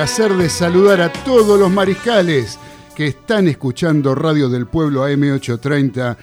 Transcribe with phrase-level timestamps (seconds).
[0.00, 2.58] Placer de saludar a todos los mariscales
[2.96, 6.16] que están escuchando Radio del Pueblo AM830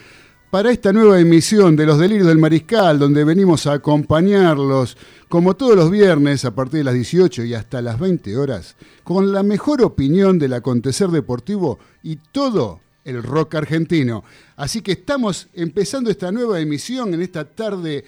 [0.50, 4.98] para esta nueva emisión de Los Delirios del Mariscal, donde venimos a acompañarlos,
[5.30, 9.32] como todos los viernes, a partir de las 18 y hasta las 20 horas, con
[9.32, 14.24] la mejor opinión del acontecer deportivo y todo el rock argentino.
[14.56, 18.06] Así que estamos empezando esta nueva emisión en esta tarde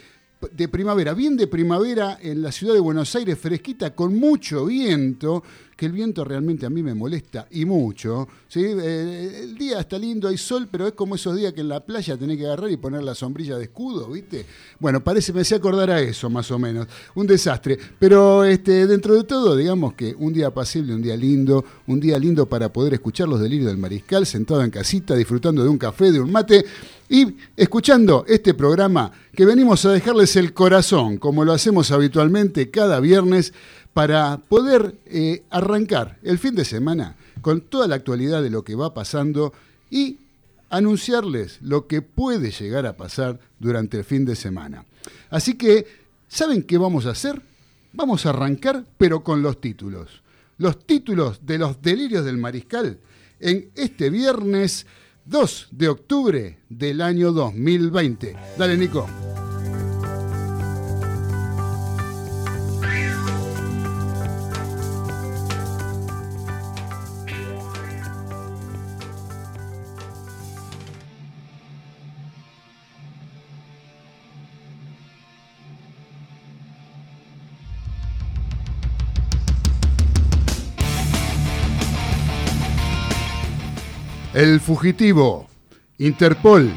[0.52, 5.44] de primavera, bien de primavera en la ciudad de Buenos Aires, fresquita, con mucho viento,
[5.76, 8.28] que el viento realmente a mí me molesta y mucho.
[8.48, 8.62] ¿sí?
[8.64, 11.82] Eh, el día está lindo, hay sol, pero es como esos días que en la
[11.82, 14.46] playa tenés que agarrar y poner la sombrilla de escudo, ¿viste?
[14.80, 16.88] Bueno, parece, me hacía acordar a eso, más o menos.
[17.16, 17.78] Un desastre.
[17.98, 22.18] Pero este, dentro de todo, digamos que un día pasible, un día lindo, un día
[22.18, 26.12] lindo para poder escuchar los delirios del mariscal, sentado en casita, disfrutando de un café,
[26.12, 26.66] de un mate
[27.10, 33.00] y escuchando este programa que venimos a dejarles el corazón, como lo hacemos habitualmente cada
[33.00, 33.52] viernes
[33.94, 38.76] para poder eh, arrancar el fin de semana con toda la actualidad de lo que
[38.76, 39.54] va pasando
[39.90, 40.20] y
[40.70, 44.86] anunciarles lo que puede llegar a pasar durante el fin de semana.
[45.32, 45.88] Así que,
[46.28, 47.42] ¿saben qué vamos a hacer?
[47.92, 50.22] Vamos a arrancar, pero con los títulos.
[50.60, 53.00] Los títulos de los delirios del mariscal
[53.40, 54.86] en este viernes
[55.30, 58.36] 2 de octubre del año 2020.
[58.58, 59.29] Dale, Nico.
[84.40, 85.48] El fugitivo,
[85.98, 86.72] Interpol,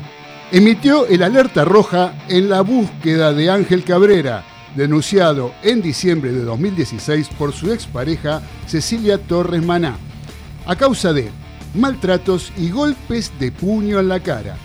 [0.50, 7.28] emitió el alerta roja en la búsqueda de Ángel Cabrera, denunciado en diciembre de 2016
[7.38, 9.97] por su expareja Cecilia Torres Maná,
[10.66, 11.30] a causa de
[11.74, 14.56] maltratos y golpes de puño en la cara.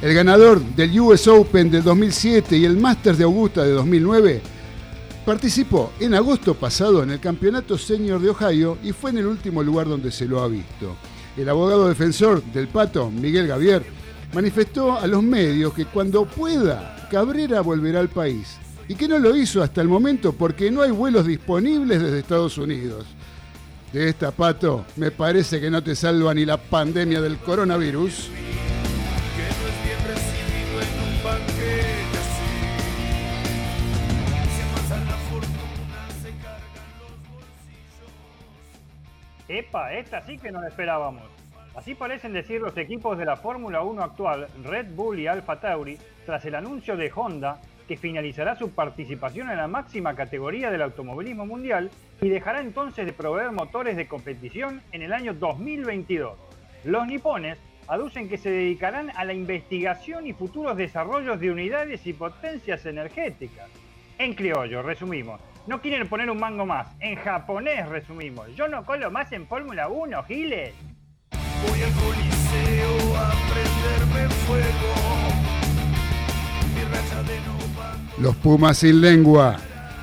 [0.00, 4.40] El ganador del US Open de 2007 y el Masters de Augusta de 2009
[5.26, 9.62] participó en agosto pasado en el Campeonato Senior de Ohio y fue en el último
[9.62, 10.96] lugar donde se lo ha visto.
[11.36, 13.84] El abogado defensor del Pato, Miguel Gavier,
[14.32, 18.56] manifestó a los medios que cuando pueda, Cabrera volverá al país
[18.88, 22.56] y que no lo hizo hasta el momento porque no hay vuelos disponibles desde Estados
[22.56, 23.06] Unidos.
[23.92, 28.30] De esta, Pato, me parece que no te salva ni la pandemia del coronavirus.
[39.48, 41.22] Epa, esta sí que no la esperábamos.
[41.76, 45.98] Así parecen decir los equipos de la Fórmula 1 actual, Red Bull y Alfa Tauri,
[46.24, 51.46] tras el anuncio de Honda que finalizará su participación en la máxima categoría del automovilismo
[51.46, 51.90] mundial
[52.20, 56.36] y dejará entonces de proveer motores de competición en el año 2022.
[56.84, 62.12] Los nipones aducen que se dedicarán a la investigación y futuros desarrollos de unidades y
[62.12, 63.68] potencias energéticas.
[64.18, 66.88] En criollo, resumimos, no quieren poner un mango más.
[67.00, 70.74] En japonés, resumimos, yo no colo más en Fórmula 1, Giles.
[71.30, 75.36] Voy al coliseo a prenderme fuego.
[78.18, 79.56] Los Pumas sin lengua.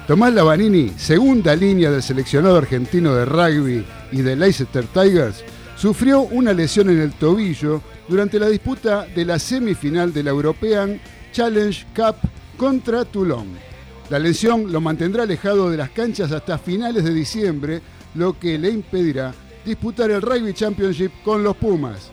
[0.06, 5.44] Tomás Lavanini, segunda línea del seleccionado argentino de rugby y de Leicester Tigers,
[5.76, 11.00] sufrió una lesión en el tobillo durante la disputa de la semifinal de la European
[11.32, 12.18] Challenge Cup
[12.58, 13.73] contra Toulon.
[14.14, 17.82] La lesión lo mantendrá alejado de las canchas hasta finales de diciembre,
[18.14, 19.34] lo que le impedirá
[19.66, 22.12] disputar el Rugby Championship con los Pumas.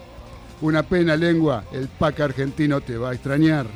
[0.62, 3.66] Una pena lengua, el pack argentino te va a extrañar.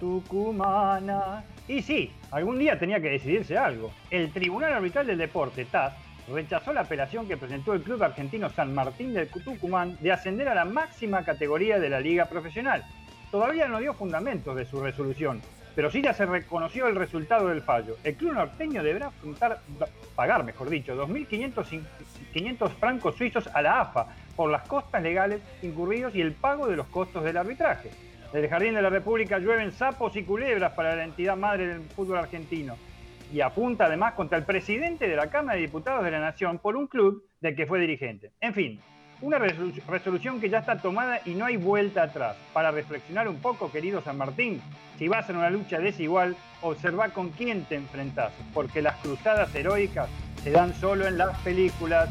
[0.00, 1.44] Tucumana.
[1.68, 3.92] Y sí, algún día tenía que decidirse algo.
[4.10, 5.92] El Tribunal Arbitral del Deporte, TAS,
[6.32, 10.54] rechazó la apelación que presentó el club argentino San Martín del Tucumán de ascender a
[10.54, 12.84] la máxima categoría de la liga profesional.
[13.30, 15.42] Todavía no dio fundamentos de su resolución,
[15.74, 17.96] pero sí ya se reconoció el resultado del fallo.
[18.02, 19.10] El club norteño deberá
[20.16, 26.20] pagar, mejor dicho, 2.500 francos suizos a la AFA por las costas legales incurridos y
[26.20, 27.90] el pago de los costos del arbitraje.
[28.32, 32.18] Del Jardín de la República llueven sapos y culebras para la entidad madre del fútbol
[32.18, 32.76] argentino.
[33.32, 36.76] Y apunta además contra el presidente de la Cámara de Diputados de la Nación por
[36.76, 38.32] un club del que fue dirigente.
[38.40, 38.80] En fin,
[39.20, 42.36] una resolución que ya está tomada y no hay vuelta atrás.
[42.52, 44.62] Para reflexionar un poco, querido San Martín,
[44.98, 50.08] si vas en una lucha desigual, observa con quién te enfrentas, porque las cruzadas heroicas
[50.42, 52.08] se dan solo en las películas.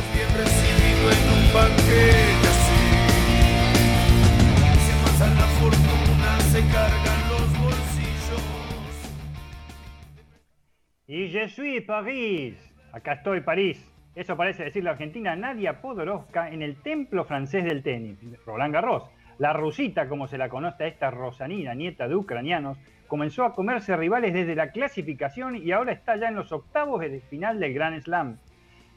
[11.09, 12.57] Y je suis París.
[12.91, 13.81] Acá estoy, París.
[14.17, 19.05] Eso parece decir la argentina Nadia Podoroska en el templo francés del tenis, Roland Garros.
[19.39, 22.77] La rusita, como se la conoce a esta Rosanina, nieta de ucranianos,
[23.07, 27.21] comenzó a comerse rivales desde la clasificación y ahora está ya en los octavos de
[27.21, 28.39] final del Grand Slam.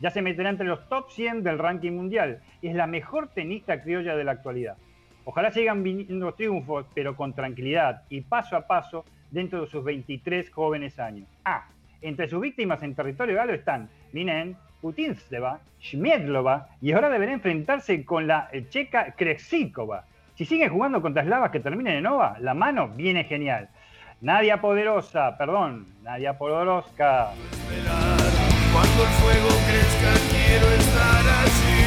[0.01, 3.83] Ya se meterá entre los top 100 del ranking mundial y es la mejor tenista
[3.83, 4.77] criolla de la actualidad.
[5.25, 10.49] Ojalá sigan viniendo triunfos, pero con tranquilidad y paso a paso dentro de sus 23
[10.49, 11.27] jóvenes años.
[11.45, 11.67] Ah,
[12.01, 18.27] entre sus víctimas en territorio galo están Minen, Putinsleva, Shmedlova y ahora deberá enfrentarse con
[18.27, 20.05] la checa Kreksikova.
[20.35, 23.69] Si siguen jugando contra eslavas que terminen en OVA, la mano viene genial.
[24.21, 27.31] Nadia Poderosa, perdón, Nadia Podoroska.
[28.73, 31.78] Cuando el fuego crezca quiero estar allí.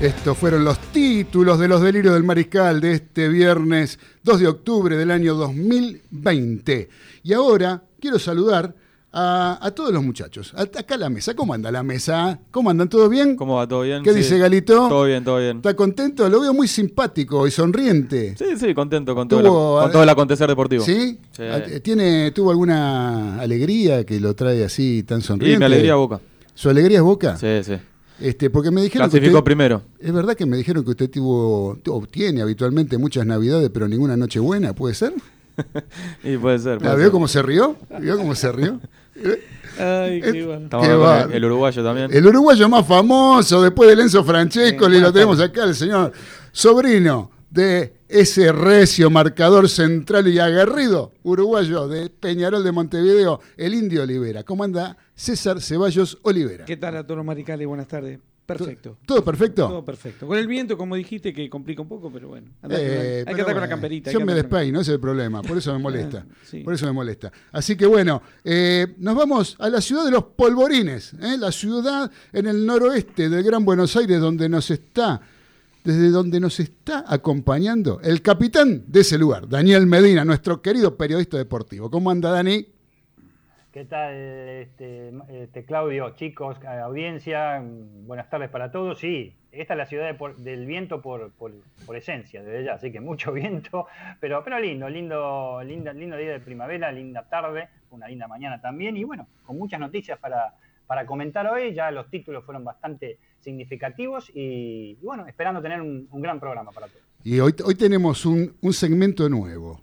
[0.00, 4.96] Estos fueron los títulos de los delirios del mariscal de este viernes 2 de octubre
[4.96, 6.88] del año 2020.
[7.22, 8.74] Y ahora quiero saludar
[9.12, 10.54] a, todos los muchachos.
[10.56, 12.40] Acá la mesa, ¿cómo anda la mesa?
[12.50, 12.88] ¿Cómo andan?
[12.88, 13.36] ¿Todo bien?
[13.36, 13.68] ¿Cómo va?
[13.68, 14.02] ¿Todo bien?
[14.02, 14.88] ¿Qué dice Galito?
[14.88, 15.58] Todo bien, todo bien.
[15.58, 16.26] ¿Está contento?
[16.30, 18.34] Lo veo muy simpático y sonriente.
[18.38, 20.82] Sí, sí, contento con, todo, con todo el acontecer deportivo.
[20.82, 21.18] ¿Sí?
[21.40, 25.56] Ah, ¿Tiene, ¿Tuvo alguna alegría que lo trae así tan sonriente?
[25.56, 26.20] Sí, mi alegría Boca.
[26.54, 27.36] ¿Su alegría es Boca?
[27.36, 27.74] Sí, sí.
[28.20, 29.82] Este, porque me dijeron Clasificó primero.
[29.98, 34.40] Es verdad que me dijeron que usted tuvo, obtiene habitualmente muchas navidades, pero ninguna noche
[34.40, 35.14] buena, ¿puede ser?
[36.24, 36.82] y puede ser.
[36.82, 37.76] ¿La vio cómo se rió?
[38.00, 38.80] ¿Vio cómo se rió?
[39.78, 41.28] Ay, qué bueno.
[41.32, 42.10] el uruguayo también.
[42.12, 46.12] El uruguayo más famoso, después de Lenzo Francesco, y lo tenemos acá, el señor
[46.52, 54.02] sobrino de ese recio marcador central y aguerrido uruguayo de Peñarol de Montevideo, el Indio
[54.02, 54.44] Olivera.
[54.44, 56.64] ¿Cómo anda César Ceballos Olivera?
[56.64, 57.64] ¿Qué tal, Arturo Maricali?
[57.64, 58.18] Buenas tardes.
[58.46, 58.96] Perfecto.
[59.06, 59.68] ¿Todo perfecto?
[59.68, 60.26] Todo perfecto.
[60.26, 62.48] Con el viento, como dijiste, que complica un poco, pero bueno.
[62.68, 64.10] Eh, hay que andar con la camperita.
[64.10, 65.40] Yo me despeino, ese es el problema.
[65.42, 66.26] Por eso me molesta.
[66.64, 67.30] Por eso me molesta.
[67.52, 71.36] Así que bueno, eh, nos vamos a la ciudad de los polvorines, ¿eh?
[71.38, 75.20] la ciudad en el noroeste del Gran Buenos Aires, donde nos está
[75.84, 81.36] desde donde nos está acompañando el capitán de ese lugar, Daniel Medina, nuestro querido periodista
[81.36, 81.90] deportivo.
[81.90, 82.66] ¿Cómo anda, Dani?
[83.72, 86.10] ¿Qué tal, este, este Claudio?
[86.16, 88.98] Chicos, audiencia, buenas tardes para todos.
[88.98, 91.32] Sí, esta es la ciudad del viento por,
[91.94, 93.86] esencia, desde ya, así que mucho viento,
[94.20, 98.96] pero, pero lindo, lindo, lindo, lindo día de primavera, linda tarde, una linda mañana también,
[98.96, 100.54] y bueno, con muchas noticias para,
[100.86, 106.38] para comentar hoy, ya los títulos fueron bastante significativos y, bueno, esperando tener un, gran
[106.38, 107.02] programa para todos.
[107.24, 109.82] Y hoy, hoy tenemos un, segmento nuevo,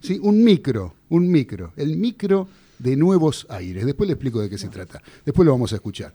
[0.00, 0.18] ¿sí?
[0.22, 3.86] un micro, un micro, el micro de nuevos aires.
[3.86, 6.12] Después le explico de qué se trata, después lo vamos a escuchar.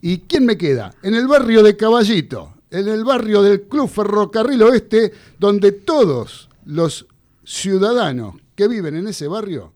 [0.00, 0.94] ¿Y quién me queda?
[1.02, 7.06] En el barrio de Caballito, en el barrio del Club Ferrocarril Oeste, donde todos los
[7.44, 9.72] ciudadanos que viven en ese barrio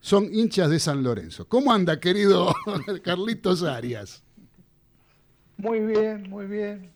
[0.00, 1.46] son hinchas de San Lorenzo.
[1.46, 2.54] ¿Cómo anda, querido
[3.02, 4.22] Carlitos Arias?
[5.62, 6.90] Muy bien, muy bien.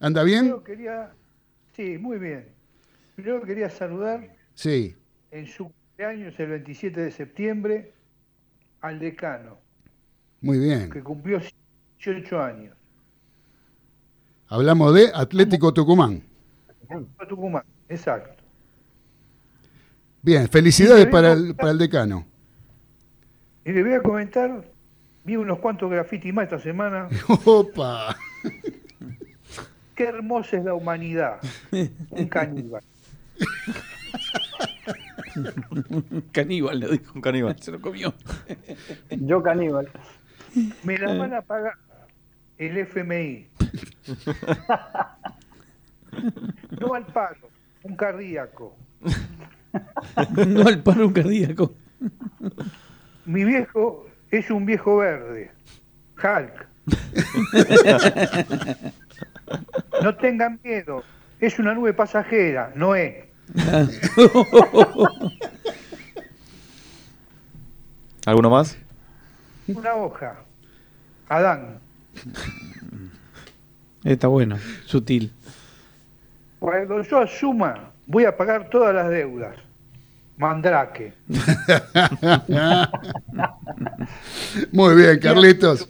[0.00, 0.54] ¿Anda bien?
[0.64, 1.12] quería,
[1.74, 2.46] sí, muy bien.
[3.14, 4.94] Primero quería saludar sí.
[5.30, 7.92] en su cumpleaños, el 27 de septiembre,
[8.80, 9.58] al decano.
[10.42, 10.90] Muy bien.
[10.90, 11.40] Que cumplió
[11.98, 12.76] 18 años.
[14.48, 16.22] Hablamos de Atlético Tucumán.
[17.28, 18.44] Tucumán, exacto.
[20.20, 22.26] Bien, felicidades para el, para el decano.
[23.64, 24.73] Y le voy a comentar,
[25.24, 27.08] vi unos cuantos grafitis más esta semana.
[27.44, 28.16] ¡Opa!
[29.94, 31.38] Qué hermosa es la humanidad.
[32.10, 32.82] Un caníbal.
[36.32, 37.12] caníbal, le dijo.
[37.14, 37.56] Un caníbal.
[37.60, 38.12] Se lo comió.
[39.10, 39.88] Yo caníbal.
[40.82, 41.74] Me la van a pagar
[42.58, 43.48] el FMI.
[46.80, 47.48] no al palo,
[47.82, 48.76] un cardíaco.
[50.46, 51.74] no al paro, un cardíaco.
[53.24, 54.06] Mi viejo
[54.38, 55.50] es un viejo verde.
[56.22, 56.68] Hulk.
[60.02, 61.02] no tengan miedo.
[61.40, 63.30] Es una nube pasajera, Noé.
[68.26, 68.76] ¿Alguno más?
[69.68, 70.36] Una hoja.
[71.28, 71.78] Adán.
[74.02, 75.30] Está bueno, sutil.
[76.58, 79.56] Cuando yo asuma, voy a pagar todas las deudas.
[80.36, 81.14] Mandrake.
[84.72, 85.88] Muy bien, Carlitos.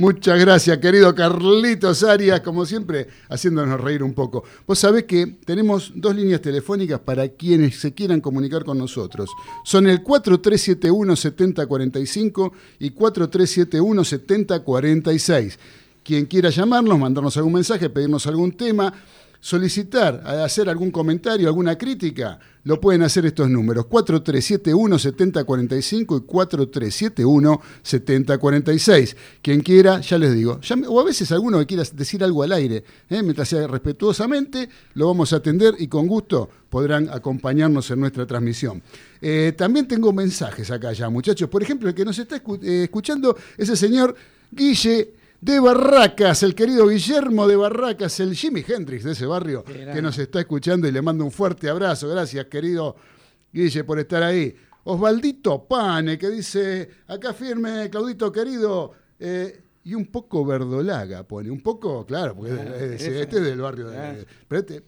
[0.00, 4.44] Muchas gracias, querido Carlitos Arias, como siempre, haciéndonos reír un poco.
[4.66, 9.28] Vos sabés que tenemos dos líneas telefónicas para quienes se quieran comunicar con nosotros.
[9.62, 15.58] Son el 4371-7045 y 4371-7046.
[16.02, 18.94] Quien quiera llamarnos, mandarnos algún mensaje, pedirnos algún tema,
[19.40, 26.20] solicitar, hacer algún comentario, alguna crítica, lo pueden hacer estos números, 4371-7045 y
[27.82, 29.16] 4371-7046.
[29.40, 32.84] Quien quiera, ya les digo, o a veces alguno que quiera decir algo al aire,
[33.08, 33.22] ¿eh?
[33.22, 38.82] mientras sea respetuosamente, lo vamos a atender y con gusto podrán acompañarnos en nuestra transmisión.
[39.22, 41.48] Eh, también tengo mensajes acá ya, muchachos.
[41.48, 44.14] Por ejemplo, el que nos está eh, escuchando es el señor
[44.50, 50.02] Guille de Barracas, el querido Guillermo de Barracas, el Jimi Hendrix de ese barrio, que
[50.02, 52.08] nos está escuchando y le mando un fuerte abrazo.
[52.08, 52.96] Gracias, querido
[53.52, 54.54] Guille, por estar ahí.
[54.84, 61.62] Osvaldito Pane, que dice, acá firme, Claudito querido, eh, y un poco verdolaga, pone, un
[61.62, 64.26] poco, claro, porque ah, este es del barrio de...
[64.50, 64.84] Este,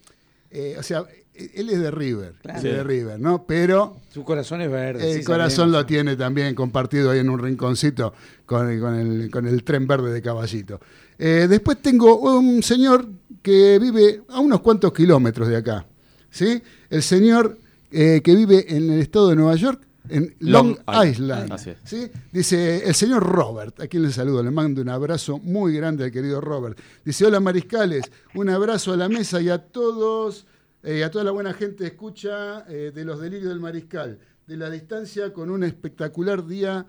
[0.51, 3.47] eh, o sea, él es de River, de River, ¿no?
[3.47, 5.13] Pero su corazón es verde.
[5.13, 8.13] El corazón lo tiene también compartido ahí en un rinconcito
[8.45, 10.81] con el, tren verde de Caballito.
[11.19, 13.09] Eh, después tengo un señor
[13.43, 15.87] que vive a unos cuantos kilómetros de acá,
[16.31, 16.63] ¿sí?
[16.91, 17.59] El señor
[17.91, 21.57] eh, que vive en el estado de Nueva York, en Long, Island.
[21.85, 22.11] ¿sí?
[22.31, 26.11] Dice el señor Robert, a quien le saludo, le mando un abrazo muy grande al
[26.11, 26.79] querido Robert.
[27.05, 30.47] Dice, hola mariscales, un abrazo a la mesa y a todos
[30.83, 34.71] eh, a toda la buena gente escucha eh, de los delirios del mariscal, de la
[34.71, 36.87] distancia con un espectacular día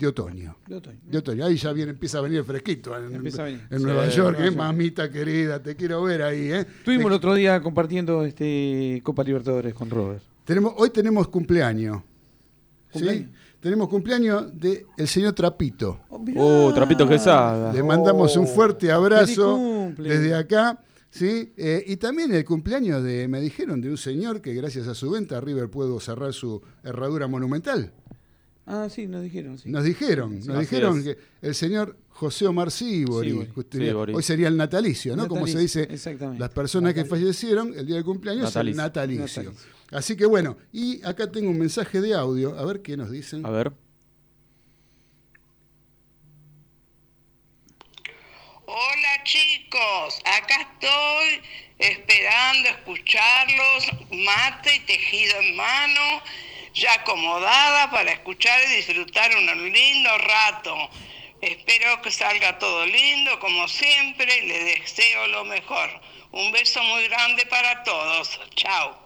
[0.00, 0.56] de otoño.
[0.66, 1.44] De otoño.
[1.44, 3.22] Ahí ya viene, empieza a venir fresquito en,
[3.82, 4.50] Nueva York, ¿eh?
[4.50, 6.52] mamita querida, te quiero ver ahí.
[6.52, 6.60] ¿eh?
[6.60, 10.22] Estuvimos el otro día compartiendo este Copa Libertadores con Robert.
[10.44, 12.02] Tenemos, hoy tenemos cumpleaños.
[12.94, 13.28] ¿sí?
[13.60, 16.00] Tenemos cumpleaños del el señor Trapito.
[16.08, 17.72] Oh, oh Trapito Quesada.
[17.72, 20.78] Le mandamos un fuerte abrazo desde acá.
[21.10, 21.52] ¿Sí?
[21.56, 25.10] Eh, y también el cumpleaños de, me dijeron, de un señor que gracias a su
[25.10, 27.92] venta River pudo cerrar su herradura monumental.
[28.66, 29.58] Ah, sí, nos dijeron.
[29.64, 33.48] Nos dijeron, nos dijeron que el señor José Omar Sibori,
[34.14, 35.26] hoy sería el natalicio, ¿no?
[35.26, 35.88] Como se dice,
[36.38, 38.70] las personas que fallecieron el día del cumpleaños natalicio.
[38.70, 39.52] el natalicio.
[39.90, 43.44] Así que bueno, y acá tengo un mensaje de audio, a ver qué nos dicen.
[43.44, 43.72] A ver.
[48.66, 51.40] Hola chicos chicos, acá estoy
[51.78, 56.22] esperando escucharlos, mate y tejido en mano,
[56.74, 60.74] ya acomodada para escuchar y disfrutar un lindo rato.
[61.40, 65.88] Espero que salga todo lindo, como siempre, y les deseo lo mejor.
[66.32, 68.38] Un beso muy grande para todos.
[68.54, 68.98] Chao.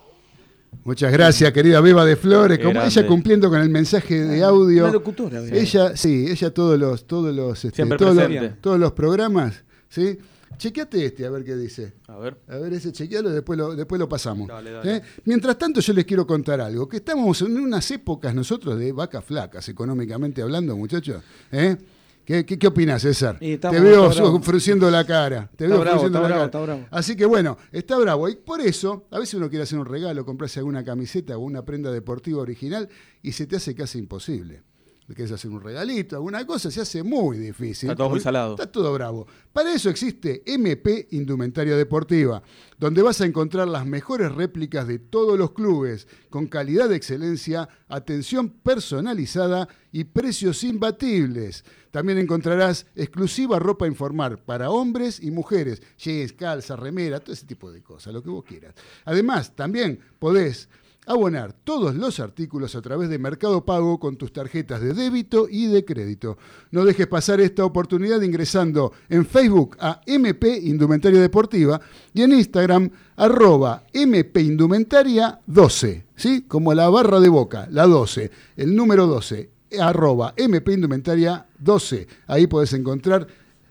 [0.82, 2.58] Muchas gracias, querida Beba de Flores.
[2.58, 4.88] Como ella cumpliendo con el mensaje de audio.
[4.88, 10.18] locutora, ella, sí, ella todos los, todos los, este, todos, los todos los programas, ¿sí?
[10.56, 11.94] Chequeate este, a ver qué dice.
[12.08, 12.36] A ver.
[12.48, 14.48] A ver ese, chequealo y después lo, después lo pasamos.
[14.84, 15.00] ¿Eh?
[15.24, 16.88] Mientras tanto, yo les quiero contar algo.
[16.88, 21.22] Que estamos en unas épocas nosotros de vacas flacas, económicamente hablando, muchachos.
[21.52, 21.76] ¿Eh?
[22.24, 23.38] ¿Qué, qué, opinas, César?
[23.38, 25.50] Te veo ofreciendo la cara.
[25.54, 26.44] Te veo bravo, la cara.
[26.46, 26.86] Está bravo.
[26.90, 28.28] Así que bueno, está bravo.
[28.30, 31.64] Y por eso, a veces uno quiere hacer un regalo, comprarse alguna camiseta o una
[31.64, 32.88] prenda deportiva original
[33.22, 34.62] y se te hace casi imposible
[35.06, 37.90] le querés hacer un regalito, alguna cosa, se hace muy difícil.
[37.90, 38.54] Está todo muy salado.
[38.54, 39.26] Está todo bravo.
[39.52, 42.42] Para eso existe MP Indumentaria Deportiva,
[42.78, 47.68] donde vas a encontrar las mejores réplicas de todos los clubes, con calidad de excelencia,
[47.88, 51.64] atención personalizada y precios imbatibles.
[51.90, 57.70] También encontrarás exclusiva ropa informar para hombres y mujeres, jeans, calza, remera, todo ese tipo
[57.70, 58.74] de cosas, lo que vos quieras.
[59.04, 60.68] Además, también podés
[61.06, 65.66] abonar todos los artículos a través de Mercado Pago con tus tarjetas de débito y
[65.66, 66.38] de crédito.
[66.70, 71.80] No dejes pasar esta oportunidad ingresando en Facebook a MP Indumentaria Deportiva
[72.12, 76.42] y en Instagram arroba MP Indumentaria 12, ¿sí?
[76.42, 82.06] Como la barra de boca, la 12, el número 12, arroba MP Indumentaria 12.
[82.26, 83.26] Ahí podés encontrar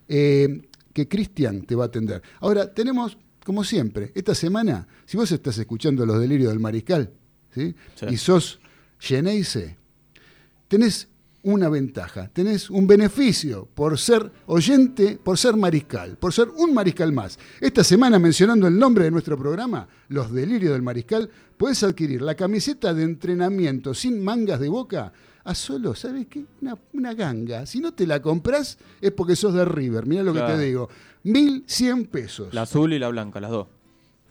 [0.07, 2.21] eh, que Cristian te va a atender.
[2.39, 7.11] Ahora, tenemos como siempre, esta semana, si vos estás escuchando los delirios del mariscal,
[7.55, 8.59] y sos
[8.99, 9.77] Geneise,
[10.67, 11.07] tenés
[11.43, 17.11] una ventaja, tenés un beneficio por ser oyente, por ser mariscal, por ser un mariscal
[17.11, 17.37] más.
[17.59, 22.35] Esta semana, mencionando el nombre de nuestro programa, Los Delirios del Mariscal, puedes adquirir la
[22.35, 25.11] camiseta de entrenamiento sin mangas de boca
[25.43, 26.45] a solo, ¿sabes qué?
[26.93, 27.65] Una, ganga.
[27.65, 30.87] Si no te la compras es porque sos de River, mira lo que te digo.
[31.25, 32.53] 1.100 pesos.
[32.53, 33.67] La azul y la blanca, las dos.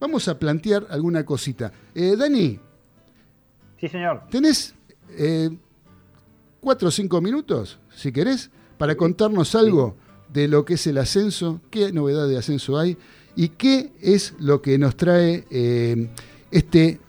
[0.00, 1.72] vamos a plantear alguna cosita.
[1.94, 2.58] Eh, Dani.
[3.80, 4.22] Sí, señor.
[4.30, 4.74] ¿Tenés
[5.10, 5.50] eh,
[6.60, 9.96] cuatro o cinco minutos, si querés, para contarnos algo
[10.32, 12.96] de lo que es el ascenso, qué novedad de ascenso hay
[13.36, 16.10] y qué es lo que nos trae eh,
[16.50, 17.00] este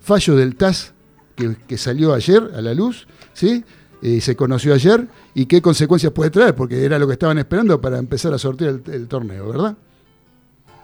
[0.00, 0.94] fallo del TAS
[1.36, 3.64] que, salió ayer a la luz, ¿sí?
[4.02, 7.80] y se conoció ayer y qué consecuencias puede traer, porque era lo que estaban esperando
[7.80, 9.76] para empezar a sortear el torneo, ¿verdad?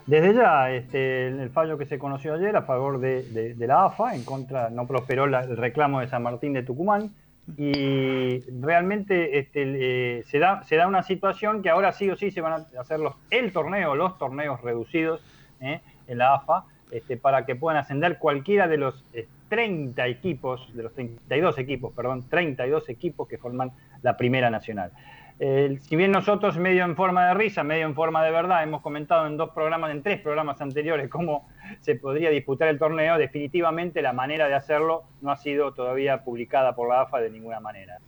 [0.06, 4.24] Desde ya, este, el fallo que se conoció ayer a favor de, la AFA, en
[4.24, 7.14] contra, no prosperó el reclamo de San Martín de Tucumán,
[7.56, 12.40] y realmente este, se, da, se da una situación que ahora sí o sí se
[12.40, 15.22] van a hacer los, el torneo, los torneos reducidos
[15.60, 15.80] ¿eh?
[16.06, 19.04] en la AFA, este, para que puedan ascender cualquiera de los
[19.48, 24.92] 30 equipos, de los 32 equipos, perdón, 32 equipos que forman la Primera Nacional
[25.38, 29.26] si bien nosotros, medio en forma de risa, medio en forma de verdad, hemos comentado
[29.26, 31.48] en dos programas, en tres programas anteriores, cómo
[31.80, 36.74] se podría disputar el torneo, definitivamente la manera de hacerlo no ha sido todavía publicada
[36.76, 37.98] por la AFA de ninguna manera.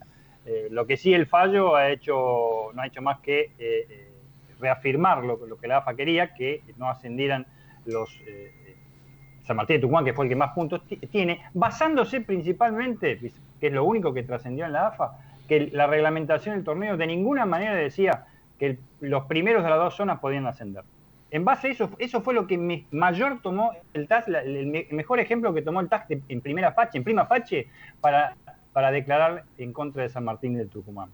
[0.47, 4.13] Eh, lo que sí el fallo ha hecho, no ha hecho más que eh, eh,
[4.61, 7.47] reafirmar lo, que la AFA quería, que no ascendieran
[7.85, 8.21] los
[9.43, 13.19] San Martín de Tucumán, que fue el que más puntos tiene, basándose principalmente,
[13.61, 17.07] que es lo único que trascendió en la AFA, que la reglamentación del torneo de
[17.07, 18.27] ninguna manera decía
[18.59, 20.85] que los primeros de las dos zonas podían ascender.
[21.31, 25.53] En base a eso, eso fue lo que mayor tomó el TAS, el, mejor ejemplo
[25.53, 27.69] que tomó el TAS en primera fache, en prima fache,
[28.01, 28.37] para,
[28.73, 31.09] para declarar en contra de San Martín de Tucumán.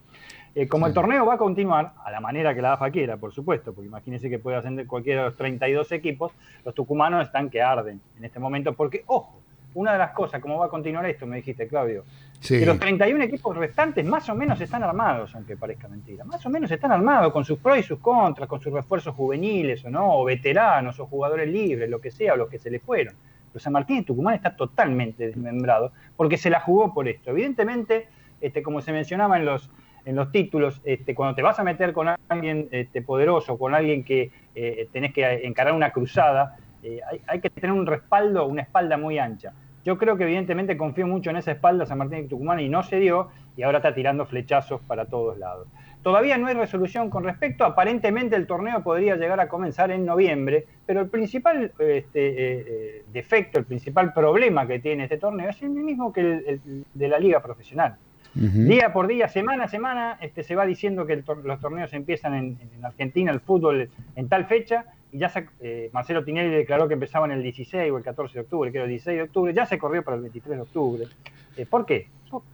[0.55, 3.33] Eh, como el torneo va a continuar, a la manera que la AFA quiera, por
[3.33, 6.33] supuesto, porque imagínense que puede ascender cualquiera de los 32 equipos,
[6.65, 9.41] los tucumanos están que arden en este momento, porque, ojo,
[9.75, 11.25] una de las cosas, ¿cómo va a continuar esto?
[11.25, 12.05] Me dijiste, Claudio,
[12.49, 16.51] que los 31 equipos restantes más o menos están armados, aunque parezca mentira, más o
[16.51, 20.19] menos están armados con sus pros y sus contras, con sus refuerzos juveniles o no,
[20.19, 23.15] o veteranos, o jugadores libres, lo que sea, o los que se le fueron.
[23.53, 27.31] Pero San Martín de Tucumán está totalmente desmembrado porque se la jugó por esto.
[27.31, 28.09] Evidentemente,
[28.41, 29.71] este, como se mencionaba en los,
[30.05, 34.05] en los títulos, este, cuando te vas a meter con alguien este, poderoso, con alguien
[34.05, 38.97] que eh, tenés que encarar una cruzada, eh, hay, que tener un respaldo, una espalda
[38.97, 39.53] muy ancha.
[39.85, 42.83] Yo creo que evidentemente confío mucho en esa espalda San Martín de Tucumán y no
[42.83, 45.69] se dio y ahora está tirando flechazos para todos lados.
[46.03, 50.67] Todavía no hay resolución con respecto, aparentemente el torneo podría llegar a comenzar en noviembre,
[50.85, 55.71] pero el principal este, eh, defecto, el principal problema que tiene este torneo es el
[55.71, 57.97] mismo que el de la liga profesional.
[58.35, 62.59] Día por día, semana a semana, este, se va diciendo que los torneos empiezan en,
[62.83, 67.43] Argentina, el fútbol, en tal fecha, ya se, eh, Marcelo Tinelli declaró que empezaban el
[67.43, 70.03] 16 o el 14 de octubre, que era el 16 de octubre, ya se corrió
[70.03, 71.09] para el 23 de octubre.
[71.57, 72.09] Eh, ¿Por qué?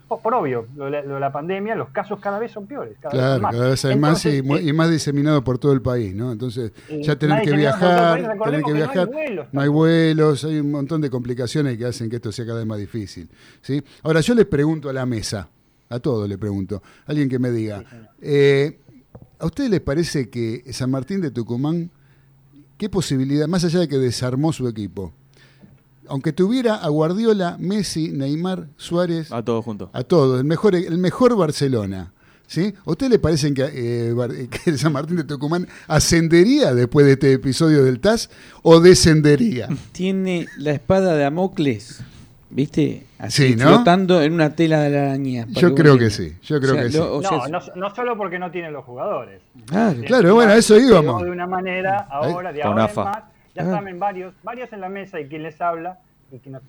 [0.08, 2.96] Por, obvio, lo, de la pandemia, los casos cada vez son peores.
[3.00, 6.16] Cada claro, vez cada vez hay más y, y, más diseminado por todo el país,
[6.16, 6.32] ¿no?
[6.32, 9.08] Entonces, ya tener que viajar, tener que viajar,
[9.52, 12.66] no hay, vuelos, hay un montón de complicaciones que hacen que esto sea cada vez
[12.66, 13.28] más difícil.
[13.60, 13.80] ¿sí?
[14.02, 15.48] Ahora, yo les pregunto a la mesa,
[15.88, 17.84] a todos le pregunto, alguien que me diga,
[18.20, 18.80] eh,
[19.38, 21.88] ¿a ustedes les parece que San Martín de Tucumán,
[22.78, 25.12] qué posibilidad, más allá de que desarmó su equipo,
[26.06, 30.96] aunque tuviera a Guardiola, Messi, Neymar, Suárez, a todos juntos, a todos, el mejor, el
[30.96, 32.12] mejor Barcelona,
[32.46, 32.72] ¿sí?
[32.86, 37.32] ¿A ustedes les parece que, eh, que San Martín de Tucumán ascendería después de este
[37.32, 38.30] episodio del TAS
[38.62, 39.68] o descendería?
[39.92, 42.00] Tiene la espada de Amocles
[42.50, 43.06] ¿Viste?
[43.18, 45.46] Así, flotando en una tela de la araña.
[45.48, 46.98] Yo creo que sí, yo creo que sí.
[46.98, 49.42] no, no, solo porque no tienen los jugadores.
[50.06, 51.22] claro, bueno, eso íbamos.
[51.22, 55.20] De una manera, ahora, de ahora en más, ya saben varios, varios en la mesa
[55.20, 55.98] y quien les habla,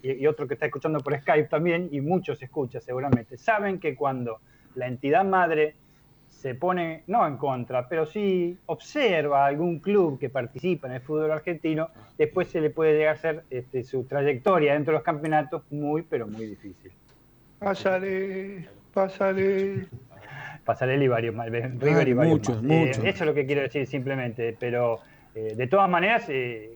[0.02, 3.96] y, y otro que está escuchando por Skype también, y muchos escuchan seguramente, saben que
[3.96, 4.40] cuando
[4.76, 5.76] la entidad madre
[6.40, 11.32] se pone, no en contra, pero sí observa algún club que participa en el fútbol
[11.32, 15.64] argentino, después se le puede llegar a ser este, su trayectoria dentro de los campeonatos
[15.70, 16.94] muy, pero muy difícil.
[17.60, 19.88] Pásale, pásale.
[20.64, 21.48] Pásale y varios más.
[21.50, 23.04] River y varios muchos, Muchos.
[23.04, 25.00] Eh, eso es lo que quiero decir simplemente, pero
[25.36, 26.26] eh, de todas maneras...
[26.30, 26.76] Eh,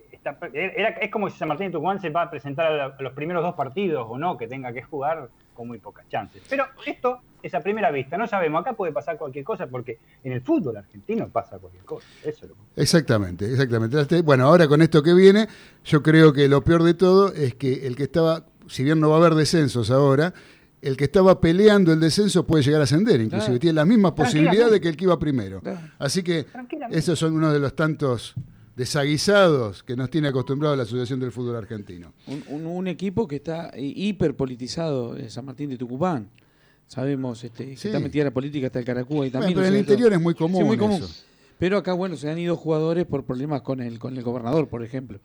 [1.02, 3.56] es como si San Martín de Tucumán se va a presentar a, los primeros dos
[3.56, 6.42] partidos o no, que tenga que jugar con muy pocas chances.
[6.50, 10.32] Pero esto es a primera vista, no sabemos, acá puede pasar cualquier cosa porque en
[10.32, 12.08] el fútbol argentino pasa cualquier cosa.
[12.24, 14.22] Eso Exactamente, exactamente.
[14.22, 15.48] Bueno, ahora con esto que viene,
[15.84, 19.10] yo creo que lo peor de todo es que el que estaba, si bien no
[19.10, 20.34] va a haber descensos ahora,
[20.82, 24.72] el que estaba peleando el descenso puede llegar a ascender, inclusive tiene la misma posibilidad
[24.72, 25.62] de que el que iba primero.
[26.00, 26.46] Así que
[26.92, 28.36] esos son uno de los tantos
[28.76, 32.14] desaguisados que nos tiene acostumbrado la Asociación del Fútbol Argentino.
[32.48, 36.30] Un, equipo que está hiperpolitizado, en San Martín de Tucumán.
[36.88, 39.54] Sabemos este, que está metida la política hasta el Caracúa y también.
[39.54, 40.66] pero en el interior es muy común.
[40.66, 41.02] muy común.
[41.58, 44.84] Pero acá, bueno, se han ido jugadores por problemas con el, con el gobernador, por
[44.84, 45.20] ejemplo.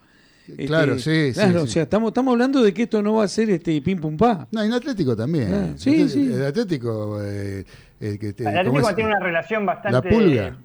[0.67, 3.29] Claro, este, sí, claro, o sea, estamos, estamos hablando de que esto no va a
[3.29, 4.49] ser este pim pum pa.
[4.51, 5.53] No, en Atlético también.
[5.53, 6.33] Ah, sí, sí.
[6.33, 7.23] El Atlético.
[7.23, 7.65] Eh,
[8.01, 9.93] el, que el Atlético tiene una relación bastante.
[9.93, 10.57] La pulga.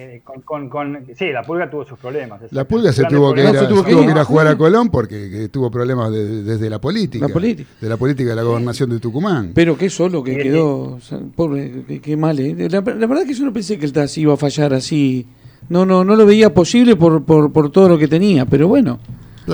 [0.00, 2.40] Eh, con, con, sí, la Pulga tuvo sus problemas.
[2.50, 6.80] La Pulga se tuvo, que, ir, a jugar a Colón porque tuvo problemas desde la
[6.80, 9.52] política, De la política de la gobernación de Tucumán.
[9.54, 10.98] Pero qué solo que quedó,
[11.34, 12.38] pobre, qué, mal.
[12.38, 12.68] ¿eh?
[12.70, 15.26] La, verdad que yo no pensé que el TAS iba a fallar así.
[15.68, 18.98] No, no, no lo veía posible por, por, por todo lo que tenía, pero bueno.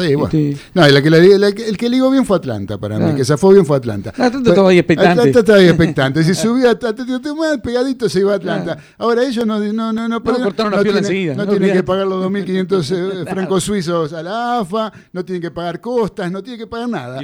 [0.03, 3.77] Este, no, el que ligó bien fue Atlanta para mí, que se fue bien fue
[3.77, 4.11] Atlanta.
[4.11, 5.21] Atlanta estaba ahí expectante.
[5.21, 6.25] Atlanta estaba ahí expectante.
[6.25, 8.79] si subía Atlético más pegadito se iba a Atlanta.
[8.99, 13.23] Ahora ellos no, no, no, no, cortaron no, tienen, no tienen que pagar los 2.500
[13.25, 16.89] eh, francos suizos a la AFA, no tienen que pagar costas, no tienen que pagar
[16.89, 17.23] nada.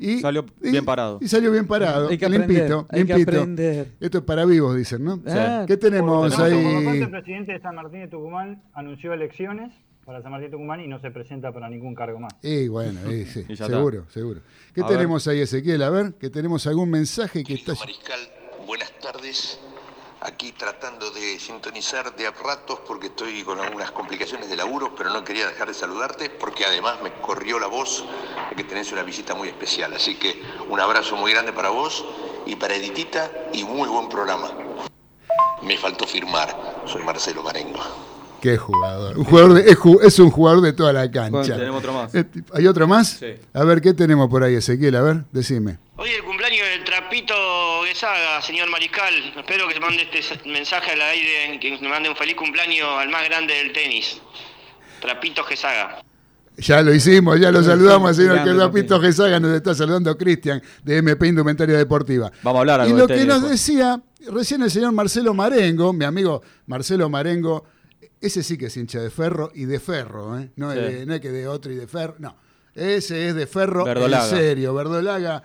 [0.00, 1.18] Y, salió bien parado.
[1.20, 2.08] Y salió bien parado.
[2.08, 3.88] Hay que limpito, hay Que aprender.
[3.98, 5.20] Esto es para vivos, dicen, ¿no?
[5.66, 7.02] ¿Qué tenemos ahí?
[7.02, 9.72] el presidente de San Martín de Tucumán anunció elecciones
[10.08, 12.32] para San Martín Tucumán y no se presenta para ningún cargo más.
[12.40, 14.40] Y bueno, sí, seguro, seguro.
[14.74, 15.82] ¿Qué tenemos ahí, Ezequiel?
[15.82, 17.74] A ver, que tenemos algún mensaje que está...
[17.74, 18.18] Mariscal,
[18.66, 19.60] buenas tardes.
[20.22, 25.10] aquí tratando de sintonizar de a ratos porque estoy con algunas complicaciones de laburo, pero
[25.10, 28.06] no quería dejar de saludarte porque además me corrió la voz
[28.48, 29.92] de que tenés una visita muy especial.
[29.92, 30.40] Así que
[30.70, 32.02] un abrazo muy grande para vos
[32.46, 34.52] y para Editita y muy buen programa.
[35.62, 38.17] Me faltó firmar, soy Marcelo Marengo.
[38.40, 39.18] Qué jugador.
[39.18, 41.56] Un jugador es, un jugador de toda la cancha.
[41.56, 42.12] tenemos otro más.
[42.54, 43.08] ¿Hay otro más?
[43.18, 43.34] Sí.
[43.52, 44.94] A ver, ¿qué tenemos por ahí, Ezequiel?
[44.96, 45.78] A ver, decime.
[45.96, 47.34] Hoy el cumpleaños del Trapito
[47.82, 49.14] Guesaga, señor Mariscal.
[49.36, 53.08] Espero que se mande este mensaje al aire, que me mande un feliz cumpleaños al
[53.08, 54.20] más grande del tenis.
[55.00, 56.02] Trapito Gesaga.
[56.56, 60.98] Ya lo hicimos, ya lo saludamos, señor que Trapito Gesaga nos está saludando Cristian de
[60.98, 62.30] MP Indumentaria Deportiva.
[62.42, 64.00] Vamos a hablar algo Y lo que nos decía
[64.32, 67.64] recién el señor Marcelo Marengo, mi amigo Marcelo Marengo,
[68.20, 70.50] ese sí que es hincha de ferro y de ferro, ¿eh?
[70.56, 72.36] no, es que de otro y de ferro, no.
[72.74, 75.42] Ese es de ferro en serio, verdolaga.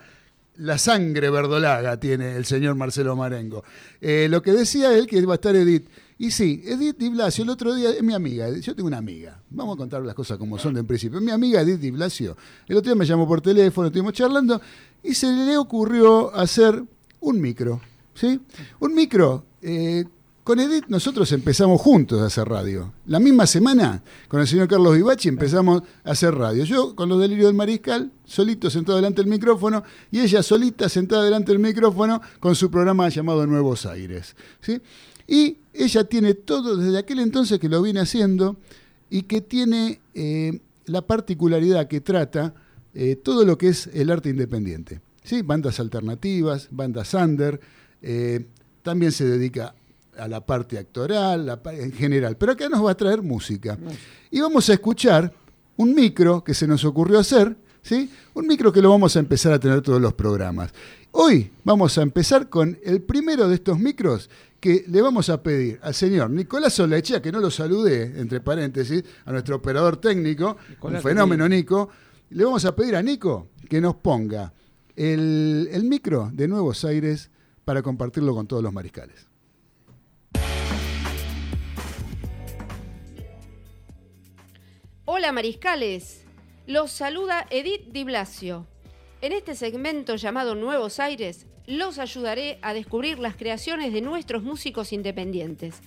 [0.57, 3.63] La sangre verdolaga tiene el señor Marcelo Marengo.
[3.99, 5.89] Eh, lo que decía él, que iba a estar Edith.
[6.19, 9.41] Y sí, Edith Di Blasio, el otro día, es mi amiga, yo tengo una amiga,
[9.49, 11.19] vamos a contar las cosas como son de en principio.
[11.19, 14.61] Mi amiga Edith Di Blasio, el otro día me llamó por teléfono, estuvimos charlando,
[15.01, 16.83] y se le ocurrió hacer
[17.19, 17.81] un micro,
[18.13, 18.39] ¿sí?
[18.79, 20.05] Un micro eh,
[20.43, 22.93] con Edith nosotros empezamos juntos a hacer radio.
[23.05, 26.65] La misma semana, con el señor Carlos Vivachi empezamos a hacer radio.
[26.65, 31.23] Yo con los delirios del mariscal, solito sentado delante del micrófono, y ella solita sentada
[31.23, 34.35] delante del micrófono con su programa llamado Nuevos Aires.
[34.59, 34.81] ¿sí?
[35.27, 38.57] Y ella tiene todo desde aquel entonces que lo viene haciendo
[39.09, 42.53] y que tiene eh, la particularidad que trata
[42.93, 44.99] eh, todo lo que es el arte independiente.
[45.23, 45.41] ¿sí?
[45.41, 47.61] Bandas alternativas, bandas under,
[48.01, 48.45] eh,
[48.81, 49.73] también se dedica
[50.17, 52.37] a la parte actoral, en general.
[52.37, 53.77] Pero acá nos va a traer música.
[54.31, 55.33] Y vamos a escuchar
[55.77, 58.11] un micro que se nos ocurrió hacer, ¿sí?
[58.33, 60.71] Un micro que lo vamos a empezar a tener todos los programas.
[61.11, 65.79] Hoy vamos a empezar con el primero de estos micros que le vamos a pedir
[65.83, 71.01] al señor Nicolás Solechea, que no lo salude, entre paréntesis, a nuestro operador técnico, un
[71.01, 71.89] fenómeno Nico.
[72.29, 74.53] Le vamos a pedir a Nico que nos ponga
[74.95, 77.29] el, el micro de Nuevos Aires
[77.65, 79.32] para compartirlo con todos los mariscales.
[85.05, 86.23] Hola mariscales,
[86.65, 88.65] los saluda Edith Di Blasio.
[89.19, 94.93] En este segmento llamado Nuevos Aires, los ayudaré a descubrir las creaciones de nuestros músicos
[94.93, 95.81] independientes.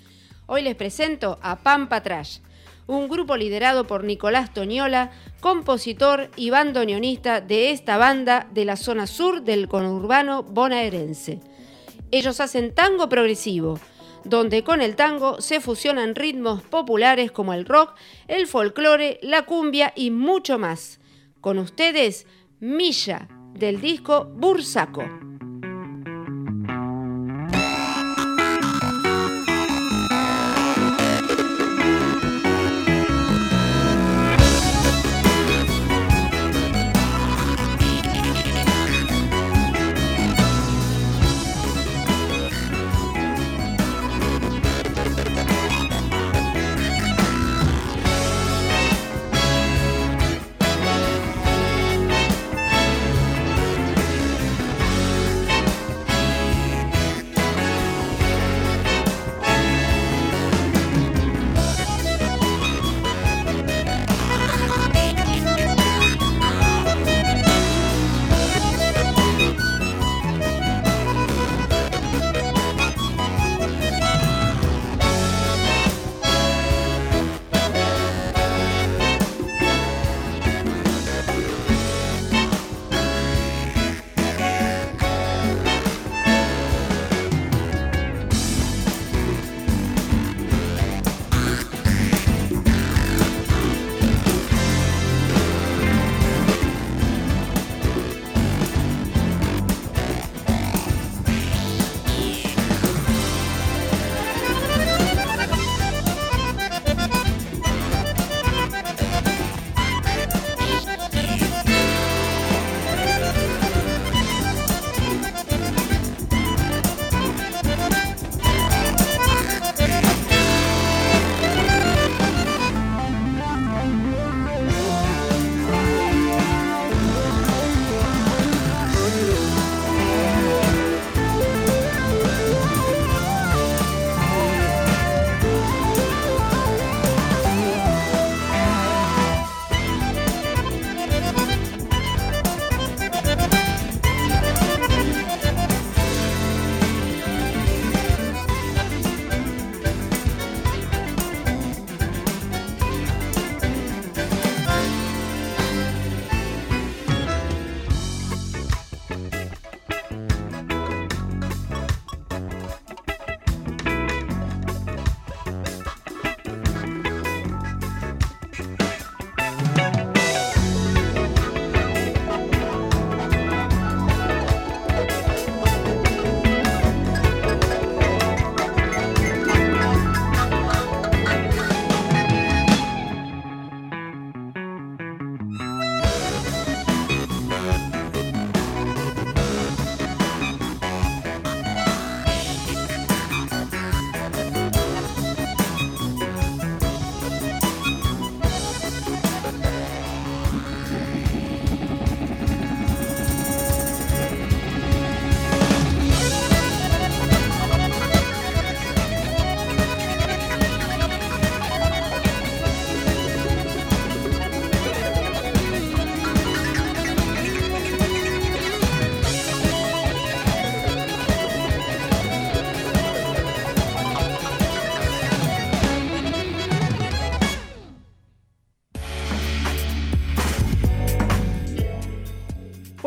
[0.45, 2.41] Hoy les presento a Pampa Trash,
[2.87, 9.07] un grupo liderado por Nicolás Toñola, compositor y bandoneonista de esta banda de la zona
[9.07, 11.41] sur del conurbano bonaerense.
[12.11, 13.81] Ellos hacen tango progresivo,
[14.29, 17.95] donde con el tango se fusionan ritmos populares como el rock,
[18.29, 21.01] el folclore, la cumbia y mucho más.
[21.41, 22.27] Con ustedes,
[22.61, 25.26] Milla, del disco Bursaco.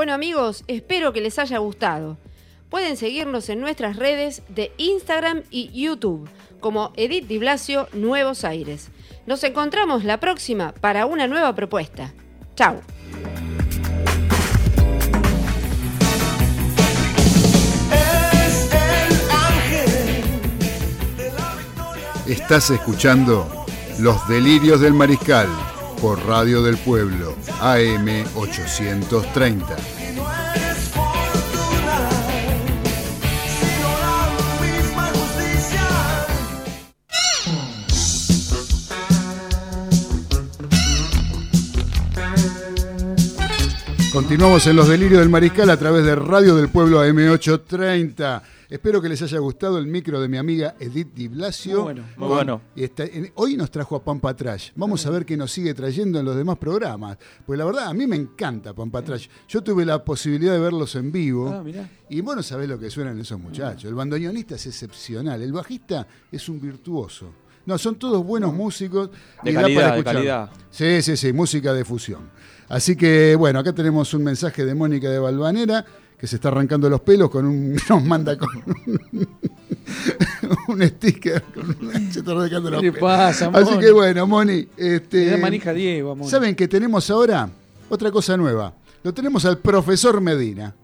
[0.09, 2.17] Bueno amigos, espero que les haya gustado.
[2.71, 6.27] Pueden seguirnos en nuestras redes de Instagram y YouTube
[6.59, 8.89] como Edith Di Blasio Nuevos Aires.
[9.27, 12.11] Nos encontramos la próxima para una nueva propuesta.
[12.55, 12.81] Chao.
[22.25, 23.47] Estás escuchando
[23.99, 25.68] Los Delirios del Mariscal
[26.01, 29.75] por Radio del Pueblo, AM 830.
[44.13, 48.41] Continuamos en los delirios del mariscal a través de Radio del Pueblo AM830.
[48.69, 51.77] Espero que les haya gustado el micro de mi amiga Edith Di Blasio.
[51.77, 52.03] Muy bueno.
[52.17, 52.61] Muy bueno.
[53.33, 54.69] hoy nos trajo a Pampa Trash.
[54.75, 57.17] Vamos a ver qué nos sigue trayendo en los demás programas.
[57.47, 59.27] Pues la verdad, a mí me encanta Pampa Trash.
[59.47, 61.49] Yo tuve la posibilidad de verlos en vivo.
[61.49, 61.63] Ah,
[62.09, 63.85] y bueno, sabés lo que suenan esos muchachos.
[63.85, 65.41] El bandoneonista es excepcional.
[65.41, 67.33] El bajista es un virtuoso.
[67.65, 69.09] No, son todos buenos músicos.
[69.43, 70.51] De calidad, de calidad.
[70.69, 72.29] Sí, sí, sí, música de fusión.
[72.67, 75.83] Así que, bueno, acá tenemos un mensaje de Mónica de Balvanera
[76.19, 77.77] que se está arrancando los pelos con un.
[77.89, 78.49] nos manda con
[80.67, 81.43] un, sticker.
[82.11, 82.99] se está arrancando los pelos.
[82.99, 84.67] Pasa, Así que bueno, Moni.
[84.75, 86.29] Este, manija Diego, Moni.
[86.29, 87.49] ¿Saben qué tenemos ahora?
[87.89, 88.73] Otra cosa nueva.
[89.01, 90.75] Lo tenemos al profesor Medina.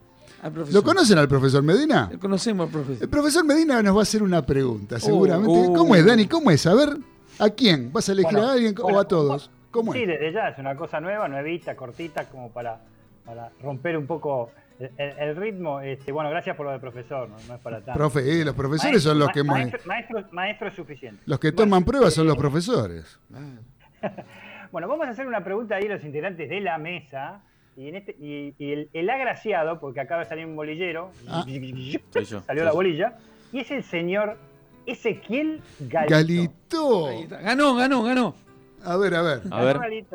[0.71, 2.07] ¿Lo conocen al profesor Medina?
[2.11, 3.03] Lo conocemos al profesor.
[3.03, 5.51] El profesor Medina nos va a hacer una pregunta, seguramente.
[5.51, 6.27] Oh, ¿Cómo es, Dani?
[6.27, 6.65] ¿Cómo es?
[6.67, 6.97] A ver,
[7.39, 7.91] ¿a quién?
[7.91, 9.49] ¿Vas a elegir a alguien o a todos?
[9.71, 12.79] ¿Cómo sí, desde ya es una cosa nueva, nuevita, cortita, como para,
[13.25, 17.61] para romper un poco el, ritmo, este, bueno, gracias por lo del profesor, no, es
[17.61, 17.93] para tanto.
[17.93, 19.43] Profe, eh, los profesores son los que...
[19.43, 21.21] Maestro, es suficiente.
[21.25, 23.19] Los que toman pruebas son los profesores.
[24.71, 27.41] bueno, vamos a hacer una pregunta ahí a los integrantes de la mesa.
[27.77, 31.45] Y, en este, y, el, agraciado, porque acaba de salir un bolillero, ah.
[32.45, 33.17] salió la bolilla,
[33.51, 34.37] y es el señor
[34.85, 37.05] Ezequiel Galito.
[37.05, 37.09] Galito.
[37.29, 38.44] Ganó, ganó, ganó.
[38.85, 39.41] A ver, a ver.
[39.51, 40.05] A ver.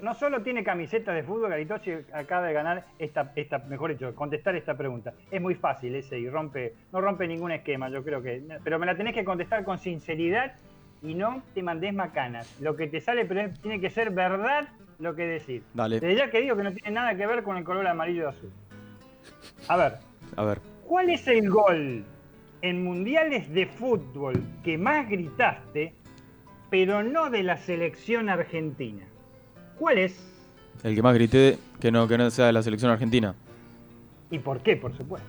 [0.00, 4.14] No, solo tiene camiseta de fútbol, Galito, si acaba de ganar esta, esta, mejor dicho,
[4.14, 5.12] contestar esta pregunta.
[5.30, 8.42] Es muy fácil ese y rompe, no rompe ningún esquema, yo creo que.
[8.62, 10.54] Pero me la tenés que contestar con sinceridad
[11.02, 12.60] y no te mandes macanas.
[12.60, 15.64] Lo que te sale pero tiene que ser verdad lo que decir.
[15.74, 15.98] Dale.
[15.98, 18.26] Desde ya que digo que no tiene nada que ver con el color amarillo y
[18.26, 18.52] azul.
[19.68, 19.94] A ver.
[20.36, 20.60] A ver.
[20.86, 22.04] ¿Cuál es el gol
[22.60, 25.94] en mundiales de fútbol que más gritaste
[26.72, 29.04] pero no de la selección argentina.
[29.78, 30.18] ¿Cuál es?
[30.82, 33.34] El que más grité que no, que no sea de la selección argentina.
[34.30, 35.28] ¿Y por qué, por supuesto?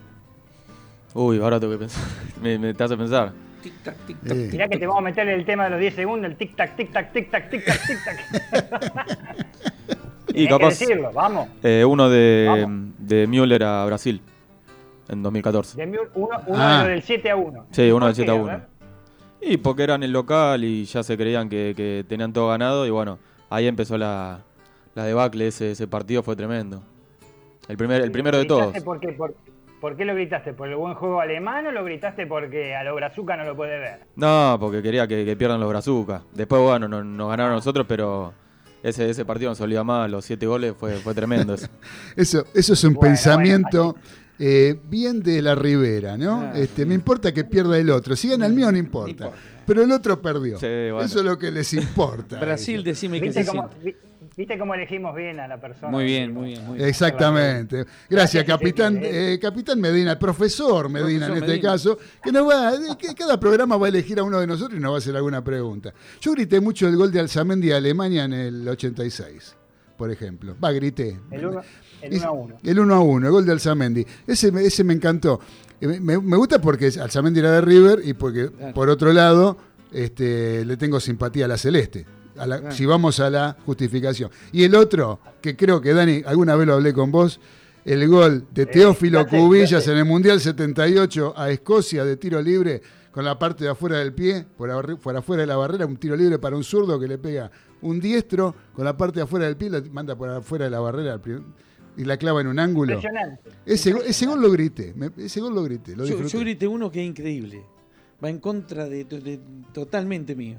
[1.14, 2.02] Uy, ahora tengo que pensar.
[2.42, 3.34] me, me te hace pensar.
[3.62, 4.52] Tic-tac, tic-tac.
[4.54, 7.12] Mirá que te vamos a meter el tema de los 10 segundos, el tic-tac, tic-tac,
[7.12, 9.48] tic-tac, tic-tac, tic-tac.
[10.34, 10.80] y capaz.
[10.80, 11.50] Que decirlo, vamos.
[11.62, 12.66] Eh, uno de,
[13.00, 14.22] de Müller a Brasil
[15.10, 15.76] en 2014.
[15.76, 16.88] De Müller, uno, uno ah.
[16.88, 17.66] del 7 a 1.
[17.72, 18.62] Sí, uno del 7 a 1.
[19.46, 23.20] Y porque eran el local y ya se creían que, tenían todo ganado y bueno,
[23.50, 24.42] ahí empezó la,
[24.96, 26.82] la debacle, ese, ese partido fue tremendo.
[27.68, 28.82] El, primer, el primero de todos.
[28.84, 29.18] Por qué,
[29.82, 30.54] por, qué lo gritaste?
[30.54, 33.80] ¿Por el buen juego alemán o lo gritaste porque a los Brazuca no lo puede
[33.80, 34.00] ver?
[34.16, 36.24] No, porque quería que, pierdan los Brazuca.
[36.34, 38.34] Después, bueno, nos, ganaron nosotros, pero
[38.82, 41.54] ese, ese partido nos olía más, los siete goles fue, fue tremendo.
[41.54, 41.68] eso.
[42.16, 43.96] eso, eso es un pensamiento
[44.40, 46.54] eh, bien de la Ribera, ¿no?
[46.54, 48.16] este, me importa que pierda el otro.
[48.16, 49.32] Si gana el mío, no importa.
[49.66, 50.58] Pero el otro perdió.
[50.58, 52.40] Eso es lo que les importa.
[52.42, 53.70] Brasil, decime que se cómo,
[54.36, 55.92] ¿Viste cómo elegimos bien a la persona?
[55.92, 56.66] Muy bien, muy bien.
[56.66, 56.90] Muy bien.
[56.90, 57.86] Exactamente.
[58.10, 63.14] Gracias, capitán, eh, capitán Medina, el profesor Medina en este caso, que nos va, que
[63.14, 65.44] cada programa va a elegir a uno de nosotros y nos va a hacer alguna
[65.44, 65.94] pregunta.
[66.20, 69.56] Yo grité mucho el gol de Alzamendi a Alemania en el 86,
[69.98, 70.56] por ejemplo.
[70.64, 71.20] Va, grité.
[71.32, 71.42] El
[72.02, 72.58] el 1 a 1.
[72.64, 74.06] El 1 a 1, el gol de Alzamendi.
[74.28, 75.40] Ese, ese me encantó.
[75.80, 79.58] Eh, me, gusta porque Alzamendi era de River y porque, por otro lado,
[79.92, 82.06] este, le tengo simpatía a la Celeste.
[82.72, 84.32] Si vamos a la justificación.
[84.52, 87.40] Y el otro, que creo que Dani, alguna vez lo hablé con vos,
[87.86, 92.82] el gol de Teófilo Cubillas en el Mundial 78 a Escocia de tiro libre
[93.14, 96.16] con la parte de afuera del pie, por, por afuera de la barrera, un tiro
[96.16, 97.52] libre para un zurdo que le pega
[97.84, 100.80] un diestro con la parte de afuera del pie, lo manda por afuera de la
[100.80, 101.22] barrera
[101.96, 103.00] y la clava en un ángulo.
[103.66, 105.96] Ese, ese gol lo grité, ese gol lo grité.
[105.96, 107.64] Lo yo, grité uno que es increíble,
[108.24, 109.06] va en contra de,
[109.74, 110.58] totalmente mío.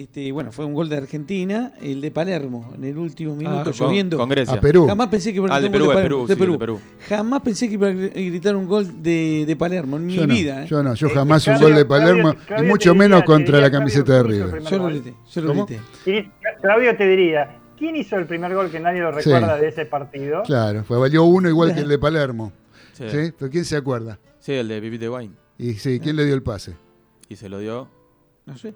[0.00, 3.72] Este, bueno, fue un gol de Argentina, el de Palermo, en el último minuto, ah,
[3.78, 4.22] lloviendo.
[4.22, 4.86] A Perú.
[4.86, 5.88] Jamás pensé que iba a ah, de Perú,
[6.26, 10.16] de, Perú, Perú, Jamás pensé que iba a gritar un gol de, Palermo en mi
[10.26, 10.64] vida.
[10.64, 10.66] ¿eh?
[10.66, 14.22] Yo no, yo jamás un gol de Palermo, y mucho menos contra la camiseta de
[14.22, 14.62] River.
[14.62, 15.80] Yo lo grité, yo lo grité.
[16.62, 19.60] Claudio te diría, ¿Quién hizo el primer gol que nadie lo recuerda Sí.
[19.62, 20.42] de ese partido?
[20.44, 22.52] Claro, fue valió uno igual que el de Palermo.
[22.92, 23.04] Sí.
[23.08, 23.32] ¿Sí?
[23.38, 24.18] ¿Pero quién se acuerda?
[24.38, 25.34] Sí, el de Pipite Wine.
[25.56, 26.74] Y sí, ¿quién le dio el pase?
[27.28, 27.88] Y se lo dio.
[28.44, 28.74] No sé.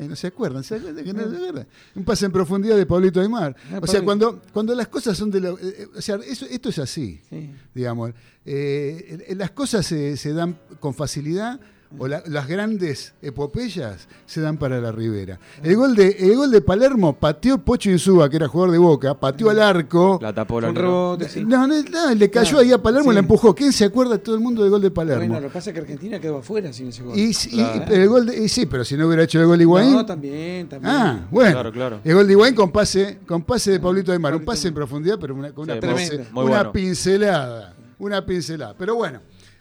[0.00, 1.66] Eh, no se acuerdan, ¿se acuerdan que no se acuerdan?
[1.94, 3.54] Un pase en profundidad de Pablito Aymar.
[3.72, 5.50] Ah, O sea, cuando, cuando las cosas son de la.
[5.50, 7.50] eh, eh, o sea, eso- esto es así, Sí.
[7.74, 8.12] digamos.
[8.44, 11.60] Eh, las cosas se, se dan con facilidad.
[11.98, 15.40] O la- las grandes epopeyas se dan para la Ribera.
[15.62, 19.14] El gol de, el gol de Palermo pateó Pocho Insúa, que era jugador de Boca,
[19.18, 20.18] pateó al arco.
[20.22, 21.44] La tapó la rebote, sí.
[21.44, 23.14] No, no, no, le cayó Claro, ahí a Palermo y sí.
[23.14, 23.54] la empujó.
[23.56, 25.20] ¿Quién se acuerda todo el mundo del gol de Palermo?
[25.26, 27.18] Bueno, lo que pasa es que Argentina quedó afuera sin ese gol.
[27.18, 27.84] y, y- Claro.
[27.94, 29.92] el gol de- y sí, pero si no hubiera hecho el gol de Higuaín.
[29.92, 30.94] No, también, también.
[30.94, 31.50] Ah, bueno.
[31.52, 32.00] Claro, claro.
[32.04, 34.36] El gol de Higuaín con pase, con pase de Pablito Aymar.
[34.36, 36.30] Un pase en profundidad, pero una, con una, Sí, pince- tremendo.
[36.32, 36.72] Muy una bueno.
[36.72, 37.74] pincelada.
[37.98, 38.74] Una pincelada.
[38.78, 39.20] Pero bueno,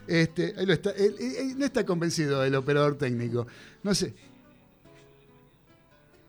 [0.09, 3.45] este, ahí lo está, él- él- él no está convencido el operador técnico.
[3.83, 4.13] No sé.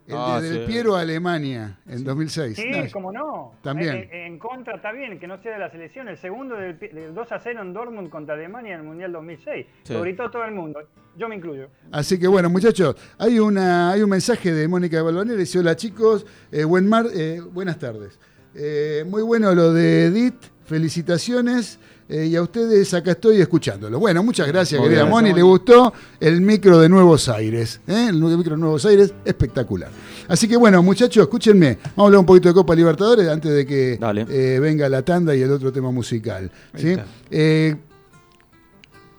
[0.07, 0.73] El Ah, de Del sí.
[0.73, 2.57] Piero a Alemania en 2006.
[2.57, 3.53] Sí, No, cómo no.
[3.63, 3.95] También.
[3.95, 6.09] Eh, eh, en contra está bien, que no sea de la selección.
[6.09, 9.13] El segundo del, pi- del 2 a 0 en Dortmund contra Alemania en el Mundial
[9.13, 9.67] 2006.
[9.85, 9.93] Sí.
[9.93, 10.81] Lo gritó todo el mundo.
[11.17, 11.69] Yo me incluyo.
[11.93, 15.39] Así que bueno, muchachos, hay una hay un mensaje de Mónica de Balvanera.
[15.39, 18.19] Dice, hola chicos, eh, buen mar, eh, buenas tardes.
[18.53, 21.79] Eh, muy bueno lo de Edith, felicitaciones.
[22.11, 24.01] Eh, y a ustedes acá estoy escuchándolo.
[24.01, 25.07] Bueno, muchas gracias, Muy querida.
[25.07, 25.33] Moni.
[25.33, 27.81] Le gustó el micro de Nuevos Aires.
[27.87, 28.07] ¿eh?
[28.09, 29.91] El micro de Nuevos Aires, espectacular.
[30.27, 31.79] Así que bueno, muchachos, escúchenme.
[31.95, 33.99] Vamos a hablar un poquito de Copa Libertadores antes de que
[34.29, 36.51] eh, venga la tanda y el otro tema musical.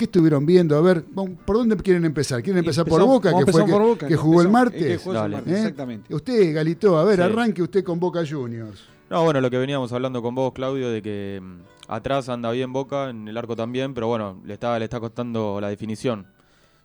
[0.01, 0.75] ¿Qué estuvieron viendo?
[0.75, 2.41] A ver, ¿por dónde quieren empezar?
[2.41, 4.87] ¿Quieren empezar por Boca, que, jugó el martes?
[4.87, 5.35] que jugó el Dale.
[5.35, 5.57] martes, ¿Eh?
[5.57, 6.15] Exactamente.
[6.15, 7.21] Usted, Galito, a ver, Sí.
[7.21, 8.81] arranque usted con Boca Juniors.
[9.11, 12.71] No, bueno, lo que veníamos hablando con vos, Claudio, de que mm, atrás anda bien
[12.71, 16.27] Boca, en el arco también, pero bueno, le está, le está costando la definición.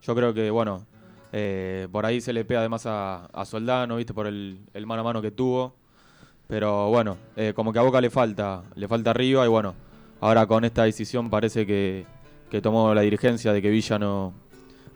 [0.03, 0.85] Yo creo que, bueno,
[1.31, 4.13] eh, por ahí se le pega además a, a Soldano, ¿viste?
[4.13, 5.77] Por el, el mano a mano que tuvo.
[6.49, 9.77] Pero bueno, eh, como que a Boca le falta, le falta arriba y bueno,
[10.21, 12.07] ahora con esta decisión parece que,
[12.51, 14.33] que tomó la dirigencia de que Villa no,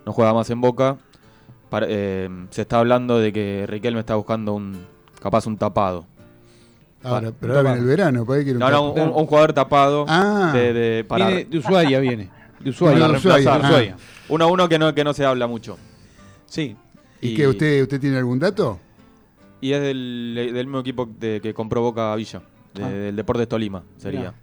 [0.05, 0.99] no juega más en Boca.
[1.83, 4.85] Eh, se está hablando de que Riquelme está buscando un
[5.23, 6.07] capaz un tapado.
[7.03, 10.05] Ahora, Ah, pero ahora viene el verano, quiere un No, no, un, un jugador tapado
[10.09, 10.51] Ah.
[10.55, 12.31] de, de- para, Viene de Ushuaia, viene.
[12.61, 12.95] De Ushuaia.
[12.97, 13.59] de para Ushuaia, ah.
[13.59, 13.97] Ushuaia.
[14.29, 15.79] Uno a uno que no, que no se habla mucho.
[16.47, 16.77] Sí.
[17.23, 18.79] ¿Y qué, usted, usted tiene algún dato?
[19.63, 22.43] Y es del, del mismo equipo de, que compró Boca Villa,
[22.75, 22.89] de- Ah.
[22.89, 24.21] del Deportes Tolima, sería.
[24.21, 24.35] Mirá.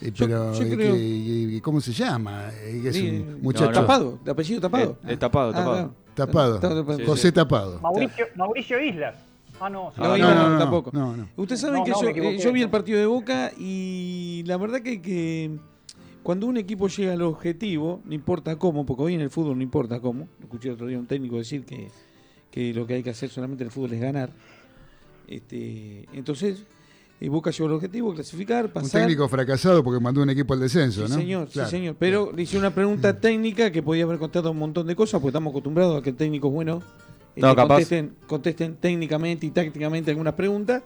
[0.00, 2.44] Eh, pero, yo ¿y creo- qué- y- y ¿cómo se llama?
[2.62, 3.80] Eh, que es Sí, un muchacho no, no.
[3.80, 4.98] Tapado, de apellido tapado.
[5.04, 5.94] Eh, eh, tapado, Ah, tapado.
[6.14, 6.58] tapado.
[6.60, 6.96] Tapado.
[6.98, 7.80] Sí, José Tapado.
[7.80, 9.16] Mauricio, Mauricio Islas.
[9.60, 9.92] Ah, no.
[9.94, 10.00] sí.
[10.00, 10.90] No, Ah, no, no, no, tampoco.
[10.92, 11.28] no, no.
[11.36, 13.52] Ustedes saben No, que no, yo, me equivoqué, eh, yo vi el partido de Boca
[13.58, 15.50] y la verdad que, que
[16.22, 19.62] cuando un equipo llega al objetivo, no importa cómo, porque hoy en el fútbol no
[19.62, 21.88] importa cómo, escuché otro día un técnico decir que,
[22.50, 24.30] que lo que hay que hacer solamente en el fútbol es ganar.
[25.26, 26.64] Este, entonces,
[27.20, 29.02] eh, Boca llegó al objetivo, clasificar, Un pasar.
[29.02, 31.18] técnico fracasado porque mandó un equipo al descenso, Sí, ¿no?
[31.18, 31.68] señor, Claro.
[31.68, 31.96] sí, señor.
[31.98, 35.30] Pero le hice una pregunta técnica que podía haber contado un montón de cosas, porque
[35.30, 36.82] estamos acostumbrados a que el técnico es bueno.
[37.36, 40.82] No, le capaz- contesten, contesten técnicamente y tácticamente algunas preguntas.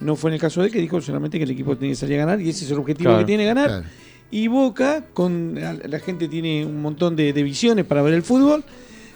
[0.00, 1.96] No fue en el caso de él, que dijo solamente que el equipo tenía que
[1.96, 3.66] salir a ganar y ese es el objetivo Claro, que tiene ganar.
[3.68, 3.86] Claro.
[4.30, 8.22] Y Boca, con la, la gente tiene un montón de, de visiones para ver el
[8.22, 8.64] fútbol.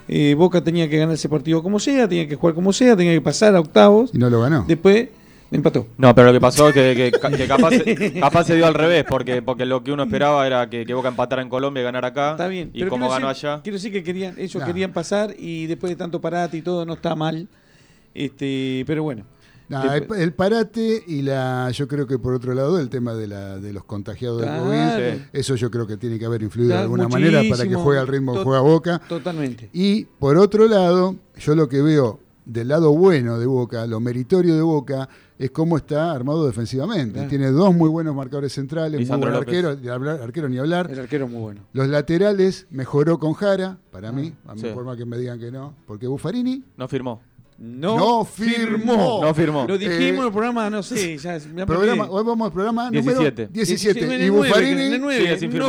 [0.09, 3.13] Eh, Boca tenía que ganar ese partido como sea, tenía que jugar como sea, tenía
[3.15, 4.11] que pasar a octavos.
[4.13, 4.65] Y no lo ganó.
[4.69, 5.09] Después
[5.57, 5.87] empató.
[5.97, 7.71] No, pero lo que pasó es que, que- que capaz,
[8.21, 11.09] capaz se dio al revés, porque, porque lo que uno esperaba era que, que Boca
[11.09, 12.33] empatara en Colombia y ganara acá.
[12.33, 12.71] Está bien.
[12.75, 13.63] Y pero como quiero ganó decir- allá.
[13.63, 16.95] Quiero decir que querían, ellos querían pasar y después de tanto parate y todo no
[16.95, 17.49] está mal.
[18.15, 19.25] Este, pero bueno.
[19.71, 23.59] El, el parate y la, yo creo que por otro lado el tema de, la,
[23.59, 24.65] de los contagiados de Claro.
[24.65, 27.99] COVID, eso yo creo que tiene que haber influido de alguna manera para que juegue
[27.99, 29.01] al ritmo que juega Boca.
[29.09, 29.71] Totalmente.
[29.73, 34.55] Y por otro lado, yo lo que veo del lado bueno de Boca, lo meritorio
[34.55, 37.15] de Boca, es cómo está armado defensivamente.
[37.15, 37.29] Claro.
[37.29, 40.91] Tiene dos muy buenos marcadores centrales, muy buen arquero, ni hablar- arquero ni hablar.
[40.91, 41.63] El arquero es muy bueno.
[41.73, 44.69] Los laterales mejoró con Jara, para mí, a mí Sí.
[44.75, 47.21] por más que me digan que no, porque Buffarini No firmó.
[47.57, 49.21] No, no, firmó.
[49.23, 49.65] No firmó.
[49.69, 53.43] Lo dijimos Eh, en el programa, no sé, ya Programa, hoy vamos al programa 17.
[53.43, 54.15] número 17.
[54.17, 55.09] en Y Buffarini no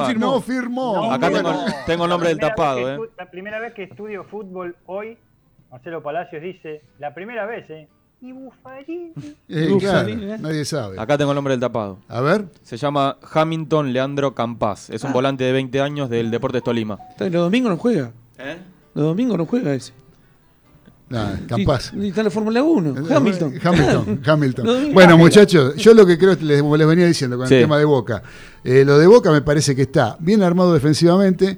[0.10, 0.26] firmó.
[0.26, 0.96] no firmó.
[0.96, 1.52] No, Acá tengo,
[1.86, 3.10] tengo el nombre del tapado, ¿eh?
[3.18, 5.16] La primera vez que estudio fútbol hoy,
[5.76, 7.90] Marcelo Palacios dice, la primera vez, ¿eh?
[8.22, 9.12] Y Buffarini.
[9.50, 10.38] Eh, claro, ¿eh?
[10.40, 10.98] nadie sabe.
[10.98, 12.00] Acá tengo el nombre del tapado.
[12.08, 14.90] A ver, Se llama Hamilton Leandro Campas.
[14.90, 14.96] Ah.
[14.96, 16.98] Es un volante de 20 años del Deportes Tolima.
[17.20, 18.14] Los domingos no juega.
[18.94, 19.92] Los domingos no juega ese.
[21.10, 21.92] nada, capaz.
[21.94, 22.96] Y, y está en la Fórmula 1.
[23.14, 23.54] Hamilton.
[23.62, 24.66] Hamilton, Hamilton.
[24.66, 24.94] Digo.
[24.94, 27.56] Bueno, muchachos, yo lo que creo, les, como les venía diciendo con Sí.
[27.56, 28.24] el tema de Boca,
[28.64, 31.58] eh, lo de Boca me parece que está bien armado defensivamente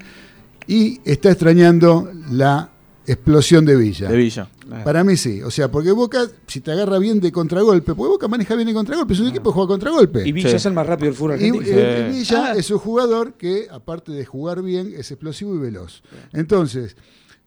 [0.66, 2.72] y está extrañando la
[3.08, 4.10] explosión de Villa.
[4.10, 4.50] De Villa.
[4.84, 5.42] Para mí sí.
[5.42, 8.74] O sea, porque Boca, si te agarra bien de contragolpe, porque Boca maneja bien de
[8.74, 10.28] contragolpe, es un equipo que juega contragolpe.
[10.28, 10.56] Y Villa Sí.
[10.58, 11.66] es el más rápido del fútbol Y, argentino.
[11.78, 12.20] eh, Sí.
[12.20, 12.56] Villa Ah.
[12.56, 16.04] es un jugador que, aparte de jugar bien, es explosivo y veloz.
[16.34, 16.96] Entonces,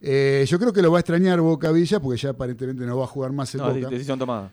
[0.00, 3.04] eh, yo creo que lo va a extrañar Boca Villa, porque ya aparentemente no va
[3.04, 3.88] a jugar más en No, Boca.
[3.90, 4.52] decisión tomada.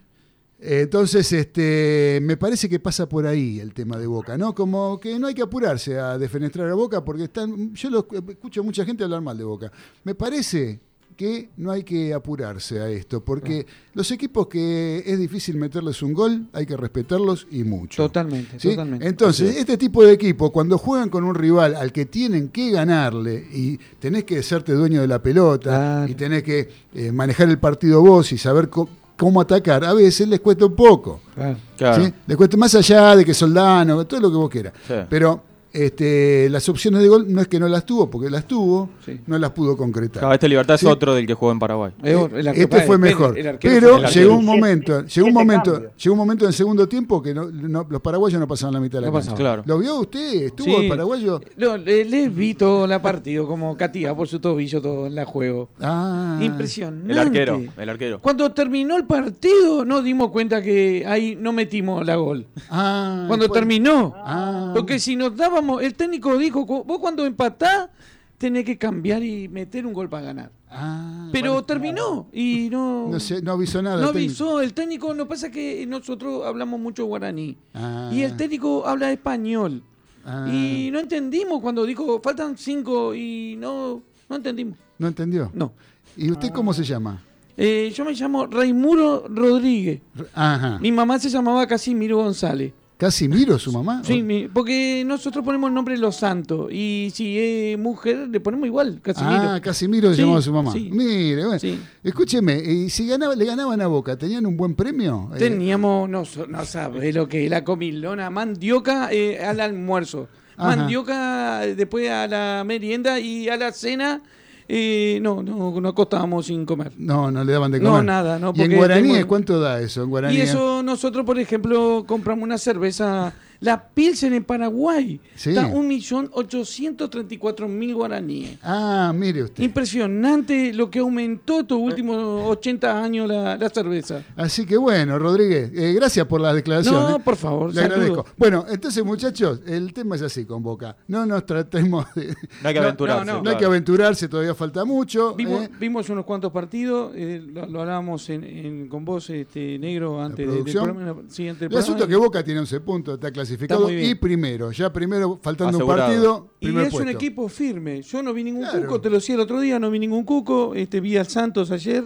[0.59, 4.55] Eh, Entonces, este, me parece que pasa por ahí el tema de Boca, ¿no?
[4.55, 8.61] Como que no hay que apurarse a defenestrar a Boca, porque están, yo lo, escucho
[8.61, 9.71] a mucha gente hablar mal de Boca.
[10.03, 10.79] Me parece
[11.17, 16.13] que no hay que apurarse a esto, porque los equipos que es difícil meterles un
[16.13, 18.03] gol, hay que respetarlos y mucho.
[18.03, 18.69] Totalmente, ¿Sí?
[18.69, 19.05] totalmente.
[19.07, 23.45] Entonces, este tipo de equipos, cuando juegan con un rival al que tienen que ganarle
[23.51, 26.11] y tenés que serte dueño de la pelota Claro.
[26.11, 30.39] y tenés que eh, manejar el partido vos y saber cómo atacar, a veces les
[30.39, 31.21] cuesta un poco.
[31.33, 31.57] Claro.
[31.75, 32.05] Claro.
[32.05, 32.13] ¿sí?
[32.27, 34.73] Les cuesta más allá de que Soldano, todo lo que vos quieras.
[34.87, 34.93] Sí.
[35.09, 35.41] Pero
[35.85, 39.19] este, las opciones de gol no es que no las tuvo, porque las tuvo, Sí.
[39.27, 40.19] no las pudo concretar.
[40.19, 40.85] Claro, este Libertad Sí.
[40.85, 41.91] es otro del que jugó en Paraguay.
[42.03, 43.37] El Este fue mejor.
[43.37, 47.21] el pero llegó un momento, llegó un momento, llegó un momento en el segundo tiempo
[47.21, 49.31] que no- no- los paraguayos no pasaban la mitad de la No cancha.
[49.31, 49.37] pasaban.
[49.37, 49.63] Claro.
[49.65, 50.33] ¿Lo vio usted?
[50.47, 50.83] ¿Estuvo Sí.
[50.83, 51.41] el paraguayo?
[51.57, 55.25] Lo- le, le vi todo la partido, como Katia por su tobillo, todo en la
[55.25, 55.69] juego.
[55.81, 56.39] Ah.
[56.41, 57.11] Impresionante.
[57.11, 58.19] El arquero, el arquero.
[58.21, 62.45] Cuando terminó el partido, nos dimos cuenta que ahí no metimos la gol.
[62.69, 64.13] Ah, Cuando terminó.
[64.17, 64.71] Ah.
[64.75, 67.89] Porque si nos dábamos, el técnico dijo, "Cu- vos cuando empatás,
[68.37, 70.51] tenés que cambiar y meter un gol para ganar.
[70.69, 73.07] Ah, Pero bueno, terminó y no...
[73.09, 73.97] no, sé, no avisó nada.
[74.01, 77.57] No el avisó, el técnico, no pasa que nosotros hablamos mucho guaraní.
[77.73, 78.09] Ah.
[78.13, 79.81] Y el técnico habla español.
[80.25, 80.47] Ah.
[80.51, 84.77] Y no entendimos cuando dijo, faltan cinco y no, no entendimos.
[84.99, 85.49] ¿No entendió?
[85.53, 85.71] No.
[86.17, 87.23] ¿Y usted cómo se llama?
[87.55, 90.01] Eh, yo me llamo Raimuro Rodríguez.
[90.35, 90.77] Ajá.
[90.79, 92.73] Mi mamá se llamaba Casimiro González.
[92.97, 94.01] Casimiro, su mamá.
[94.03, 96.69] Sí, porque nosotros ponemos el nombre de los santos.
[96.71, 99.51] Y si es mujer, le ponemos igual, Casimiro.
[99.51, 100.71] Ah, Casimiro se Sí, llamaba su mamá.
[100.71, 100.89] sí.
[100.91, 101.59] Mire, bueno.
[101.59, 101.79] Sí.
[102.03, 105.29] Escúcheme, y si ganaba, le ganaban a Boca, ¿tenían un buen premio?
[105.35, 110.27] Eh, Teníamos, no, no sabe lo que es la comilona, mandioca eh, al almuerzo.
[110.57, 110.75] Ajá.
[110.75, 114.23] Mandioca después a la merienda y a la cena,
[114.69, 116.91] eh, no, no, no acostábamos sin comer.
[116.97, 118.05] no, no le daban de No, comer.
[118.05, 120.03] nada, no, ¿Y en guaraníes tengo- cuánto da eso?
[120.03, 120.35] En guaraní.
[120.35, 125.19] Y eso nosotros, por ejemplo, compramos una cerveza, la Pilsen en Paraguay.
[125.35, 125.49] Sí.
[125.49, 128.57] Está 1.834.000 guaraníes.
[128.63, 129.63] Ah, mire usted.
[129.63, 132.17] Impresionante lo que aumentó estos últimos
[132.49, 134.23] 80 años la, la cerveza.
[134.35, 137.09] Así que bueno, Rodríguez, eh, gracias por las declaraciones.
[137.09, 137.93] No, por favor, Le saludo.
[137.95, 138.25] agradezco.
[138.37, 140.95] Bueno, entonces, muchachos, el tema es así con Boca.
[141.07, 142.27] No nos tratemos de.
[142.61, 143.25] No hay que aventurarse.
[143.25, 143.43] no, no.
[143.43, 145.35] No hay que aventurarse, todavía falta mucho.
[145.35, 145.69] Vimos, ¿eh?
[145.79, 150.37] vimos unos cuantos partidos, eh, lo, lo hablábamos en, en- con vos, este, Negro, antes
[150.37, 150.83] de- del producción?
[150.85, 151.21] programa.
[151.29, 154.05] Sí, antes del El asunto es que Boca tiene 11 puntos, está clasificado Bien.
[154.11, 154.71] y primero.
[154.71, 156.03] Ya primero, faltando Asegurado.
[156.03, 158.01] un partido, Y es un equipo firme.
[158.01, 158.81] Yo no vi ningún Claro.
[158.83, 160.73] cuco, te lo decía el otro día, no vi ningún cuco.
[160.75, 162.03] Este, vi al Santos ayer.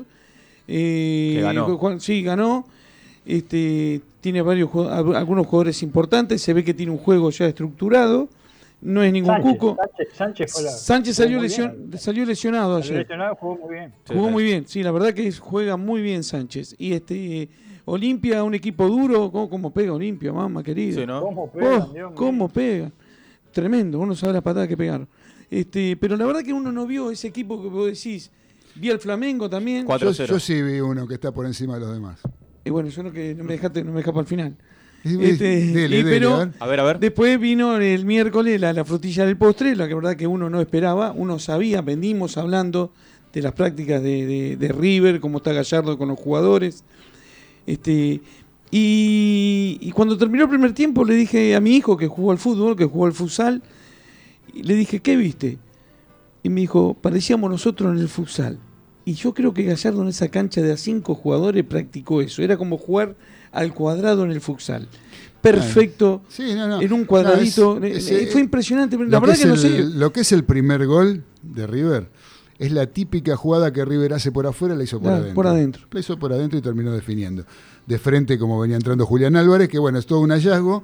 [0.67, 1.77] eh, Que ganó.
[1.77, 2.65] Juan- sí, ganó.
[3.25, 6.41] Este, tiene varios algunos jugadores importantes.
[6.41, 8.29] Se ve que tiene un juego ya estructurado.
[8.81, 9.77] No es ningún Sánchez, cuco.
[9.77, 11.99] Sánchez, Sánchez fue la- Sánchez salió, lesion- bien.
[11.99, 12.97] salió lesionado Salió ayer.
[13.01, 13.93] lesionado, jugó muy bien.
[14.07, 14.31] Jugó sí.
[14.31, 16.75] muy bien, sí, la verdad que juega muy bien Sánchez.
[16.79, 17.49] Y este
[17.85, 20.99] Olimpia, un equipo duro, ¿cómo, cómo pega Olimpia, mamá querida?
[21.01, 21.21] Sí, ¿no?
[21.21, 22.11] ¿Cómo Oh, Dios mío?
[22.15, 22.91] ¿Cómo pega?
[23.51, 25.07] Tremendo, uno sabe la patada que pegaron.
[25.49, 28.31] Este, pero la verdad que uno no vio ese equipo que vos decís.
[28.75, 29.85] Vi al Flamengo también.
[29.85, 30.11] Cuatro.
[30.11, 30.27] Yo, 4-0.
[30.29, 32.19] yo sí vi uno que está por encima de los demás.
[32.63, 34.55] Y bueno, yo no que no me dejaste, no me deja para el final.
[35.03, 36.51] Y- Este, dele, y dele, pero- a ver.
[36.59, 36.99] A ver, a ver.
[36.99, 40.61] Después vino el miércoles la, la frutilla del postre, la que verdad que uno no
[40.61, 42.93] esperaba, uno sabía, venimos hablando
[43.33, 46.85] de las prácticas de, de- de River, cómo está Gallardo con los jugadores.
[47.65, 48.21] Este,
[48.71, 52.37] y, y cuando terminó el primer tiempo le dije a mi hijo que jugó al
[52.37, 53.61] fútbol, que jugó al futsal,
[54.53, 55.57] y le dije, ¿qué viste?
[56.43, 58.57] Y me dijo, parecíamos nosotros en el futsal.
[59.05, 62.41] Y yo creo que Gallardo en esa cancha de a cinco jugadores practicó eso.
[62.43, 63.15] Era como jugar
[63.51, 64.87] al cuadrado en el futsal.
[65.41, 66.21] Perfecto.
[66.29, 66.81] Sí, no, no.
[66.81, 67.79] En un cuadradito.
[67.79, 68.97] No, es- Eh, es- fue impresionante.
[69.05, 69.83] La verdad que que, no es sé.
[69.83, 72.09] Lo que es el primer gol de River
[72.61, 75.33] es la típica jugada que River hace por afuera, la hizo por Ah, adentro.
[75.35, 75.87] por adentro.
[75.91, 77.43] La hizo por adentro y terminó definiendo.
[77.87, 80.83] De frente, como venía entrando Julián Álvarez, que bueno, es todo un hallazgo.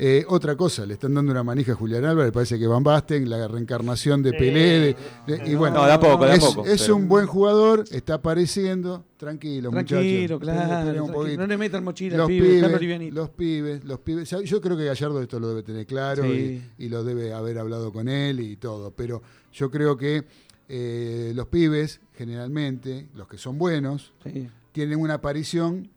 [0.00, 3.28] Eh, otra cosa, le están dando una manija a Julián Álvarez, parece que Van Basten,
[3.28, 4.94] la reencarnación de Pelé.
[5.26, 7.08] de- de- y bueno, No, de a poco, de a es, poco, es pero- un
[7.08, 9.04] buen jugador, está apareciendo.
[9.16, 10.40] Tranquilo, Tranquilo, muchachos.
[10.40, 10.68] claro.
[10.84, 11.06] tranquilo.
[11.12, 11.40] poquito.
[11.40, 14.30] No le metan mochila al los pibe, pibes, los pibes, los pibes.
[14.44, 16.62] Yo creo que Gallardo esto lo debe tener claro Sí.
[16.78, 18.92] y, y lo debe haber hablado con él y todo.
[18.92, 19.20] Pero
[19.52, 20.24] yo creo que
[20.68, 25.88] eh, los pibes, generalmente, los que son buenos, Sí, tienen una aparición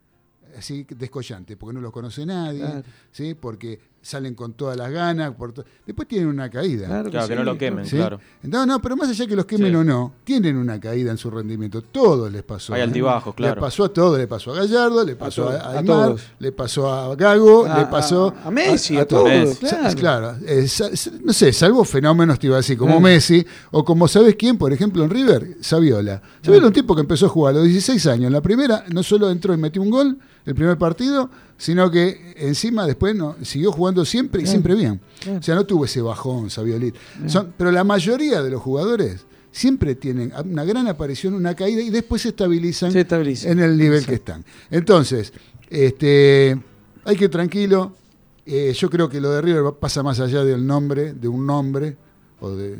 [0.57, 2.84] así descollante, porque no los conoce nadie, Claro.
[3.11, 3.34] ¿sí?
[3.36, 6.88] porque salen con todas las ganas, por to- después tienen una caída.
[6.88, 7.97] Claro Claro, que no lo quemen, ¿sí?
[7.97, 8.20] claro.
[8.43, 9.76] No, no, pero más allá que los quemen Sí.
[9.76, 11.82] o no, tienen una caída en su rendimiento.
[11.84, 12.74] Todo les pasó.
[12.74, 12.84] Hay ¿eh?
[12.84, 13.56] altibajos, claro.
[13.56, 16.08] Le pasó a todo, le pasó a Gallardo, le pasó a, todos, a a Aymar,
[16.08, 16.22] todos.
[16.39, 19.66] le pasó a Gago, A- le pasó a- a Messi, a todos, Messi.
[19.68, 19.95] claro.
[19.95, 20.68] Claro, eh,
[21.24, 22.99] no sé, salvo fenómenos, te iba a decir, como.
[22.99, 26.22] Messi, o como sabes quién, por ejemplo, en River, Saviola.
[26.41, 28.26] Saviola un tipo que empezó a jugar a los 16 años.
[28.28, 32.34] En la primera, no solo entró y metió un gol, el primer partido, sino que
[32.38, 35.00] encima después no, siguió jugando siempre y siempre bien.
[35.39, 36.96] O sea, no tuvo ese bajón, Saviolit.
[37.28, 41.89] Son- pero la mayoría de los jugadores siempre tienen una gran aparición, una caída y
[41.89, 43.52] después se estabilizan, Se estabilizan.
[43.52, 44.44] en el nivel que están.
[44.72, 45.34] Entonces,
[45.70, 46.60] este,
[47.04, 47.94] hay que ir tranquilo.
[48.46, 51.96] Eh, yo creo que lo de River pasa más allá del nombre, de un nombre
[52.39, 52.76] o de,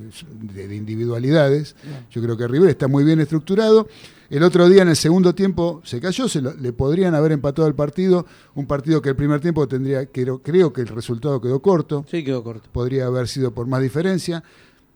[0.53, 1.76] de- de individualidades.
[2.09, 3.88] Yo creo que River está muy bien estructurado.
[4.32, 7.67] El otro día en el segundo tiempo se cayó, se lo- le podrían haber empatado
[7.67, 8.25] el partido,
[8.55, 12.23] un partido que el primer tiempo tendría, creo, creo que el resultado quedó corto, Sí,
[12.23, 12.69] quedó corto.
[12.71, 14.43] podría haber sido por más diferencia,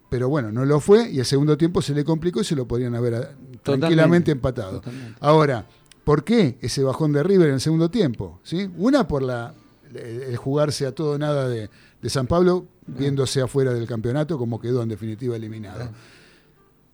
[0.10, 2.66] pero bueno, no lo fue y el segundo tiempo se le complicó y se lo
[2.66, 3.30] podrían haber ah,
[3.62, 4.80] tranquilamente empatado.
[4.80, 5.18] Totalmente.
[5.20, 5.66] Ahora,
[6.06, 8.40] ¿por qué ese bajón de River en el segundo tiempo?
[8.44, 8.70] ¿Sí?
[8.78, 9.54] Una por la
[9.94, 11.70] el jugarse a todo o nada de,
[12.02, 15.90] de San Pablo, viéndose afuera del campeonato, como quedó en definitiva eliminado.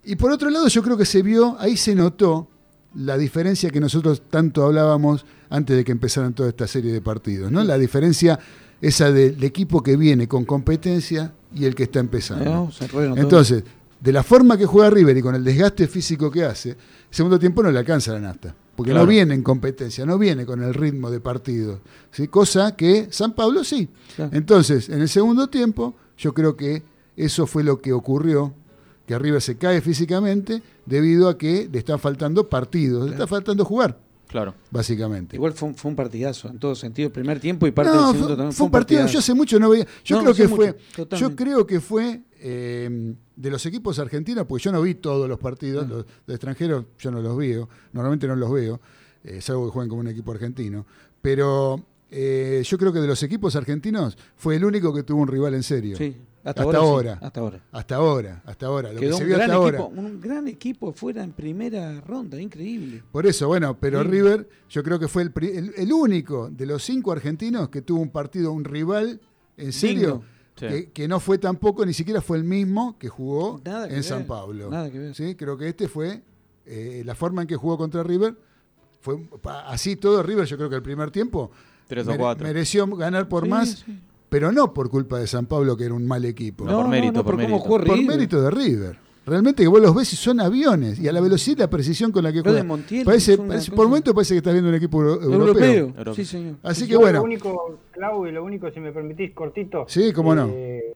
[0.04, 2.47] Y por otro lado, yo creo que se vio, ahí se notó
[2.95, 7.52] la diferencia que nosotros tanto hablábamos antes de que empezaran toda esta serie de partidos,
[7.52, 7.64] ¿no?
[7.64, 8.39] La diferencia
[8.82, 12.70] esa del equipo que viene con competencia y el que está empezando.
[12.91, 13.22] Renotó.
[13.22, 13.64] Entonces,
[13.99, 16.78] de la forma que juega River y con el desgaste físico que hace, el
[17.12, 18.56] segundo tiempo no le alcanza la nafta.
[18.76, 19.06] Porque Claro.
[19.06, 21.82] no viene en competencia, no viene con el ritmo de partido.
[22.12, 22.28] ¿sí?
[22.28, 23.88] Cosa que San Pablo sí.
[24.16, 24.32] Claro.
[24.34, 26.82] Entonces, en el segundo tiempo, yo creo que
[27.16, 28.54] eso fue lo que ocurrió,
[29.06, 33.66] que River se cae físicamente debido a que le están faltando partidos, le está faltando
[33.66, 33.97] jugar,
[34.28, 34.54] Claro.
[34.70, 35.36] básicamente.
[35.36, 37.08] Igual fue un, fue un partidazo en todo sentido.
[37.08, 38.54] El primer tiempo y parte No, del fue, segundo también.
[38.54, 39.86] fue un partido, yo hace mucho no veía.
[40.06, 40.78] Yo No, creo que fue,
[41.18, 45.38] yo creo que fue eh, de los equipos argentinos, porque yo no vi todos los
[45.39, 48.80] partidos, los de extranjeros yo no los veo, normalmente no los veo,
[49.24, 50.86] eh, salvo que jueguen como un equipo argentino.
[51.22, 55.28] Pero eh, yo creo que de los equipos argentinos fue el único que tuvo un
[55.28, 55.97] rival en serio.
[55.97, 57.14] Sí, Hasta, hasta, ahora.
[57.14, 57.62] sí, hasta ahora.
[57.72, 58.94] Hasta ahora, hasta ahora.
[58.94, 60.00] Lo Quedó que se un vio gran, hasta equipo, ahora.
[60.02, 63.04] un gran equipo fuera en primera ronda, increíble.
[63.12, 64.08] Por eso, bueno, pero Sí.
[64.10, 68.02] River, yo creo que fue el, el- el único de los cinco argentinos que tuvo
[68.02, 69.22] un partido, un rival,
[69.58, 70.24] en serio.
[70.56, 70.68] Sí.
[70.68, 74.00] que, que no fue tampoco, ni siquiera fue el mismo que jugó Nada que en
[74.02, 74.70] ver, San Pablo.
[74.70, 75.16] nada que ver.
[75.16, 75.34] ¿Sí?
[75.36, 76.22] Creo que este fue,
[76.66, 78.36] eh, la forma en que jugó contra River,
[79.00, 79.18] fue
[79.68, 81.50] así todo River, yo creo que el primer tiempo
[81.88, 82.46] Tres o mere- cuatro.
[82.48, 83.86] mereció ganar por más.
[84.32, 86.64] Pero no por culpa de San Pablo, que era un mal equipo.
[86.64, 87.68] No, por mérito, por cómo mérito.
[87.70, 88.98] por mérito de River.
[89.26, 90.98] Realmente que vos los ves y son aviones.
[91.02, 92.66] Y a la velocidad y la precisión con la que juegan.
[92.66, 95.48] Montiel Parece, parece- por momentos parece que estás viendo un equipo euro- europeo.
[95.48, 95.88] Europeo.
[95.90, 96.14] Europeo.
[96.14, 96.56] Sí, señor.
[96.64, 97.20] Así que bueno.
[97.20, 99.84] Lo único, Clau, y lo único, si me permitís, cortito.
[99.90, 100.48] Sí, cómo no.
[100.50, 100.94] eh,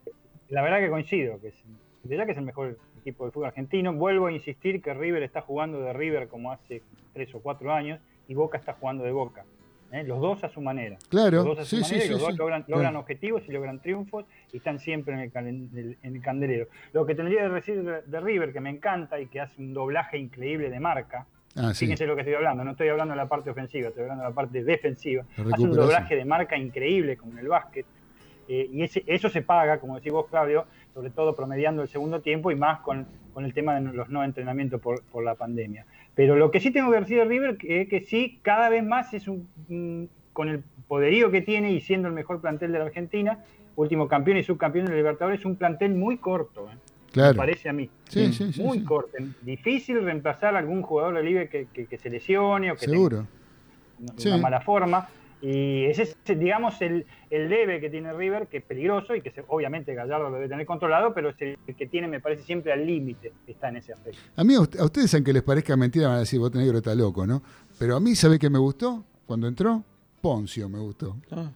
[0.49, 1.55] la verdad que coincido, que es,
[2.03, 3.93] de que es el mejor equipo de fútbol argentino.
[3.93, 6.81] Vuelvo a insistir que River está jugando de River como hace
[7.13, 9.43] tres o cuatro años y Boca está jugando de Boca.
[9.91, 10.03] ¿Eh?
[10.03, 10.97] Los dos a su manera.
[11.09, 12.37] Claro, Los dos a su sí, manera sí, y los sí, dos sí.
[12.39, 12.77] logran, Claro.
[12.81, 16.21] logran objetivos y logran triunfos y están siempre en el, calen- en el- en el
[16.21, 16.67] candelero.
[16.93, 19.73] Lo que tendría que decir de, de River, que me encanta y que hace un
[19.73, 21.25] doblaje increíble de marca,
[21.57, 21.85] Ah, sí.
[21.85, 24.29] Fíjense lo que estoy hablando, no estoy hablando de la parte ofensiva, estoy hablando de
[24.29, 25.23] la parte defensiva.
[25.53, 27.85] Hace un doblaje de marca increíble como en el básquet.
[28.49, 32.19] eh, y ese- eso se paga, como decís vos, Claudio, sobre todo promediando el segundo
[32.21, 35.85] tiempo y más con, con el tema de los no entrenamientos por, por la pandemia.
[36.15, 39.13] Pero lo que sí tengo que decir de River es que sí, cada vez más
[39.13, 43.39] es un, con el poderío que tiene y siendo el mejor plantel de la Argentina,
[43.75, 46.69] último campeón y subcampeón de la Libertadores, es un plantel muy corto.
[46.71, 46.77] ¿eh?
[47.11, 47.33] Claro.
[47.33, 47.89] Me parece a mí.
[48.09, 49.17] Sí, sí, sí, muy corto.
[49.41, 53.27] Difícil reemplazar a algún jugador de Libre que, que- que se lesione o que Seguro.
[54.17, 55.07] tenga una mala forma.
[55.41, 59.31] Y ese es, digamos, el, el debe que tiene River, que es peligroso y que
[59.31, 62.71] se- obviamente Gallardo lo debe tener controlado, pero es el, que tiene, me parece, siempre
[62.73, 64.19] al límite, está en ese aspecto.
[64.35, 66.71] A mí, a ust- a ustedes, aunque les parezca mentira, van a decir, vos tenés
[66.71, 67.43] que está loco, ¿no?
[67.77, 69.03] Pero a mí, ¿sabe qué me gustó?
[69.27, 69.83] Cuando entró,
[70.21, 71.17] Poncio me gustó.
[71.31, 71.51] Ah,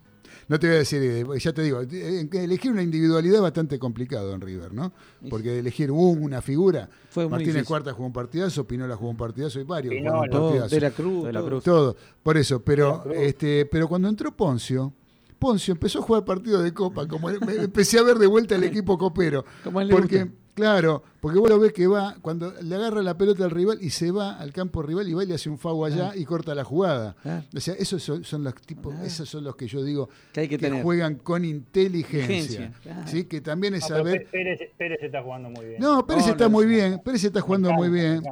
[0.47, 3.77] No te voy a decir, eh, ya te digo, eh, elegir una individualidad es bastante
[3.79, 4.91] complicado en River, ¿no?
[5.29, 6.89] Porque elegir un- una figura.
[7.09, 7.67] Fue Martínez difícil.
[7.67, 10.21] Cuarta jugó un partidazo, Pinola jugó un partidazo y varios Pinola.
[10.21, 10.75] un todo, partidazo.
[10.75, 11.25] de la Cruz.
[11.25, 11.49] De la todo.
[11.49, 11.63] Cruz.
[11.63, 14.93] Todo, por eso, pero este, pero cuando entró Poncio,
[15.37, 18.63] Poncio empezó a jugar partidos de copa, como me- empecé a ver de vuelta el
[18.83, 19.45] equipo copero.
[19.63, 20.38] Como Porque, gusta.
[20.53, 23.89] Claro, porque vos lo ves que va, cuando le agarra la pelota al rival y
[23.89, 26.53] se va al campo rival y va y le hace un FAU allá y corta
[26.55, 27.15] la jugada.
[27.21, 27.43] Claro.
[27.55, 29.05] O sea, esos son, son los tipos, Claro.
[29.07, 30.83] esos son los que yo digo Que hay que tener.
[30.83, 32.21] juegan con inteligencia.
[32.39, 33.07] Inteligencia, claro.
[33.07, 33.25] ¿sí?
[33.25, 34.27] Que también es saber.
[34.31, 35.79] Pérez, Pérez está jugando muy bien.
[35.81, 36.71] No, Pérez No, está no, muy no.
[36.71, 38.23] bien, Pérez está jugando encanta, muy bien.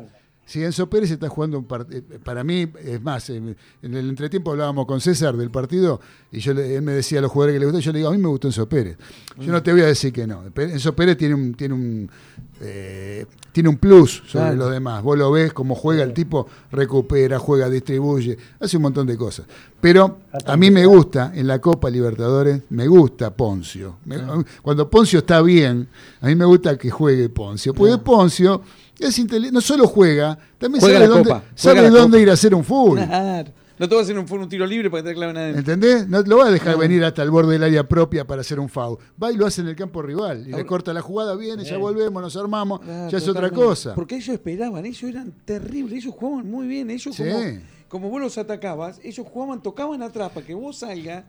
[0.47, 4.85] Si Enzo Pérez está jugando un partido, para mí, es más, en, el entretiempo hablábamos
[4.87, 5.99] con César del partido
[6.31, 8.09] y yo le- él me decía a los jugadores que le gustó, yo le digo,
[8.09, 8.97] a mí me gustó Enzo Pérez.
[9.39, 10.43] Yo no te voy a decir que no.
[10.55, 12.09] Enzo Pérez tiene un, tiene un,
[12.61, 14.55] eh, tiene un plus sobre Claro.
[14.55, 15.03] los demás.
[15.03, 19.45] Vos lo ves como juega el tipo, recupera, juega, distribuye, hace un montón de cosas.
[19.81, 23.97] Pero a mí me gusta en la Copa Libertadores, me gusta Poncio.
[24.05, 24.17] Me-
[24.61, 25.87] Cuando Poncio está bien,
[26.21, 27.73] a mí me gusta que juegue Poncio.
[27.73, 28.61] Porque Poncio
[28.99, 32.53] es inteli- no solo juega, también Juega sabe dónde, Copa, sabe dónde ir a hacer
[32.55, 32.97] un fútbol.
[33.05, 33.51] Claro.
[33.79, 35.59] No te vas a hacer un, un tiro libre para que te claven adentro.
[35.59, 36.07] ¿Entendés?
[36.07, 38.69] No lo va a dejar venir hasta el borde del área propia para hacer un
[38.69, 38.97] foul.
[39.21, 40.41] Va y lo hace en el campo rival.
[40.41, 43.51] Y le Ahora- corta la jugada, viene, ya volvemos, nos armamos, Ah, ya es otra
[43.51, 43.93] cosa.
[43.93, 47.23] Porque ellos esperaban, ellos eran terribles, ellos jugaban muy bien, ellos Sí.
[47.23, 51.23] como, como vos los atacabas, ellos jugaban, tocaban atrás para que vos salgas.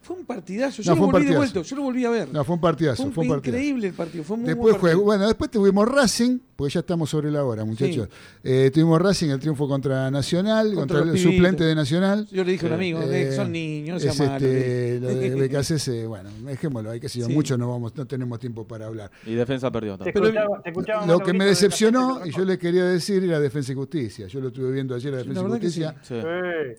[0.00, 1.52] Fue un partidazo, yo No, lo fue un volví de partidazo.
[1.54, 2.28] vuelta, yo lo volví a ver.
[2.32, 3.58] No, fue un partidazo, fue, fue un partidazo.
[3.58, 5.00] increíble el partido, fue muy Después buen partido.
[5.04, 8.08] bueno, después tuvimos Racing, porque ya estamos sobre la hora, muchachos.
[8.42, 11.32] Eh, tuvimos Racing, el triunfo contra Nacional, contra, el pibitos.
[11.32, 12.26] suplente de Nacional.
[12.30, 16.06] Yo le dije a un amigo, Eh, son niños, es este, lo de le- BKC,
[16.06, 17.32] bueno, dejémoslo, hay que yo, Sí.
[17.32, 19.10] mucho no vamos, no tenemos tiempo para hablar.
[19.26, 20.16] Y defensa perdió también.
[20.16, 23.72] escuchaba- te escuchaba Lo que me de decepcionó, y yo le quería decir, era Defensa
[23.72, 24.26] y Justicia.
[24.28, 25.94] Yo lo estuve viendo ayer a Defensa la y Justicia.
[26.02, 26.14] Sí.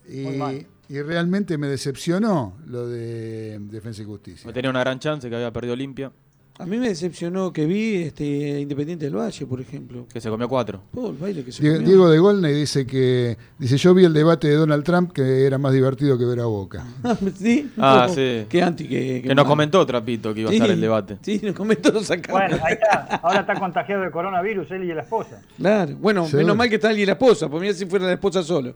[0.07, 0.55] Sí, muy mal.
[0.55, 4.51] Y, y realmente me decepcionó lo de Defensa y Justicia.
[4.51, 6.11] Tenía una gran chance que había perdido limpia,
[6.57, 10.07] A mí me decepcionó que vi este Independiente del Valle, por ejemplo.
[10.11, 10.81] que se comió cuatro.
[10.93, 11.87] Todo el baile que se Die- comió.
[11.87, 15.57] Diego de Golney dice que dice yo vi el debate de Donald Trump que era
[15.57, 16.83] más divertido que ver a Boca.
[17.37, 17.71] ¿Sí?
[17.77, 18.45] Ah, No, sí.
[18.49, 21.17] Qué anti, que, Que nos comentó Trapito que iba a estar el debate.
[21.21, 22.41] Sí, nos comentó, lo sacamos.
[22.41, 23.21] Bueno, ahí está.
[23.23, 25.41] Ahora está contagiado de coronavirus él y la esposa.
[25.55, 26.39] Claro, bueno, Seguro.
[26.43, 28.73] menos mal que está alguien la esposa, porque mira si fuera la esposa solo.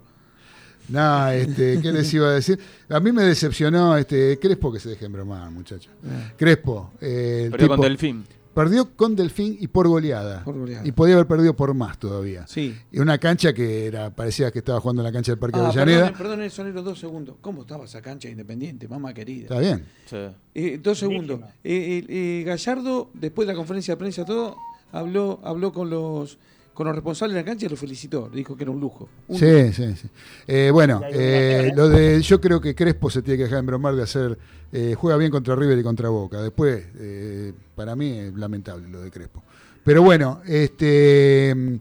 [0.90, 2.60] No, este, ¿qué les iba a decir?
[2.90, 5.90] A mí me decepcionó este Crespo que se dejen bromar, muchachos.
[6.38, 8.24] Crespo, eh, el Perdió con Delfín.
[8.54, 10.44] Perdió con Delfín y por goleada.
[10.44, 10.86] Por goleada.
[10.88, 12.46] Y podía haber perdido por más todavía.
[12.46, 12.76] Sí.
[12.92, 15.66] Y una cancha que era parecía que estaba jugando en la cancha del Parque Ah,
[15.70, 16.12] Avellaneda.
[16.14, 17.36] perdón, perdón, Sonero, dos segundos.
[17.42, 19.44] ¿Cómo estaba esa cancha de independiente, mamá querida?
[19.46, 19.86] Está bien.
[20.08, 20.18] Sí.
[20.54, 21.40] Eh, dos segundos.
[21.42, 24.56] Eh, eh, eh, Gallardo, después de la conferencia de prensa, todo,
[24.92, 26.38] habló, habló con los
[26.74, 28.30] con los responsables de la cancha y los felicitó.
[28.30, 29.08] Le dijo que era un lujo.
[29.28, 29.46] Un lujo.
[29.46, 30.08] Sí, sí, sí.
[30.48, 33.96] Eh, bueno, eh, lo de, yo creo que Crespo se tiene que dejar en bromar
[33.96, 34.38] de hacer,
[34.72, 36.42] eh, juega bien contra River y contra Boca.
[36.42, 39.44] Después, eh, para mí es lamentable lo de Crespo.
[39.84, 41.80] Pero bueno, este,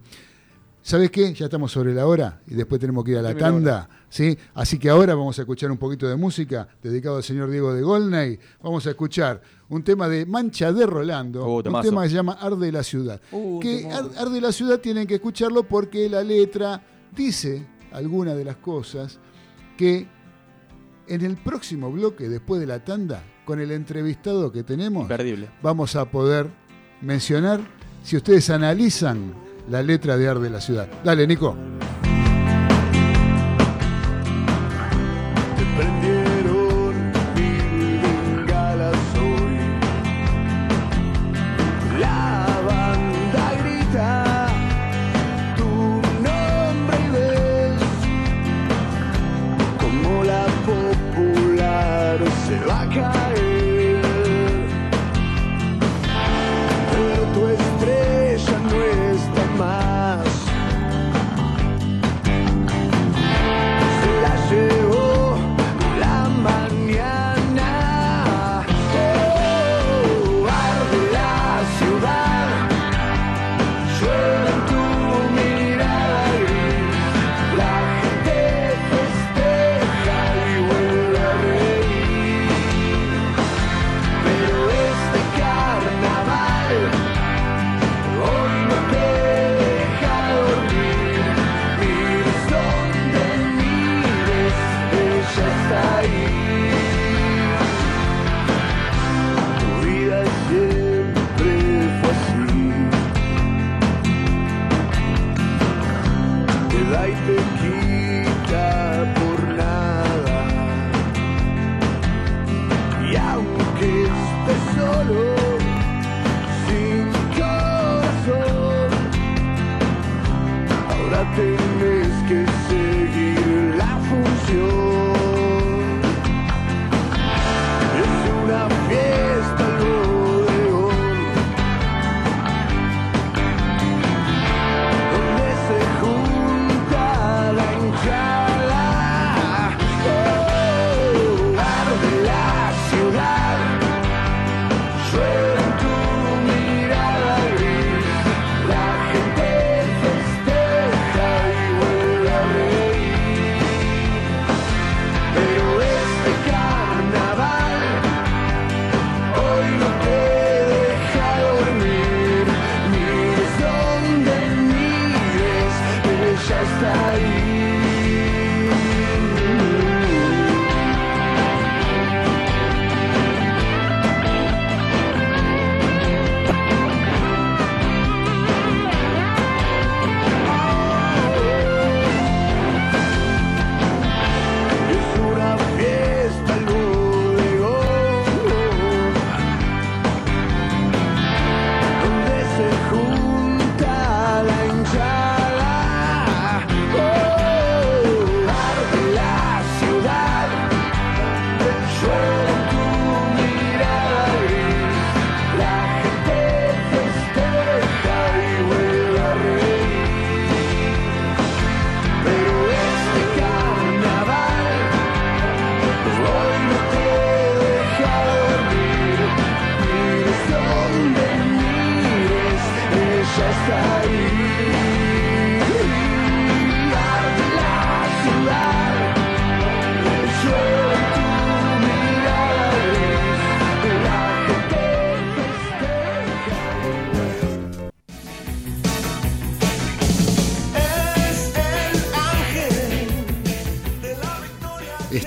[0.83, 1.33] ¿sabes qué?
[1.35, 3.89] Ya estamos sobre la hora y después tenemos que ir a la tanda.
[4.09, 4.37] ¿sí?
[4.55, 7.83] Así que ahora vamos a escuchar un poquito de música dedicado al señor Diego de
[7.83, 8.39] Golney.
[8.63, 12.33] Vamos a escuchar un tema de Mancha de Rolando, Uh, un tema que se llama
[12.41, 13.21] Arde la Ciudad.
[13.33, 13.89] Uh, que.
[13.91, 16.83] Ar- Arde la Ciudad tienen que escucharlo porque la letra
[17.17, 19.19] dice algunas de las cosas
[19.77, 20.07] que
[21.09, 25.49] en el próximo bloque, después de la tanda, con el entrevistado que tenemos, Imperdible.
[25.63, 26.47] vamos a poder
[27.01, 27.61] mencionar
[28.05, 29.35] si ustedes analizan
[29.69, 30.89] la letra de Arde la Ciudad.
[31.05, 31.57] Dale, Nico.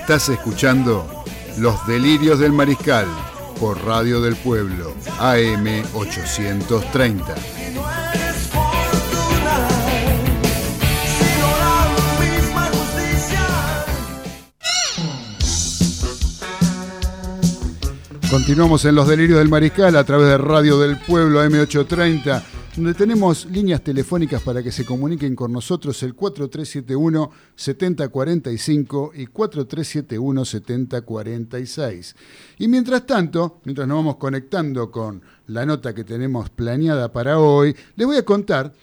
[0.08, 1.04] Estás escuchando
[1.58, 3.08] Los Delirios del Mariscal
[3.58, 7.34] por Radio del Pueblo, AM 830.
[7.34, 9.68] Y no eres fortuna,
[11.18, 11.88] sino la
[12.20, 13.48] misma justicia.
[18.30, 22.42] Continuamos en Los Delirios del Mariscal a través de Radio del Pueblo AM830,
[22.76, 32.14] donde tenemos líneas telefónicas para que se comuniquen con nosotros el 4371-7045 y 4371-7046.
[32.58, 37.74] Y mientras tanto, mientras nos vamos conectando con la nota que tenemos planeada para hoy,
[37.96, 38.74] les voy a contar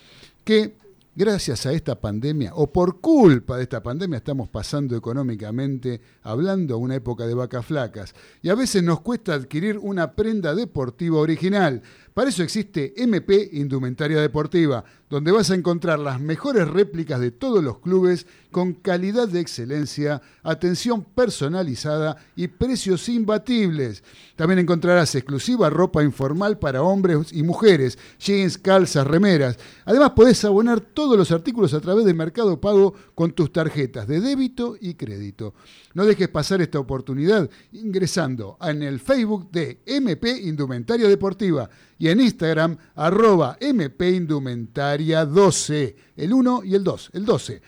[0.43, 0.73] que
[1.15, 6.77] gracias a esta pandemia, o por culpa de esta pandemia, estamos pasando económicamente, hablando a
[6.77, 8.15] una época de vacas flacas.
[8.41, 11.81] Y a veces nos cuesta adquirir una prenda deportiva original.
[12.14, 17.64] Para eso existe MP Indumentaria Deportiva, donde vas a encontrar las mejores réplicas de todos
[17.64, 24.03] los clubes con calidad de excelencia, atención personalizada y precios imbatibles.
[24.36, 29.57] También encontrarás exclusiva ropa informal para hombres y mujeres, jeans, calzas, remeras.
[29.86, 34.20] Además podés abonar todos los artículos a través de Mercado Pago con tus tarjetas de
[34.20, 35.53] débito y crédito.
[35.93, 42.21] No dejes pasar esta oportunidad ingresando en el Facebook de MP Indumentaria Deportiva y en
[42.21, 47.61] Instagram arroba MP Indumentaria 12, el 1 y el 2, el 12.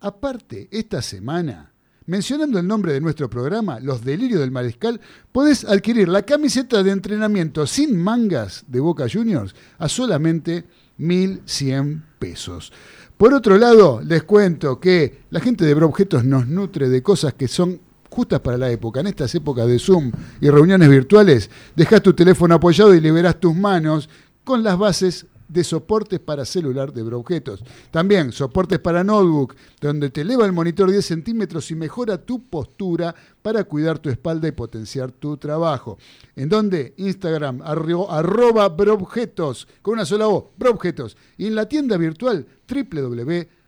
[0.00, 1.72] Aparte, esta semana,
[2.06, 6.90] mencionando el nombre de nuestro programa, Los Delirios del Mariscal, podés adquirir la camiseta de
[6.90, 10.64] entrenamiento sin mangas de Boca Juniors a solamente
[10.98, 12.72] 1.100 pesos.
[13.16, 17.48] Por otro lado, les cuento que la gente de Broobjetos nos nutre de cosas que
[17.48, 17.80] son
[18.10, 19.00] justas para la época.
[19.00, 23.54] En estas épocas de Zoom y reuniones virtuales, dejás tu teléfono apoyado y liberás tus
[23.54, 24.08] manos
[24.44, 27.64] con las bases de soportes para celular de Broobjetos.
[27.90, 33.12] También soportes para notebook, donde te eleva el monitor 10 centímetros y mejora tu postura
[33.42, 35.98] para cuidar tu espalda y potenciar tu trabajo.
[36.36, 41.16] En donde Instagram, arro- arroba Broobjetos, con una sola O, Broobjetos.
[41.36, 43.59] Y en la tienda virtual www.broobjetos.com.ar.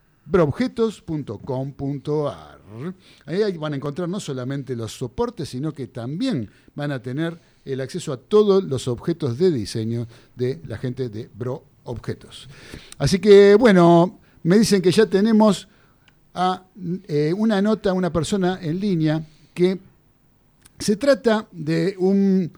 [3.27, 7.39] Ahí ahí van a encontrar no solamente los soportes, sino que también van a tener
[7.65, 10.07] el acceso a todos los objetos de diseño
[10.37, 12.49] de la gente de Bro Objetos.
[12.99, 15.69] Así que, bueno, me dicen que ya tenemos
[16.35, 16.65] a
[17.09, 19.79] eh, una nota, una persona en línea que
[20.79, 22.53] se trata de un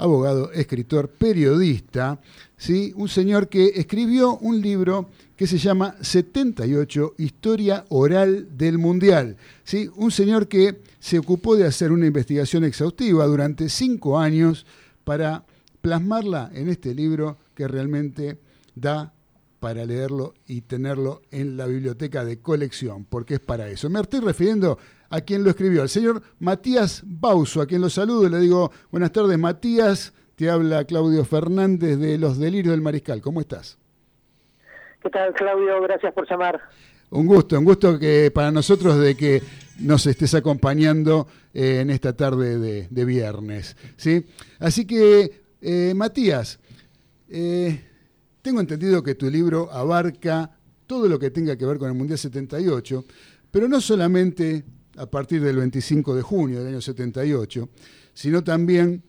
[0.00, 2.20] abogado, escritor, periodista,
[2.56, 2.92] ¿sí?
[2.96, 9.36] un señor que escribió un libro que se llama 78, Historia Oral del Mundial.
[9.64, 9.88] ¿sí?
[9.96, 14.66] Un señor que se ocupó de hacer una investigación exhaustiva durante cinco años
[15.04, 15.44] para
[15.80, 18.38] plasmarla en este libro que realmente
[18.74, 19.12] da
[19.60, 23.90] para leerlo y tenerlo en la biblioteca de colección, porque es para eso.
[23.90, 24.78] Me estoy refiriendo
[25.10, 28.70] a quien lo escribió, al señor Matías Bauso, a quien lo saludo y le digo,
[28.90, 33.76] buenas tardes Matías, te habla Claudio Fernández de Los Delirios del Mariscal, ¿cómo estás?
[35.02, 35.80] ¿Qué tal, Claudio?
[35.82, 36.60] Gracias por llamar.
[37.10, 39.42] Un gusto, un gusto que para nosotros de que
[39.80, 43.76] nos estés acompañando eh, en esta tarde de, de viernes.
[43.96, 44.24] ¿sí?
[44.60, 46.60] Así que, eh, Matías,
[47.28, 47.84] eh,
[48.42, 50.50] tengo entendido que tu libro abarca
[50.86, 53.04] todo lo que tenga que ver con el Mundial 78,
[53.50, 54.64] pero no solamente
[55.00, 57.68] a partir del 25 de junio del año 78,
[58.12, 59.02] sino también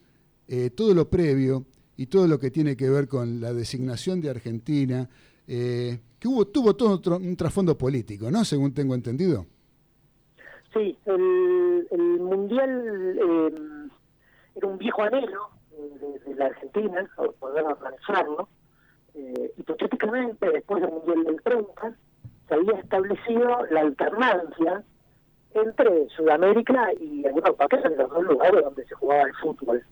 [0.48, 1.66] eh, todo lo previo
[1.96, 5.08] y todo lo que tiene que ver con la designación de Argentina,
[5.46, 8.42] eh, que hubo, tuvo todo un trasfondo político, ¿no?
[8.44, 9.44] Según tengo entendido.
[10.72, 13.54] Sí, el, el Mundial eh,
[14.54, 18.48] era un viejo anhelo eh, de, de la Argentina, por poder organizarlo.
[19.14, 21.96] Eh, hipotéticamente, después del Mundial del 30,
[22.48, 24.84] se había establecido la alternancia
[25.54, 29.82] entre Sudamérica y Europa, que eran los dos lugares donde se jugaba el fútbol,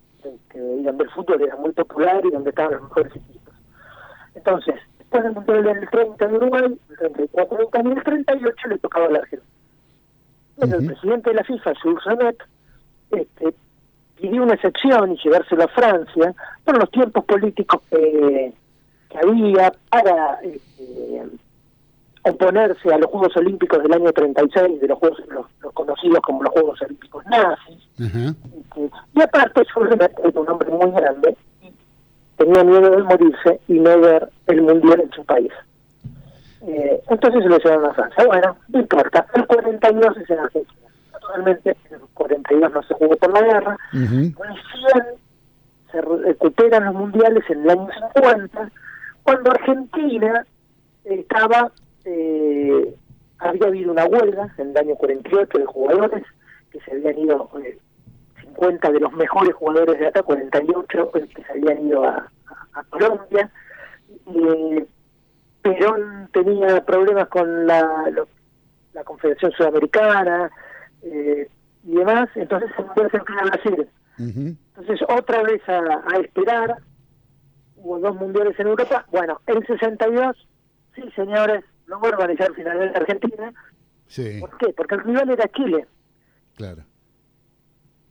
[0.54, 3.54] y donde el fútbol era muy popular y donde estaban los mejores equipos.
[4.34, 8.78] Entonces, después del Mundial del 30 en Uruguay, el 34 en Italia, el 38 le
[8.78, 9.50] tocaba a la Argentina.
[10.56, 12.36] Bueno, el presidente de la FIFA, Jules
[13.12, 13.54] este,
[14.16, 16.34] pidió una excepción y llevárselo a Francia
[16.64, 18.52] por los tiempos políticos que,
[19.08, 21.22] que había para este,
[22.22, 26.42] oponerse a los Juegos Olímpicos del año 36, de los Juegos los, los conocidos como
[26.42, 27.88] los Juegos Olímpicos nazis.
[27.98, 31.72] Este, y aparte, Sanet era un hombre muy grande y
[32.36, 35.52] tenía miedo de morirse y no ver el mundial en su país.
[36.62, 38.26] Eh, entonces se lo llevaron a Francia.
[38.26, 39.26] Bueno, no importa.
[39.34, 40.90] El 42 es en Argentina.
[41.12, 43.78] Naturalmente, en el 42 no se jugó por la guerra.
[43.92, 44.34] Recién
[45.90, 48.70] se recuperan los mundiales en el año 50,
[49.22, 50.46] cuando Argentina
[51.04, 51.72] estaba,
[52.04, 52.94] eh,
[53.38, 56.22] había habido una huelga en el año 48 de jugadores
[56.70, 57.78] que se habían ido, eh,
[58.42, 62.80] 50 de los mejores jugadores de acá, 48 eh, que se habían ido a, a-
[62.80, 63.50] a Colombia.
[64.26, 64.86] Eh,
[65.62, 68.28] Perón tenía problemas con la, lo-
[68.94, 70.50] la Confederación Sudamericana
[71.02, 71.48] eh,
[71.84, 73.88] y demás, entonces se empieza a Brasil.
[74.76, 75.78] Entonces, otra vez a,
[76.12, 76.76] a esperar.
[77.82, 79.06] Hubo dos mundiales en Europa.
[79.10, 80.36] Bueno, el 62,
[80.94, 83.52] sí, señores, lo va a organizar finalmente Argentina.
[84.06, 84.72] Sí, ¿Por qué?
[84.72, 85.86] Porque el rival era Chile.
[86.56, 86.82] claro.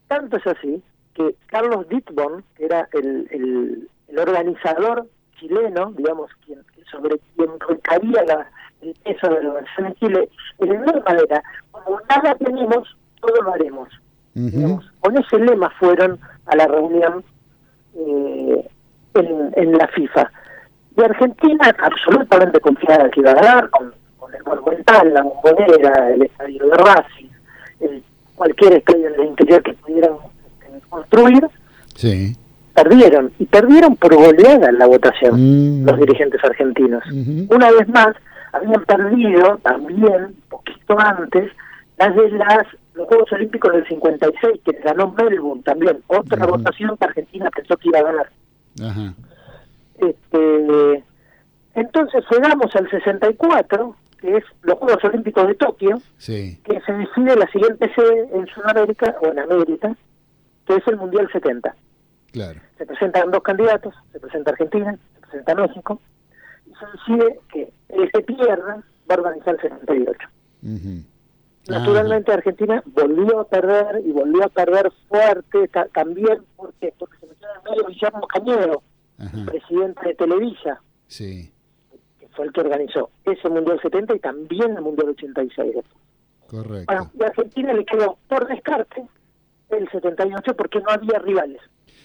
[0.07, 0.81] Tanto es así
[1.13, 5.07] que Carlos Dittborn, que era el, el, el organizador
[5.39, 8.49] chileno, digamos, quien, sobre quien recaía la,
[8.81, 13.53] el peso de la organización en Chile, el lema era, como nada tenemos, todo lo
[13.53, 13.89] haremos.
[14.33, 14.91] digamos.
[15.01, 17.23] Con ese lema fueron a la reunión
[17.95, 18.67] eh,
[19.13, 20.31] en, en la FIFA.
[20.99, 26.23] Y Argentina, absolutamente confiada que iba a ganar, con, con el Monumental, la Bombonera, el
[26.23, 27.29] estadio de Racing,
[27.81, 28.03] el-
[28.35, 31.43] cualquier estadio del interior que pudieran eh, construir,
[31.95, 32.35] Sí.
[32.73, 33.31] perdieron.
[33.39, 37.03] Y perdieron por goleada en la votación los dirigentes argentinos.
[37.49, 38.15] Una vez más,
[38.53, 41.51] habían perdido también, poquito antes,
[41.97, 45.99] las de las los Juegos Olímpicos del 56, que ganó Melbourne también.
[46.07, 48.29] Otra votación que Argentina pensó que iba a ganar.
[48.83, 49.13] Ajá.
[50.01, 51.03] Este,
[51.75, 56.59] entonces llegamos al 64, que es los Juegos Olímpicos de Tokio, Sí.
[56.63, 59.95] que se decide la siguiente sede en Sudamérica o en América,
[60.65, 61.75] que es el Mundial 70.
[62.31, 62.59] Claro.
[62.77, 65.99] Se presentan dos candidatos, se presenta Argentina, se presenta México,
[66.67, 70.27] y se decide que el que pierda va a organizar el 78.
[70.63, 71.03] Ujú.
[71.67, 77.27] Naturalmente Argentina volvió a perder y volvió a perder fuerte ta- también porque porque se
[77.27, 78.83] metió en el medio Guillermo Cañero,
[79.19, 79.45] Ajá.
[79.45, 81.51] presidente de Televisa, Sí,
[82.19, 85.75] que fue el que organizó ese Mundial 70 y también el Mundial 86.
[86.47, 86.85] correcto.
[86.93, 89.07] Bueno, y a Argentina le quedó por descarte
[89.69, 91.61] el 78 porque no había rivales.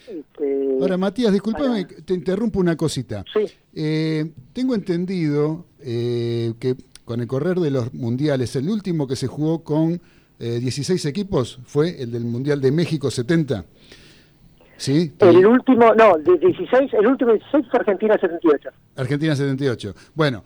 [0.06, 3.24] Este, Ahora, Matías, discúlpame, te interrumpo una cosita.
[3.72, 9.26] Eh, tengo entendido eh, que con el correr de los mundiales, el último que se
[9.26, 10.00] jugó con
[10.38, 13.64] eh, 16 equipos fue el del Mundial de México 70.
[14.84, 15.12] ¿Sí?
[15.18, 18.68] el último, no, de 16, el último 16 fue Argentina 78.
[18.96, 19.94] Argentina 78.
[20.14, 20.44] Bueno,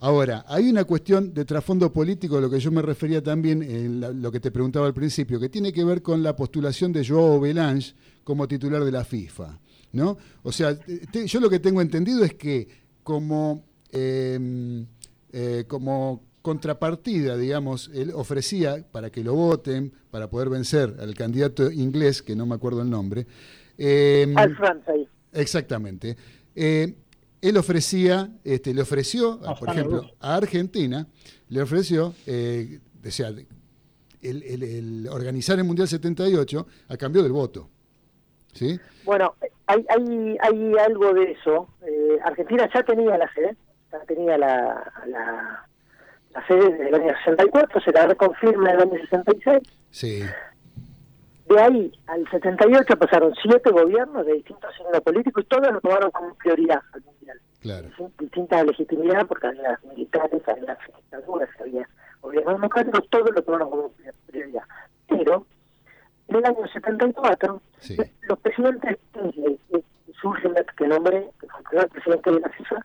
[0.00, 4.30] ahora, hay una cuestión de trasfondo político, lo que yo me refería también en lo
[4.30, 7.94] que te preguntaba al principio, que tiene que ver con la postulación de Joao Belange
[8.24, 9.58] como titular de la FIFA.
[9.92, 10.16] ¿no?
[10.42, 12.66] O sea, te- yo lo que tengo entendido es que
[13.02, 14.84] como, eh,
[15.32, 21.70] eh, como contrapartida, digamos, él ofrecía para que lo voten, para poder vencer al candidato
[21.70, 23.26] inglés, que no me acuerdo el nombre.
[23.78, 24.94] eh, Al Francia.
[25.32, 26.16] Exactamente.
[26.54, 26.94] Eh,
[27.40, 31.06] él ofrecía, este, le ofreció, a, por ejemplo, a Argentina,
[31.48, 33.46] le ofreció, eh, o sea, el,
[34.20, 37.68] el- el organizar el Mundial 78 a cambio del voto.
[38.52, 38.78] ¿Sí?
[39.04, 39.34] Bueno,
[39.66, 41.68] hay, hay, hay algo de eso.
[41.86, 43.56] Eh, Argentina ya tenía la sede,
[43.90, 45.68] ya tenía la, la,
[46.34, 49.62] la sede desde el año 64, se la reconfirma en el año 66.
[49.90, 50.22] Sí.
[51.46, 56.10] De ahí al 78 pasaron siete gobiernos de distintos signos políticos y todos lo tomaron
[56.10, 57.40] como prioridad al mundial.
[57.60, 57.88] Claro.
[58.18, 61.88] Distinta legitimidad porque había militares, había dictaduras, había
[62.20, 63.92] gobiernos democráticos, todos lo tomaron como
[64.26, 64.62] prioridad.
[65.08, 65.46] Pero
[66.28, 67.60] en el año 74
[68.22, 72.76] los presidentes Kirchner y Schulzenberg, que nombré, que fue el primer presidente de la FIFA,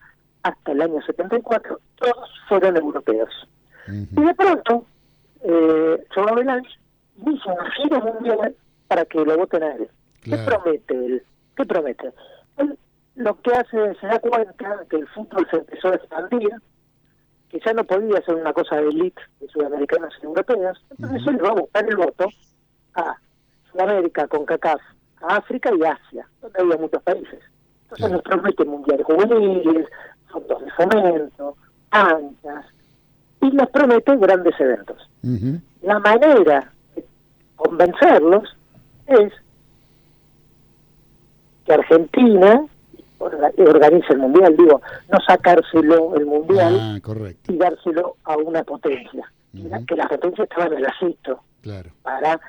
[0.48, 3.30] hasta el año 74, todos fueron europeos.
[3.88, 4.86] Y de pronto,
[5.42, 6.70] eh, Joao Belange
[7.16, 8.56] dice una gira mundial
[8.88, 9.90] para que lo voten a él.
[10.22, 11.24] ¿Qué promete él?
[11.56, 12.12] ¿Qué promete?
[12.58, 12.78] Él
[13.18, 16.52] lo que hace, se da cuenta que el fútbol se empezó a expandir,
[17.50, 21.44] que ya no podía ser una cosa de elite de sudamericanos y europeos, entonces él
[21.44, 22.28] va a buscar el voto
[22.94, 23.18] a
[23.72, 24.82] Sudamérica, con CACAF,
[25.22, 27.40] a África y Asia, donde había muchos países.
[27.84, 29.88] Entonces nos promete mundiales juveniles,
[30.32, 31.56] fondos de fomento,
[31.90, 32.66] canchas,
[33.42, 35.10] y nos promete grandes eventos.
[35.82, 37.06] La manera de
[37.56, 38.56] convencerlos
[39.08, 39.32] es
[41.66, 42.66] que Argentina
[43.20, 47.52] orga- organice el mundial, digo, no sacárselo el mundial Ah, correcto.
[47.52, 51.90] y dárselo a una potencia, que la- que la potencia estaba en el asisto Claro.
[52.04, 52.40] para,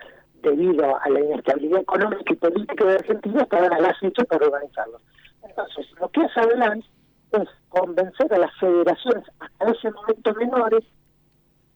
[0.42, 4.98] debido a la inestabilidad económica y política de Argentina, estaban al acecho para organizarlo.
[5.42, 6.88] Entonces, lo que hace Avalanche
[7.32, 10.84] es convencer a las federaciones, hasta ese momento menores,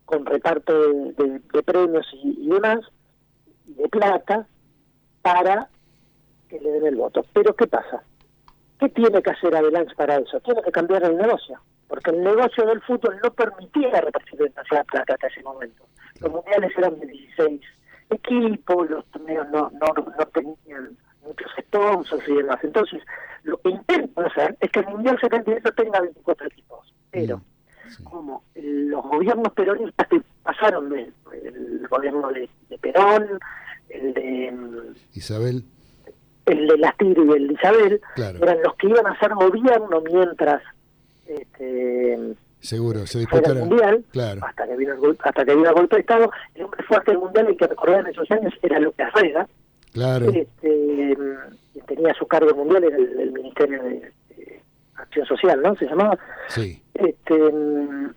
[0.05, 2.81] con reparto de, premios y, y demás,
[3.67, 4.47] de plata,
[5.23, 5.69] para
[6.49, 7.25] que le den el voto.
[7.33, 8.03] Pero ¿qué pasa?
[8.79, 10.41] ¿Qué tiene que hacer Avalanche para eso?
[10.41, 15.15] Tiene que cambiar el negocio, porque el negocio del fútbol no permitía repartir demasiada plata
[15.15, 15.85] hasta ese momento.
[16.21, 17.61] Los mundiales eran de 16
[18.11, 22.59] equipos, los torneos no, no, no tenían muchos sponsors y demás.
[22.63, 23.03] Entonces,
[23.45, 26.95] lo que intentan hacer es que el Mundial 78 tenga 24 equipos.
[27.11, 27.41] Pero,
[28.05, 33.39] como el- los gobiernos peronistas que pasaron del el gobierno de, de Perón,
[33.89, 35.65] el de mm, Isabel,
[36.47, 38.39] el de Lastir y el de Isabel, Claro.
[38.43, 40.63] eran los que iban a hacer gobierno mientras
[41.27, 43.61] este, seguro, se fuera el disputara.
[43.65, 46.83] Mundial, Claro, hasta que vino el hasta que vino el golpe de Estado, el hombre
[46.85, 49.47] fuerte del Mundial, el que recordar en esos años era Lucas Rega,
[49.93, 50.31] claro.
[50.31, 51.17] este,
[51.87, 54.13] tenía su cargo mundial era el, el Ministerio de,
[54.97, 55.75] Acción Social, ¿no?
[55.77, 56.19] Se llamaba.
[56.49, 56.83] Sí.
[56.95, 58.13] Este, mm,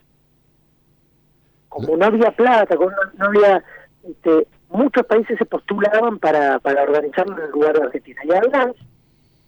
[1.70, 3.64] como no había plata, como no, no había.
[4.04, 8.22] Este, muchos países se postulaban para, para organizarlo en el lugar de Argentina.
[8.24, 8.76] Y además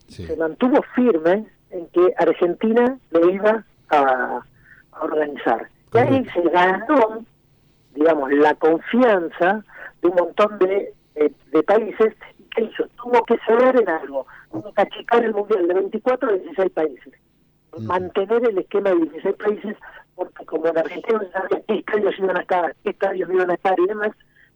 [0.07, 4.41] se mantuvo firme en que Argentina lo iba a,
[4.91, 5.69] a organizar.
[5.93, 7.25] Y ahí se ganó,
[7.93, 9.63] digamos, la confianza
[10.01, 12.13] de un montón de, de- de países.
[12.39, 12.87] ¿Y qué hizo?
[13.01, 14.25] Tuvo que ceder en algo.
[14.51, 17.13] Tuvo que achicar el Mundial de 24 a 16 países.
[17.79, 19.75] Mantener el esquema de 16 países,
[20.15, 23.53] porque como en Argentina no sabía qué estadios iban a estar, qué estadios iban a
[23.53, 24.11] estar y demás,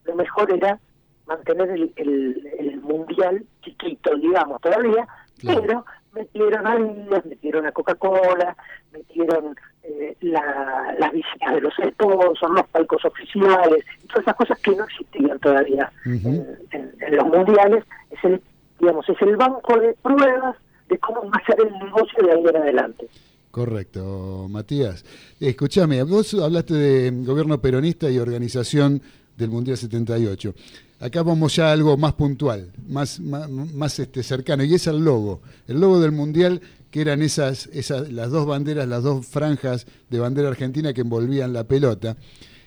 [0.05, 0.79] lo mejor era
[1.27, 5.07] mantener el, el, el Mundial chiquito, digamos, todavía,
[5.55, 8.55] pero metieron a Adidas, metieron a Coca-Cola,
[8.91, 14.75] metieron eh, la, las visitas de los sponsors, los palcos oficiales, todas esas cosas que
[14.75, 18.41] no existían todavía en, en los mundiales, es el,
[18.79, 20.55] digamos, es el banco de pruebas
[20.89, 23.07] de cómo va a ser el negocio de ahí en adelante.
[23.49, 25.03] Correcto, Matías.
[25.39, 29.01] Escúchame, vos hablaste de gobierno peronista y organización
[29.35, 30.53] del Mundial 78.
[31.01, 34.99] Acá vamos ya a algo más puntual, más, más, más, este, cercano, y es el
[35.03, 35.41] logo.
[35.67, 36.61] El logo del Mundial,
[36.91, 41.53] que eran esas, esas, las dos banderas, las dos franjas de bandera argentina que envolvían
[41.53, 42.17] la pelota.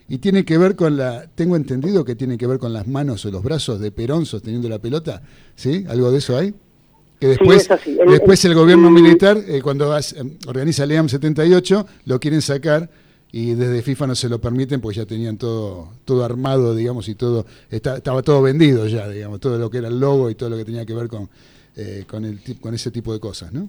[0.08, 3.24] Y tiene que ver con la, tengo entendido que tiene que ver con las manos
[3.24, 5.22] o los brazos de Perón sosteniendo la pelota,
[5.54, 5.84] ¿sí?
[5.88, 6.54] ¿Algo de eso hay?
[7.20, 7.68] Que después.
[7.86, 10.02] El- después el- gobierno el- militar, eh, cuando eh,
[10.46, 12.90] organiza el EAM 78, lo quieren sacar
[13.36, 17.14] y desde FIFA no se lo permiten porque ya tenían todo todo armado, digamos, y
[17.16, 20.50] todo está- estaba todo vendido ya, digamos, todo lo que era el logo y todo
[20.50, 21.28] lo que tenía que ver con,
[21.76, 23.68] eh, con, el, con ese tipo de cosas, ¿no?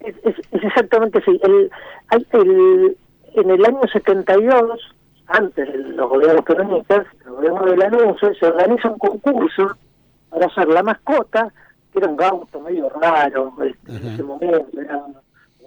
[0.00, 1.38] Es, es- es exactamente así.
[1.44, 1.70] El,
[2.32, 2.96] el-
[3.34, 4.80] en el año 72,
[5.28, 9.76] antes de los gobiernos peronistas, el gobierno de Lanús, se organiza un concurso
[10.28, 11.52] para hacer la mascota,
[11.92, 15.14] que era un gauto medio raro este, en ese momento, era un,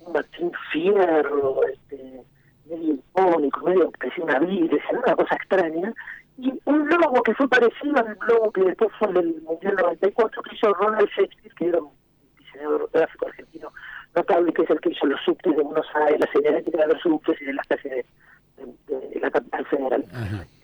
[0.05, 2.21] un Martín Fierro, este,
[2.69, 5.93] medio icónico, medio que parecía una virgen, una cosa extraña,
[6.37, 10.55] y un logo que fue parecido al logo que después fue del Mundial 94 que
[10.55, 11.91] hizo Ronald Shakespeare, que era un
[12.37, 13.69] diseñador gráfico argentino
[14.15, 17.01] notable, que es el que hizo los subtes de Buenos Aires, la señalética de los
[17.01, 18.05] subtes y de las calles
[18.57, 20.05] de, de- de la capital federal.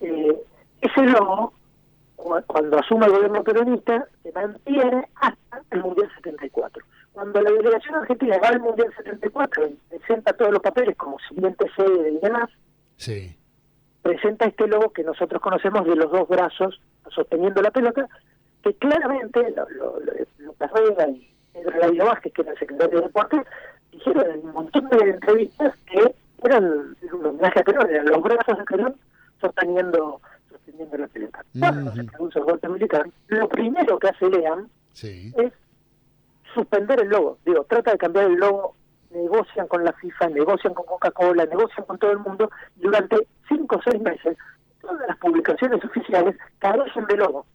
[0.02, 0.42] Eh,
[0.82, 1.54] ese logo,
[2.16, 6.84] cu- cuando asume el gobierno peronista, se mantiene hasta el Mundial 74.
[7.14, 11.66] Cuando la delegación argentina va al Mundial 74 y presenta todos los papeles como siguiente
[11.76, 12.50] sede y demás,
[12.96, 13.36] Sí.
[14.02, 16.80] presenta este logo que nosotros conocemos de los dos brazos
[17.10, 18.08] sosteniendo la pelota,
[18.64, 23.06] que claramente lo, lo, lo, Lucas Rega y Pedro Vázquez, que era el secretario de
[23.08, 23.42] Deportes,
[23.92, 26.64] dijeron en un montón de entrevistas que eran
[27.14, 28.96] un homenaje a Perón, eran los brazos de Perón
[29.42, 31.44] sosteniendo, sosteniendo la pelota.
[31.60, 35.34] Cuando se produce el golpe militar, lo primero que hace Leam Sí.
[35.38, 35.52] es
[36.54, 37.38] suspender el logo.
[37.46, 38.76] Digo, trata de cambiar el logo,
[39.12, 42.50] negocian con la FIFA, negocian con Coca-Cola, negocian con todo el mundo.
[42.76, 44.38] Durante cinco o seis meses,
[44.82, 47.46] todas las publicaciones oficiales carecen de logo.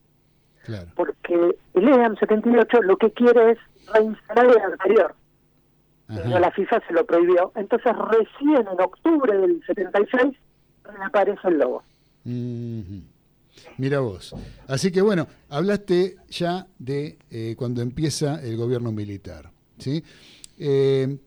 [0.64, 0.88] Claro.
[0.94, 3.58] Porque el EAM 78 lo que quiere es
[3.92, 5.14] reinstalar el anterior.
[6.08, 7.52] Pero la FIFA se lo prohibió.
[7.56, 10.36] Entonces, recién en octubre del 76
[10.84, 11.82] reaparece el logo.
[13.78, 14.34] Mira vos.
[14.66, 19.50] Así que bueno, hablaste ya de eh, cuando empieza el gobierno militar.
[19.78, 20.02] ¿sí?
[20.58, 21.18] Eh,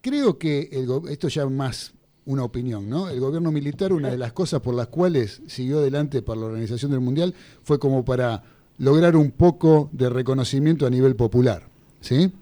[0.00, 1.92] creo que el esto ya más
[2.26, 3.08] una opinión, ¿no?
[3.08, 6.90] El gobierno militar, una de las cosas por las cuales siguió adelante para la organización
[6.90, 8.42] del Mundial fue como para
[8.78, 11.68] lograr un poco de reconocimiento a nivel popular,
[12.00, 12.32] ¿sí?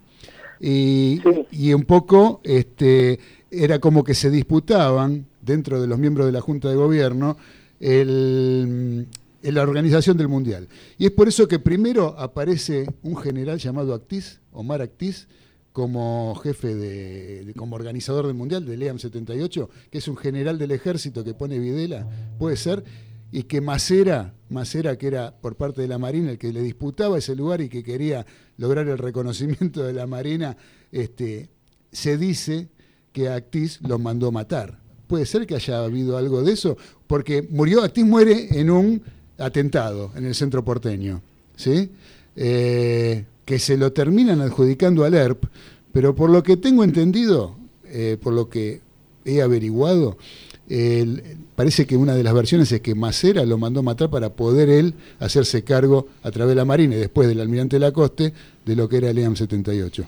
[0.59, 1.20] Y,
[1.51, 3.18] y un poco este,
[3.51, 7.36] era como que se disputaban dentro de los miembros de la Junta de Gobierno
[7.85, 9.06] el,
[9.43, 10.69] en la organización del Mundial.
[10.98, 15.28] Y es por eso que primero aparece un general llamado Actis, Omar Actis,
[15.73, 20.56] como jefe de, de- como organizador del mundial del EAM 78, que es un general
[20.56, 22.09] del ejército que pone Videla,
[22.39, 22.85] puede ser,
[23.32, 27.19] y que Macera, Macera que era por parte de la Marina el que le disputaba
[27.19, 28.24] ese lugar y que quería
[28.56, 30.56] lograr el reconocimiento de la Marina,
[30.93, 31.51] este,
[31.90, 32.69] se dice
[33.12, 34.81] que Actis lo mandó matar.
[35.06, 36.76] Puede ser que haya habido algo de eso,
[37.06, 39.02] porque murió, Actis muere en un
[39.39, 41.20] atentado en el centro porteño,
[41.56, 41.90] ¿sí?
[42.36, 45.44] Eh, que se lo terminan adjudicando al ERP,
[45.93, 48.81] pero por lo que tengo entendido, eh, por lo que
[49.24, 50.16] he averiguado,
[51.55, 54.94] parece que una de las versiones es que Macera lo mandó matar para poder él
[55.20, 58.32] hacerse cargo a través de la Marina y después del almirante Lacoste
[58.64, 60.06] de lo que era el EAM 78.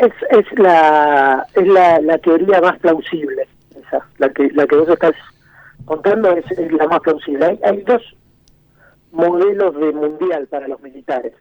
[0.00, 3.46] Es, es, la, es la, la teoría más plausible,
[3.78, 5.14] esa, la que, la que vos estás
[5.84, 7.44] contando es, es la más plausible.
[7.44, 8.02] Hay, hay dos
[9.12, 11.34] modelos de mundial para los militares.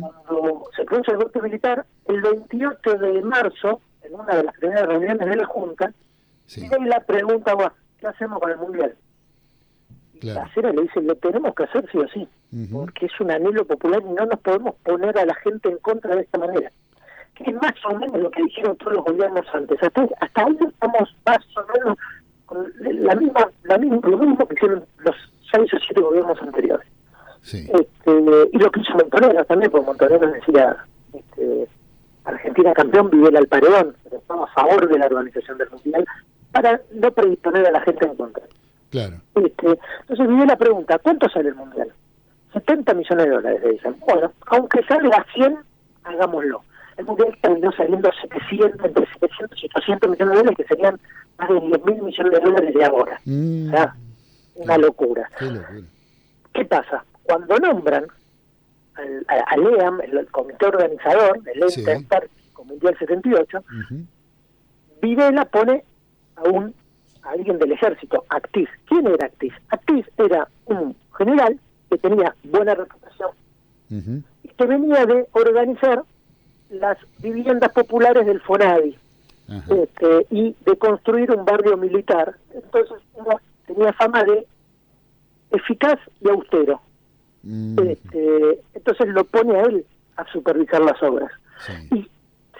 [0.00, 4.86] Cuando se produce el golpe militar, el 28 de marzo, en una de las primeras
[4.88, 5.92] reuniones de la Junta,
[6.68, 8.94] viene la pregunta, "Bueno, ¿qué hacemos con el mundial?
[10.14, 12.28] Y la acera le dice, lo tenemos que hacer sí o sí,
[12.72, 16.14] porque es un anhelo popular y no nos podemos poner a la gente en contra
[16.14, 16.70] de esta manera.
[17.42, 19.82] Que es más o menos lo que dijeron todos los gobiernos antes.
[19.82, 21.98] Hasta, hasta ahí estamos más o menos
[22.46, 25.16] con la misma, la misma, lo mismo que hicieron los
[25.50, 26.86] seis o siete gobiernos anteriores.
[27.44, 30.76] Este, y lo que hizo Montoneros también, porque Montoneros decía,
[31.12, 31.68] este,
[32.24, 36.04] Argentina campeón, Videla al paredón, pero estamos a favor de la organización del Mundial
[36.52, 38.44] para no predisponer a la gente en contra.
[38.90, 39.16] Claro.
[39.34, 41.92] Este, entonces Videla pregunta, ¿cuánto sale el Mundial?
[42.52, 43.96] 70 millones de dólares, le dicen.
[44.06, 45.58] Bueno, aunque salga 100,
[46.04, 46.62] hagámoslo.
[46.96, 51.00] El Mundial terminó saliendo 700, entre 700 y 800 millones de dólares, que serían
[51.38, 53.20] más de 10 mil millones de dólares de ahora.
[53.24, 53.94] O sea,
[54.56, 55.30] una locura.
[55.38, 55.80] Qué locura.
[56.52, 57.04] ¿Qué pasa?
[57.22, 58.06] Cuando nombran
[58.94, 61.84] al, EAM, el, el comité organizador, el Sí.
[62.64, 63.58] Mundial 78,
[65.00, 65.82] Videla pone
[66.36, 66.72] a un
[67.24, 68.68] a alguien del ejército, Actis.
[68.86, 69.52] ¿Quién era Actis?
[69.68, 71.58] Actis era un general
[71.90, 73.30] que tenía buena reputación
[74.42, 76.02] y que venía de organizar
[76.72, 78.98] las viviendas populares del FONADI
[79.68, 82.34] este, y de construir un barrio militar.
[82.54, 84.46] Entonces era- tenía fama de
[85.50, 86.80] eficaz y austero.
[87.90, 89.84] Este, entonces lo pone a él
[90.16, 91.30] a supervisar las obras.
[91.90, 92.08] Y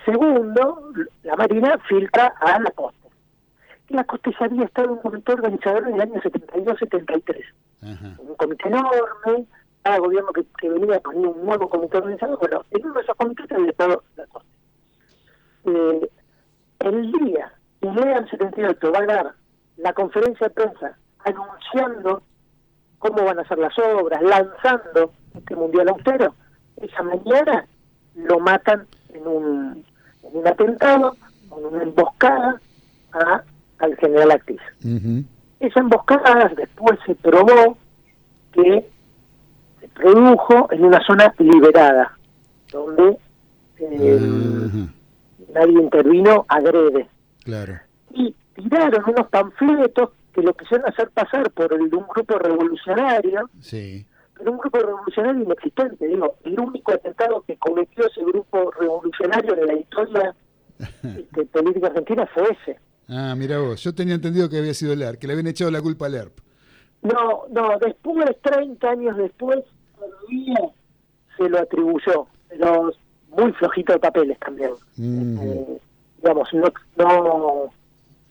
[0.05, 2.98] segundo, la Marina filtra a la costa.
[3.89, 7.44] Y la costa ya había estado en un comité organizador en el año 72-73.
[8.18, 9.47] Un comité enorme,
[9.83, 13.17] cada gobierno que, que venía ponía un nuevo comité organizador, bueno, en uno de esos
[13.17, 14.49] comités había estado la costa.
[15.65, 16.11] Eh,
[16.81, 19.35] el día que Lean 78 va a dar
[19.77, 22.23] la conferencia de prensa anunciando
[22.99, 26.35] cómo van a ser las obras, lanzando este mundial austero,
[26.77, 27.67] esa mañana
[28.15, 29.85] lo matan en un,
[30.23, 31.17] en un atentado,
[31.49, 32.61] con una emboscada
[33.13, 33.43] a,
[33.79, 34.61] al general Actis.
[35.61, 37.77] Esa emboscada después se probó
[38.53, 38.89] que
[39.83, 42.17] se produjo en una zona liberada,
[42.71, 43.19] donde
[43.79, 44.21] eh,
[45.53, 47.09] nadie intervino, agrede.
[47.45, 47.81] Claro.
[48.15, 53.51] Y tiraron unos panfletos que lo quisieron hacer pasar por el de un grupo revolucionario,
[53.61, 54.07] Sí.
[54.39, 56.07] pero un grupo revolucionario inexistente.
[56.07, 60.35] Digo, el único atentado que cometió ese grupo revolucionario en la historia
[61.03, 62.79] este, política argentina fue ese.
[63.09, 65.71] Ah, mira vos, yo tenía entendido que había sido el ERP, que le habían echado
[65.73, 66.39] la culpa al ERP.
[67.03, 69.59] No, no, después, 30 años después,
[71.37, 72.93] se lo atribuyó, pero
[73.31, 74.70] muy flojito de papeles también.
[74.99, 75.79] Eh,
[76.19, 77.70] digamos, no, no,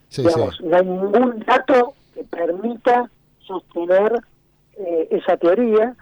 [0.10, 0.64] Sí, digamos, sí.
[0.65, 4.14] no hay ningún dato que permita sostener
[4.77, 5.95] eh, esa teoría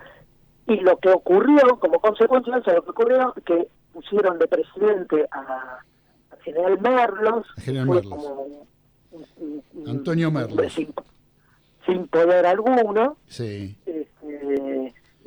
[0.68, 4.48] y lo que ocurrió como consecuencia de eso, lo que ocurrió es que pusieron de
[4.48, 5.80] presidente a,
[6.32, 8.24] al general Merlos, Al general Merlos.
[8.24, 8.68] como
[9.88, 10.74] Antonio Merlos.
[10.74, 10.94] sin,
[11.86, 13.76] sin poder alguno, Sí.
[13.86, 14.06] y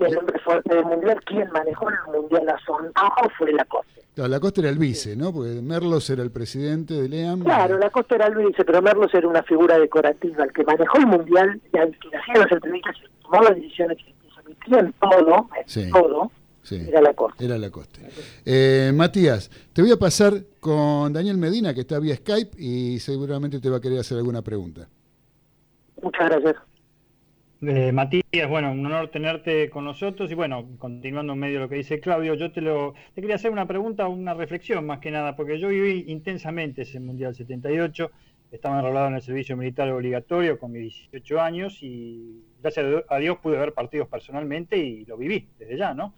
[0.06, 2.58] el hombre fuerte del mundial, quien manejó el mundial a
[3.38, 3.92] fue la Costa.
[4.14, 5.32] Claro, la costa era el vice, ¿no?
[5.32, 7.42] Porque Merlos era el presidente del EAM.
[7.44, 10.98] Claro, la Costa era el vice, pero Merlos era una figura decorativa, el que manejó
[10.98, 14.78] el mundial, y al que hacía las entrevistas, y tomaba las decisiones, y se metía
[14.80, 15.90] en todo, en Sí.
[15.90, 16.30] todo,
[16.62, 16.84] Sí.
[16.88, 17.42] era la Costa.
[17.42, 18.00] Era la costa.
[18.44, 23.60] Eh, Matías, te voy a pasar con Daniel Medina, que está vía Skype y seguramente
[23.60, 24.88] te va a querer hacer alguna pregunta.
[26.02, 26.56] Muchas gracias.
[27.64, 31.68] Eh, Matías, bueno, un honor tenerte con nosotros y bueno, continuando en medio de lo
[31.68, 35.12] que dice Claudio, yo te lo te quería hacer una pregunta, una reflexión más que
[35.12, 38.10] nada, porque yo viví intensamente ese Mundial 78,
[38.51, 43.39] estaba enrolado en el servicio militar obligatorio con mis 18 años y gracias a Dios
[43.39, 46.14] pude ver partidos personalmente y lo viví desde ya, ¿no?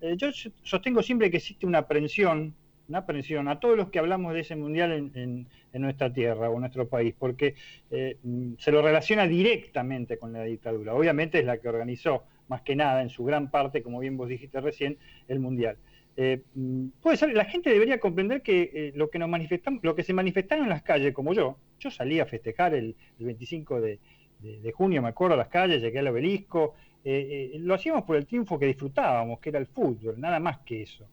[0.00, 0.28] Eh, yo
[0.62, 2.54] sostengo siempre que existe una aprensión
[2.88, 6.60] una aprensión a todos los que hablamos de ese mundial en, nuestra tierra o en
[6.60, 7.54] nuestro país, porque
[7.90, 10.94] eh, mm, se lo relaciona directamente con la dictadura.
[10.94, 14.28] Obviamente es la que organizó, más que nada, en su gran parte, como bien vos
[14.28, 14.98] dijiste recién,
[15.28, 15.76] el mundial.
[16.16, 19.94] Eh, mm, puede ser, la gente debería comprender que eh, lo que nos manifestamos, lo
[19.94, 23.80] que se manifestaron en las calles, como yo, yo salí a festejar el, el 25
[23.80, 23.98] de,
[24.40, 28.58] de- junio, me acuerdo, a las calles, llegué al obelisco, lo hacíamos por el triunfo
[28.58, 31.06] que disfrutábamos, que era el fútbol, nada más que eso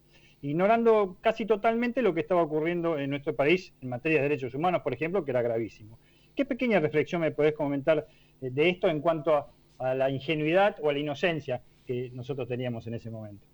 [0.44, 4.82] ignorando casi totalmente lo que estaba ocurriendo en nuestro país en materia de derechos humanos,
[4.82, 5.98] por ejemplo, que era gravísimo.
[6.36, 8.06] ¿Qué pequeña reflexión me podés comentar
[8.42, 9.36] eh, de esto en cuanto
[9.80, 13.46] a, la ingenuidad o a la inocencia que nosotros teníamos en ese momento?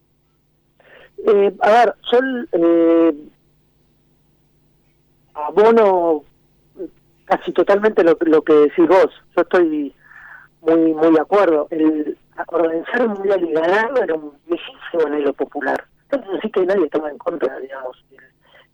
[1.28, 2.20] Eh, a ver, yo
[2.54, 3.14] eh,
[5.36, 6.24] abono
[7.26, 9.10] casi totalmente lo, lo que decís vos.
[9.36, 9.94] Yo estoy
[10.62, 11.68] muy muy de acuerdo.
[11.70, 12.18] El
[12.48, 15.86] organizar un mundial y ganarlo era un viejísimo anhelo popular.
[16.12, 18.04] Así que nadie estaba en contra, digamos.
[18.10, 18.18] de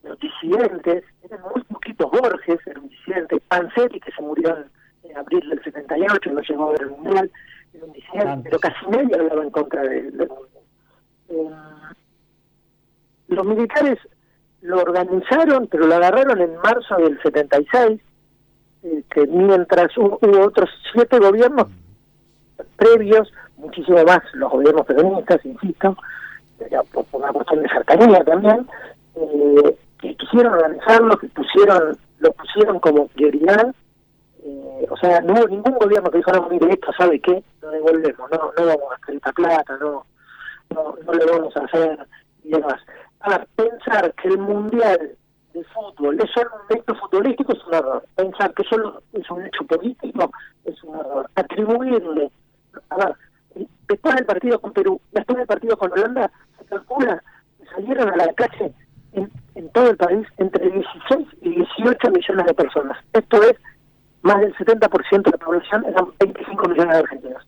[0.09, 4.55] Los disidentes, eran muy poquitos Borges, era un disidente, Panzetti, que se murió
[5.03, 7.31] en, en abril del 78, no llegó a ver el mundial,
[7.73, 10.47] era un disidente, pero casi nadie hablaba en contra del, mundial.
[11.29, 11.49] Eh,
[13.27, 13.97] los militares
[14.61, 17.99] lo organizaron, pero lo agarraron en marzo del 76,
[18.83, 21.67] eh, que mientras hu- hubo otros siete gobiernos
[22.77, 25.97] previos, muchísimo más los gobiernos peronistas, insisto,
[26.71, 28.67] ya por, por una cuestión de cercanía también,
[29.15, 33.73] eh, que quisieron organizarlo, que pusieron lo pusieron como prioridad.
[34.43, 37.71] eh, o sea, no hubo ningún gobierno que dijo, no, mire, esto sabe qué, lo
[37.71, 40.05] devolvemos, no, no vamos a gastar esta plata, no,
[40.69, 42.07] no, no le vamos a hacer
[42.43, 42.81] y demás.
[43.55, 45.15] Pensar que el Mundial
[45.53, 48.05] de fútbol es solo un hecho futbolístico es un error.
[48.15, 50.31] Pensar que solo es un hecho político
[50.65, 51.29] es un error.
[51.35, 52.29] Atribuirle,
[52.89, 53.15] a ver,
[53.87, 57.23] después del partido con Perú, después del partido con Holanda, se calcula
[57.57, 58.73] que salieron a la calle
[59.13, 62.97] en, en todo el país entre 16 y 18 millones de personas.
[63.13, 63.55] Esto es
[64.25, 67.47] más del 70% de la población, eran 25 millones de argentinos.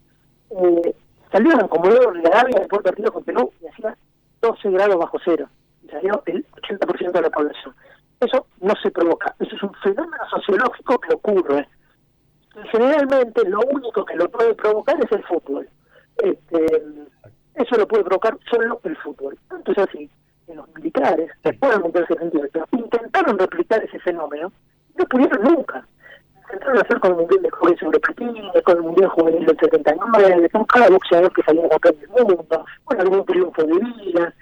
[0.51, 0.95] Eh,
[1.31, 3.97] salieron como luego de Arabia después del partido con Perú y hacía
[4.41, 5.49] 12 grados bajo cero.
[5.83, 7.73] Y salió el 80% de la población.
[8.19, 11.67] Eso no se provoca, eso es un fenómeno sociológico que ocurre.
[12.55, 15.67] Y generalmente lo único que lo puede provocar es el fútbol.
[16.23, 16.65] Este,
[17.55, 19.37] eso lo puede provocar solo el fútbol.
[19.47, 20.09] Tanto es así
[20.45, 24.51] que los militares, después del Mundial 78, intentaron replicar ese fenómeno,
[24.95, 25.85] no pudieron nunca.
[26.43, 30.49] Intentaron hacer con el Mundial de Jóvenes sobre patines, con el Mundial Juvenil del 79,
[30.49, 34.33] con cada boxeador que salía campeón del mundo, con algún triunfo de vida,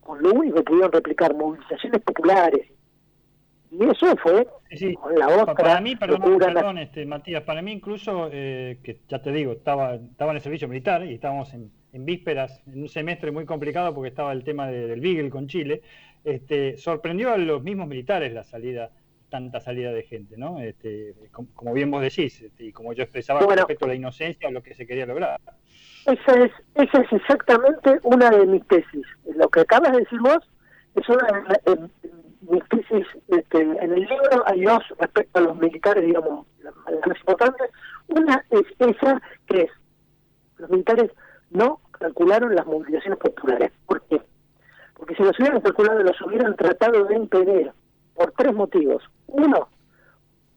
[0.00, 2.71] con lo único que pudieron replicar, movilizaciones populares.
[3.72, 4.46] Y eso fue
[5.16, 9.20] la Pa- otra Para mí, perdón, perdón, este, Matías, para mí incluso, eh, que ya
[9.22, 12.88] te digo, estaba, estaba en el servicio militar y estábamos en, en vísperas, en un
[12.88, 15.80] semestre muy complicado porque estaba el tema de- del Beagle con Chile,
[16.22, 18.90] este, sorprendió a los mismos militares la salida,
[19.30, 20.60] tanta salida de gente, ¿no?
[20.60, 21.14] Este,
[21.54, 24.62] como, bien vos decís, este, y como yo expresaba con respecto a la inocencia, lo
[24.62, 25.40] que se quería lograr.
[26.04, 29.06] Esa es, esa es exactamente una de mis tesis.
[29.34, 30.38] Lo que acabas de decir vos
[30.94, 31.26] es una
[31.64, 31.88] de
[32.42, 33.06] mis tesis.
[33.28, 37.70] Este, en el libro hay dos respecto a los militares, digamos, las las más importantes.
[38.08, 39.70] Una es esa que es,
[40.58, 41.10] los militares
[41.50, 43.72] no calcularon las movilizaciones populares.
[43.86, 44.20] ¿Por qué?
[44.94, 47.72] Porque si los hubieran calculado, los hubieran tratado de impedir
[48.14, 49.02] por tres motivos.
[49.26, 49.68] Uno,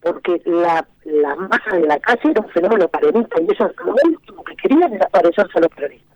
[0.01, 4.43] porque la, la masa de la calle era un fenómeno peronista y ellos lo último
[4.43, 6.14] que querían era parecerse a los peronistas.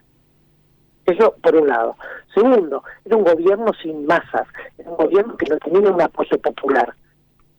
[1.12, 1.96] Eso por un lado.
[2.34, 6.94] Segundo, era un gobierno sin masas, era un gobierno que no tenía un apoyo popular.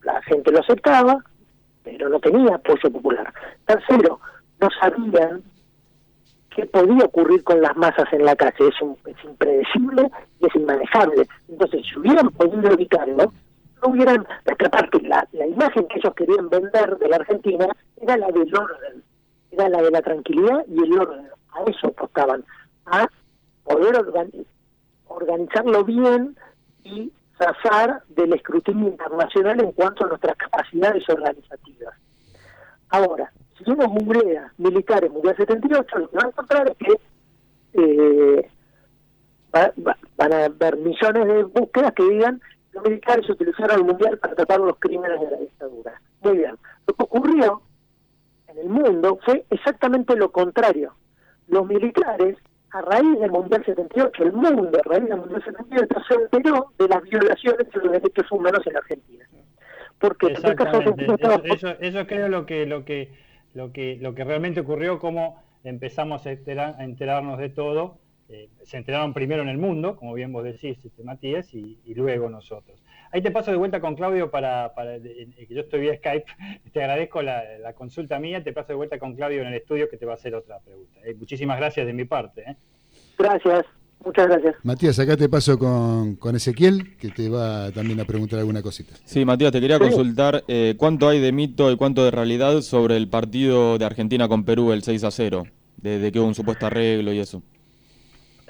[0.03, 1.19] La gente lo aceptaba,
[1.83, 3.33] pero no tenía apoyo popular.
[3.67, 4.21] Tercero,
[4.61, 5.43] no sabían
[6.55, 8.69] qué podía ocurrir con las masas en la calle.
[8.69, 10.11] Es, un- es impredecible
[10.41, 11.27] y es inmanejable.
[11.49, 13.33] Entonces, si hubieran podido evitarlo,
[13.83, 17.67] no hubieran, aparte la, la imagen que ellos querían vender de la Argentina
[18.01, 19.03] era la del orden,
[19.51, 21.27] era la de la tranquilidad y el orden.
[21.53, 22.45] A eso apostaban,
[22.87, 23.09] a
[23.73, 24.47] poder organi-
[25.09, 26.37] organizarlo bien
[26.85, 31.95] y zafar del escrutinio internacional en cuanto a nuestras capacidades organizativas.
[32.91, 37.01] Ahora, si uno googlea militares Mundial 78, lo que va a encontrar es que
[37.73, 38.51] eh,
[39.55, 42.41] va- va- van a haber millones de búsquedas que digan
[42.73, 46.01] los militares utilizaron el Mundial para tratar los crímenes de la dictadura.
[46.23, 46.57] Muy bien.
[46.87, 47.63] Lo que ocurrió
[48.49, 50.95] en el mundo fue exactamente lo contrario.
[51.49, 52.37] Los militares,
[52.73, 56.89] a raíz del Mundial 78, el mundo, a raíz del Mundial 78, se enteró de
[56.89, 59.27] las violaciones de los derechos humanos en Argentina.
[59.99, 61.05] Porque en caso Exactamente.
[61.05, 63.13] Eso, eso, eso creo lo que, lo que,
[63.55, 67.99] lo que, lo que realmente ocurrió, cómo empezamos a, entera- a enterarnos de todo
[68.31, 71.95] eh, se enteraron primero en el mundo, como bien vos decís, este, Matías, y, y
[71.95, 72.81] luego nosotros.
[73.13, 76.25] Ahí te paso de vuelta con Claudio para, para que yo estoy vía Skype,
[76.73, 79.89] te agradezco la, la consulta mía, te paso de vuelta con Claudio en el estudio
[79.89, 81.01] que te va a hacer otra pregunta.
[81.05, 82.43] Eh, muchísimas gracias de mi parte.
[82.43, 82.57] ¿eh?
[83.19, 83.67] Gracias,
[84.05, 84.55] muchas gracias.
[84.63, 88.95] Matías, acá te paso con, con Ezequiel, que te va también a preguntar alguna cosita.
[89.05, 92.97] Sí, Matías, te quería consultar eh, cuánto hay de mito y cuánto de realidad sobre
[92.97, 95.47] el partido de Argentina con Perú, el 6 a 0,
[95.79, 97.43] de, de que hubo un supuesto arreglo y eso.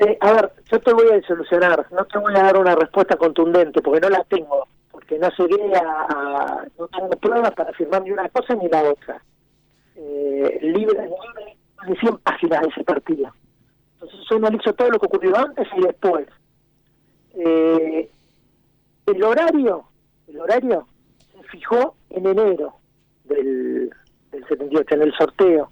[0.01, 3.17] Eh, a ver, yo te voy a solucionar, no te voy a dar una respuesta
[3.17, 8.11] contundente, porque no la tengo, porque no llegué a, no tengo pruebas para afirmar ni
[8.11, 9.23] una cosa ni la otra.
[9.97, 13.31] Eh, libre, libre, de 100 páginas de ese partido.
[13.93, 16.27] Entonces yo analizo todo lo que ocurrió antes y después.
[17.35, 18.11] Eh,
[19.05, 19.85] el horario,
[20.29, 20.87] el horario
[21.35, 22.73] se fijó en enero
[23.25, 23.91] del,
[24.31, 25.71] del 78, en el sorteo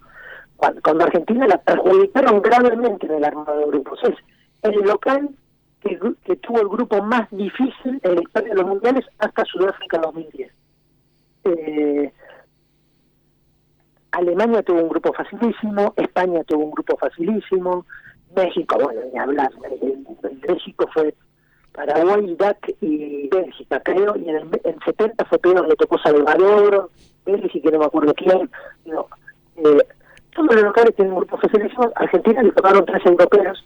[0.59, 4.01] cuando, Argentina la perjudicaron gravemente en el armado de grupos.
[4.03, 4.15] Es
[4.63, 5.31] el local
[5.81, 9.99] que, que tuvo el grupo más difícil en la historia de los mundiales hasta Sudáfrica
[9.99, 10.53] 2010.
[11.45, 12.13] Eh,
[14.11, 17.87] Alemania tuvo un grupo facilísimo, España tuvo un grupo facilísimo,
[18.35, 21.15] México, bueno, ni hablar, el, el México fue
[21.73, 26.91] Paraguay, Irak y Bélgica, creo, y en el, en 70 fue peor, le tocó Salvador,
[27.25, 28.51] Bélgica, no me acuerdo quién,
[28.87, 29.07] no,
[29.57, 29.87] eh,
[30.39, 33.65] todos los locales tienen un grupo facilísimo, Argentina le tocaron tres europeos,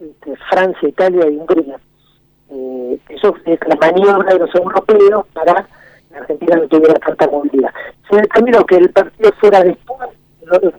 [0.00, 1.78] este, Francia, Italia y Hungría.
[2.50, 5.66] Eh, eso es la maniobra de los europeos para
[6.08, 7.70] que Argentina no tuviera tanta movilidad.
[8.10, 10.08] Se determinó que el partido fuera después,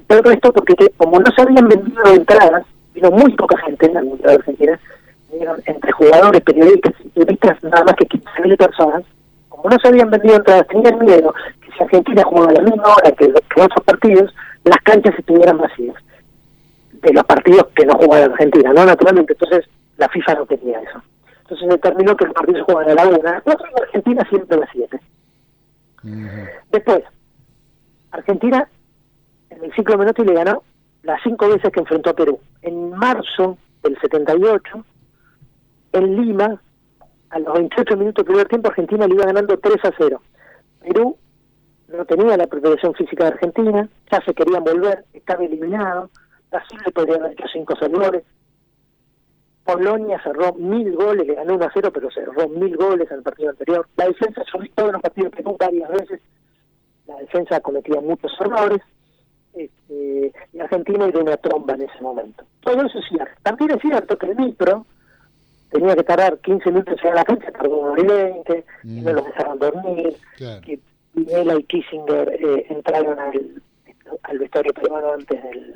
[0.08, 3.94] todo esto porque que, como no se habían vendido entradas, vino muy poca gente en
[3.94, 4.80] la Mundial Argentina,
[5.32, 9.04] vinieron entre jugadores, periodistas y turistas nada más que 15.000 personas,
[9.48, 12.84] como no se habían vendido entradas, tenían miedo que si Argentina jugaba a la misma
[12.84, 14.34] hora que, que otros partidos,
[14.64, 15.96] las canchas estuvieran vacías
[16.92, 18.86] de los partidos que no jugaba Argentina, ¿no?
[18.86, 19.68] Naturalmente, entonces
[19.98, 21.02] la FIFA no tenía eso.
[21.42, 24.26] Entonces determinó que los partidos se jugaban a la una, a las cuatro y Argentina
[24.30, 25.00] siempre a las siete.
[26.72, 27.04] Después,
[28.12, 28.68] Argentina
[29.52, 30.64] en el ciclo Menotti le ganó
[31.04, 32.40] las cinco veces que enfrentó a Perú.
[32.62, 34.86] En marzo del 78,
[35.94, 36.62] en Lima,
[37.30, 40.22] a los 28 minutos del primer tiempo, Argentina le iba ganando 3 a 0.
[40.82, 41.18] Perú
[41.92, 46.10] no tenía la preparación física de Argentina, ya se querían volver, estaba eliminado.
[46.50, 48.24] Brasil le podría haber hecho cinco servidores.
[49.64, 53.24] Polonia cerró mil goles, le ganó 1 a 0, pero cerró mil goles en el
[53.24, 53.88] partido anterior.
[53.96, 56.20] La defensa, yo vi todos los partidos Perú varias veces,
[57.08, 58.82] la defensa cometía muchos errores,
[59.54, 62.44] este, y Argentina era una tromba en ese momento.
[62.62, 63.34] Todo eso es cierto.
[63.44, 64.86] También es cierto que el Nitro
[65.70, 68.44] tenía que tardar 15 minutos en llegar a la cancha, tardó una hora y 20,
[68.44, 70.80] que no los dejaron dormir, que
[71.14, 73.62] Pinela y Kissinger eh, entraron al,
[74.24, 75.76] al vestuario peruano antes del,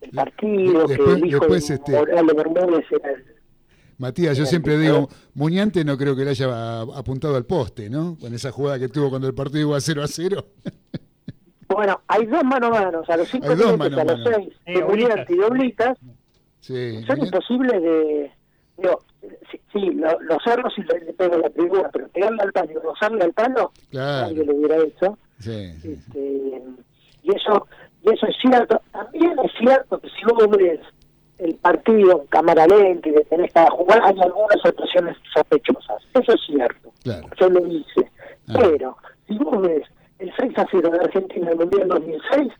[0.00, 1.92] del partido, después- que el hijo después, de este-
[2.34, 3.24] Bermúdez era el
[3.98, 8.16] Matías, yo siempre digo, Muñante no creo que le haya a- apuntado al poste, ¿no?
[8.20, 10.46] Con esa jugada que tuvo cuando el partido iba 0 a 0.
[11.68, 14.04] Bueno, hay dos mano a manos, a los cinco Hay dos minutos, mano a a
[14.04, 14.36] los mano.
[14.36, 15.98] seis, Sí, de Muñante y Oblitas,
[16.60, 18.30] Sí, son imposibles de...
[18.78, 19.00] Digo,
[19.50, 22.70] sí, sí, lo- los cerros y le, le pego la tribuna, pero pegarle al palo
[22.72, 24.26] y rozarle al palo, Claro.
[24.28, 25.18] nadie lo hubiera hecho.
[25.38, 25.92] sí, sí.
[25.92, 26.62] Este,
[27.22, 27.66] y eso
[28.02, 28.80] y eso es cierto.
[28.92, 30.80] También es cierto que si vos ves
[31.38, 36.02] el partido en cámara lenta y de tenés cada jugar, hay algunas actuaciones sospechosas.
[36.14, 36.92] Eso es cierto.
[37.02, 37.26] Claro.
[37.38, 38.10] Yo lo hice.
[38.48, 38.54] Ah.
[38.60, 38.96] Pero
[39.26, 39.82] si vos ves
[40.20, 42.52] el 6 a 0 de Argentina en el Mundial 2006,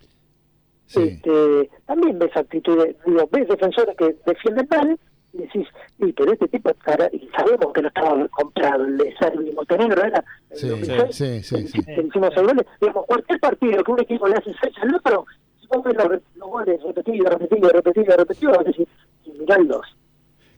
[0.94, 4.98] este, también ves actitudes, digo, ves defensores que defienden mal
[5.38, 5.66] y decís,
[5.98, 6.70] y pero este tipo,
[7.12, 11.14] y sabemos que no estaba comprado, el de Serbia y Montenegro era el Sí, 2006,
[11.16, 11.78] sí, sí, sí.
[11.80, 15.26] hicimos seis goles, digamos, cualquier partido que un equipo le hace seis al otro,
[15.60, 18.88] si vos ves los, los goles repetidos, repetidos, repetidos, repetidos, vas a decir,
[19.24, 19.86] y mirá el dos,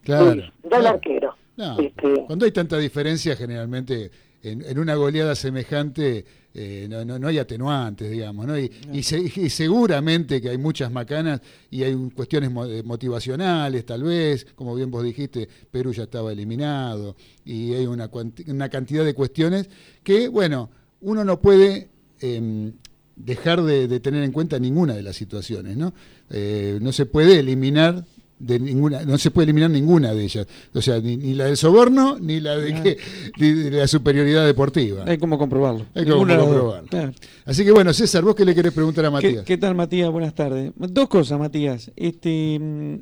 [0.02, 0.42] Claro.
[0.62, 1.34] mirá el arquero.
[1.56, 4.10] No, Este, Cuando hay tanta diferencia, generalmente
[4.52, 8.58] en, en una goleada semejante eh, no, no, no hay atenuantes, digamos, ¿no?
[8.58, 14.02] Y, y se- y seguramente que hay muchas macanas y hay cuestiones eh, motivacionales, tal
[14.02, 17.14] vez, como bien vos dijiste, Perú ya estaba eliminado
[17.44, 18.10] y hay una,
[18.48, 19.68] una cantidad de cuestiones
[20.02, 20.70] que, bueno,
[21.00, 22.72] uno no puede em,
[23.14, 25.92] dejar de, de tener en cuenta ninguna de las situaciones, ¿no?
[26.30, 28.04] Eh, no se puede eliminar
[28.38, 31.56] de ninguna, no se puede eliminar ninguna de ellas, o sea, ni, ni la del
[31.56, 32.98] soborno ni la de, que,
[33.38, 35.04] ni de la superioridad deportiva.
[35.06, 35.86] Hay como comprobarlo.
[35.94, 36.88] Hay como comprobarlo.
[36.88, 37.12] Claro.
[37.44, 39.44] Así que bueno, César, vos qué le querés preguntar a ¿Qué, Matías.
[39.44, 40.10] qué tal, Matías?
[40.10, 40.72] Buenas tardes.
[40.76, 41.90] Dos cosas, Matías.
[41.96, 42.60] Este,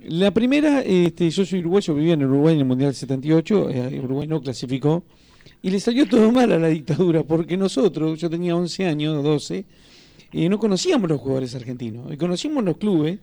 [0.08, 4.26] la primera, este, yo soy uruguayo, vivía en Uruguay en el Mundial 78, eh, Uruguay
[4.26, 5.04] no clasificó,
[5.62, 9.64] y le salió todo mal a la dictadura, porque nosotros, yo tenía 11 años, 12,
[10.32, 13.18] y no conocíamos los jugadores argentinos, y conocimos los clubes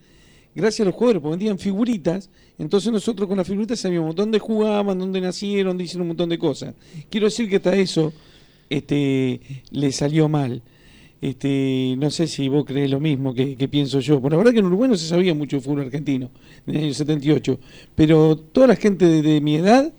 [0.55, 4.99] gracias a los jugadores, porque vendían figuritas, entonces nosotros con las figuritas sabíamos dónde jugaban,
[4.99, 6.75] dónde nacieron, dónde hicieron un montón de cosas.
[7.09, 8.13] Quiero decir que hasta eso
[8.69, 9.39] este,
[9.71, 10.61] le salió mal.
[11.21, 14.19] Este, no sé si vos crees lo mismo que, pienso yo.
[14.19, 16.29] Bueno, la verdad que en Uruguay no se sabía mucho de fútbol argentino
[16.67, 17.59] en el año 78,
[17.95, 19.93] pero toda la gente de, de mi edad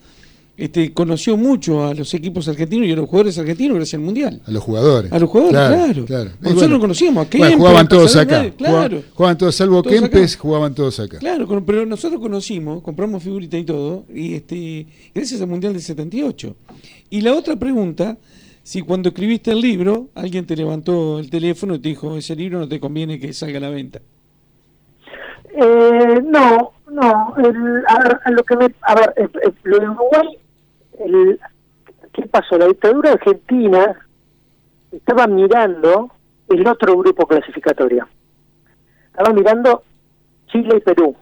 [0.57, 4.41] este, conoció mucho a los equipos argentinos y a los jugadores argentinos gracias al Mundial.
[4.45, 5.11] A los jugadores.
[5.11, 6.31] A los jugadores, claro.
[6.39, 8.49] Nosotros no conocíamos a bueno, Kempes, jugaban todos acá.
[8.51, 8.53] claro.
[8.57, 10.09] Jugaban, jugaban todos, salvo Todos acá.
[10.09, 11.17] Kempes, jugaban todos acá.
[11.19, 16.55] Claro, pero nosotros conocimos, compramos figuritas y todo, y este, gracias al Mundial del 78.
[17.09, 18.17] Y la otra pregunta,
[18.63, 22.59] si cuando escribiste el libro, alguien te levantó el teléfono y te dijo, ese libro
[22.59, 23.99] no te conviene que salga a la venta.
[25.55, 27.35] Eh, no, no.
[27.37, 29.13] El, a, lo que me, a ver,
[29.63, 30.39] lo de Uruguay,
[30.99, 31.39] el,
[32.13, 32.57] ¿qué pasó?
[32.57, 34.07] La dictadura argentina
[34.91, 36.11] estaba mirando
[36.49, 38.07] el otro grupo clasificatorio.
[39.07, 39.83] Estaba mirando
[40.47, 41.15] Chile y Perú.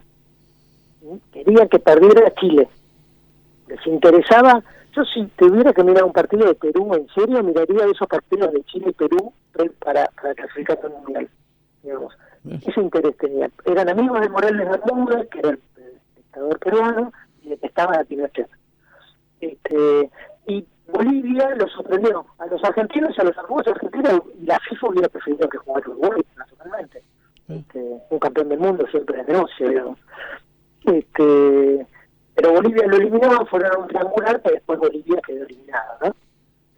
[1.32, 2.68] Querían que perdiera Chile.
[3.68, 4.64] Les interesaba.
[4.96, 8.64] Yo si tuviera que mirar un partido de Perú en serio, miraría esos partidos de
[8.66, 9.34] Chile y Perú
[9.80, 11.30] para, para clasificar al mundial.
[11.82, 12.14] Digamos.
[12.46, 13.52] Ese interés tenían.
[13.66, 15.60] Eran amigos de Morales Bermúdez, que era el,
[16.16, 18.50] dictador peruano, y detestaban a Pinochet.
[19.44, 20.10] Este,
[20.48, 22.26] y Bolivia los sorprendió.
[22.40, 26.22] A los argentinos y a los uruguayos argentinos, la FIFA hubiera preferido que jugara Uruguay,
[26.38, 27.04] naturalmente.
[27.50, 30.00] Este, un campeón del mundo siempre es negocio, digamos.
[30.86, 31.88] Este,
[32.36, 36.16] pero Bolivia lo eliminó, fueron a un triangular, pero después Bolivia quedó eliminada, ¿no?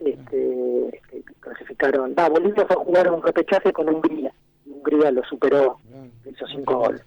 [0.00, 2.14] Este, este, clasificaron.
[2.18, 4.32] Va, Bolivia fue a jugar un repechaje con Hungría.
[4.64, 5.78] y Hungría lo superó,
[6.24, 7.02] hizo cinco goles.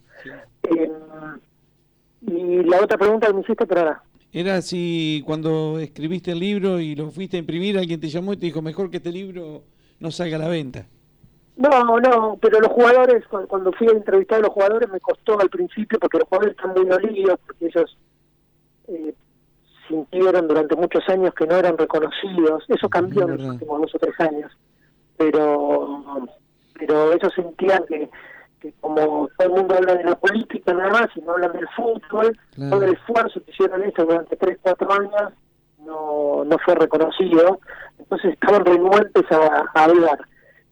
[0.64, 1.40] Em,
[2.22, 4.04] y la otra pregunta que me hiciste, pero ahora.
[4.32, 8.38] Era si cuando escribiste el libro y lo fuiste a imprimir, alguien te llamó y
[8.38, 9.64] te dijo, mejor que este libro
[10.00, 10.86] no salga a la venta.
[11.58, 15.40] No, no, pero los jugadores, cu- cuando fui a entrevistar a los jugadores me costó
[15.40, 17.98] al principio porque los jugadores están muy dolidos, porque ellos
[18.88, 19.14] eh,
[19.88, 22.64] sintieron durante muchos años que no eran reconocidos.
[22.70, 24.52] Eso cambió en los últimos dos o tres años,
[25.18, 26.04] pero
[26.76, 28.10] pero ellos sentían que,
[28.60, 31.68] que como todo el mundo habla de la política nada más y no hablan del
[31.76, 32.72] fútbol, Claro.
[32.72, 35.34] todo el esfuerzo que hicieron ellos durante tres, cuatro años
[35.86, 37.60] no, no fue reconocido,
[37.98, 40.20] entonces estaban renuentes a, a hablar.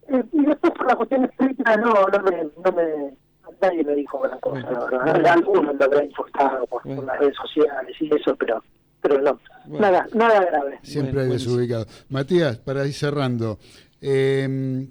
[0.09, 3.13] Eh, y después por las cuestiones políticas no, no me, no me,
[3.61, 5.27] nadie me dijo gran cosa, la verdad.
[5.27, 8.61] Algunos me habrán importado por, por las redes sociales y eso, pero
[8.99, 10.79] pero no, nada, nada grave.
[10.81, 11.85] Siempre hay desubicado.
[12.09, 13.59] Matías, para ir cerrando,
[14.01, 14.87] eh,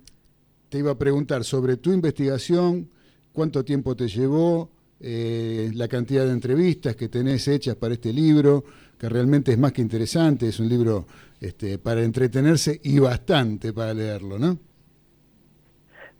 [0.68, 2.88] te iba a preguntar sobre tu investigación,
[3.32, 4.70] cuánto tiempo te llevó,
[5.01, 8.64] eh, la cantidad de entrevistas que tenés hechas para este libro,
[8.98, 11.06] que realmente es más que interesante, es un libro
[11.40, 14.59] este, para entretenerse y bastante para leerlo, ¿no?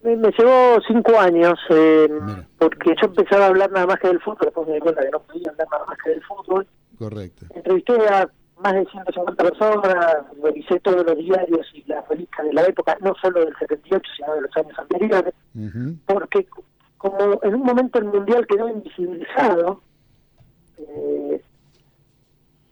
[0.03, 2.09] Me, me llevó cinco años, eh,
[2.59, 5.11] porque yo empezaba a hablar nada más que del fútbol, después me di cuenta que
[5.11, 6.67] no podía hablar nada más que del fútbol.
[6.99, 7.47] Correcto.
[7.55, 12.63] Entrevisté a más de 150 personas, revisé todos los diarios y las revistas de la
[12.63, 15.35] época, no solo del 78, sino de los años anteriores,
[16.07, 16.47] porque
[16.97, 19.81] como en un momento el Mundial quedó invisibilizado,
[20.79, 21.43] eh,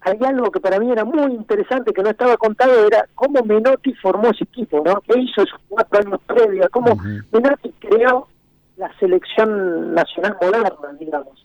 [0.01, 3.95] hay algo que para mí era muy interesante que no estaba contado, era cómo Menotti
[3.95, 5.01] formó ese equipo, ¿no?
[5.01, 6.69] ¿Qué hizo esos cuatro años previos?
[6.71, 6.95] ¿Cómo
[7.33, 8.29] Menotti creó
[8.77, 11.45] la selección nacional moderna, digamos?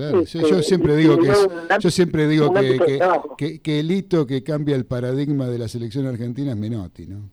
[0.00, 1.48] Claro, Este, yo siempre digo que es-
[1.80, 3.36] yo siempre digo que, que, trabajo.
[3.36, 7.30] que- que el hito que cambia el paradigma de la selección argentina es Menotti, ¿no?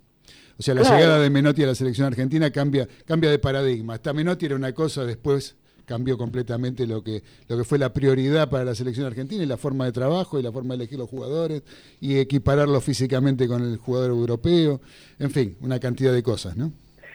[0.60, 0.98] O sea, la Claro.
[0.98, 3.94] llegada de Menotti a la selección argentina cambia, cambia de paradigma.
[3.94, 8.50] Hasta Menotti era una cosa, después cambió completamente lo que, lo que fue la prioridad
[8.50, 11.10] para la selección argentina y la forma de trabajo y la forma de elegir los
[11.10, 11.62] jugadores
[12.02, 14.82] y equipararlos físicamente con el jugador europeo.
[15.20, 16.74] En fin, una cantidad de cosas, ¿no?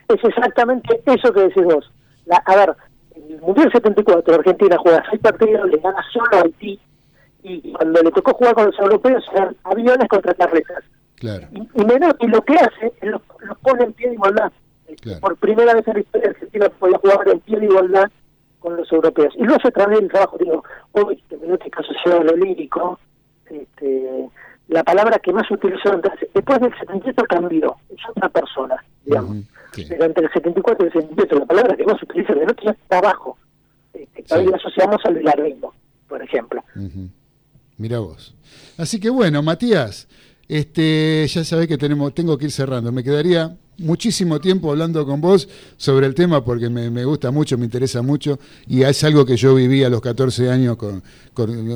[0.09, 1.85] Es exactamente eso que decís vos.
[2.24, 2.74] La- a ver,
[3.14, 6.80] en el Mundial 74 Argentina juega seis partidos, le gana solo a Haití,
[7.43, 10.84] y cuando le tocó jugar con los europeos eran aviones contra carretas.
[11.16, 11.47] Claro.
[11.52, 14.52] Y, y Menotti lo que hace es los, los pone en pie de igualdad.
[15.01, 15.20] Claro.
[15.20, 18.10] Por primera vez en la historia Argentina podía jugar en pie de igualdad
[18.60, 19.34] con los europeos.
[19.36, 20.36] Y lo hace a través del trabajo.
[20.39, 20.62] Digo,
[20.93, 22.98] hoy, que Menotti está asociado a lo lírico,
[23.47, 24.28] este,
[24.68, 29.39] la palabra que más utilizó entonces, después del 78 cambió, es otra persona, digamos.
[29.74, 32.77] Pero entre el 74 y el 78 la palabra que más utiliza de Menotti es
[32.89, 33.39] trabajo.
[33.94, 35.73] Este, que hoy la asociamos al bilardismo,
[36.09, 36.62] por ejemplo.
[37.78, 38.35] Mira vos.
[38.77, 40.09] Así que bueno, Matías,
[40.49, 42.93] este, ya sabés que tenemos, tengo que ir cerrando.
[42.93, 47.65] Me quedaría muchísimo tiempo hablando con vos sobre el tema porque me, gusta mucho, me
[47.65, 51.03] interesa mucho y es algo que yo viví a los 14 años con,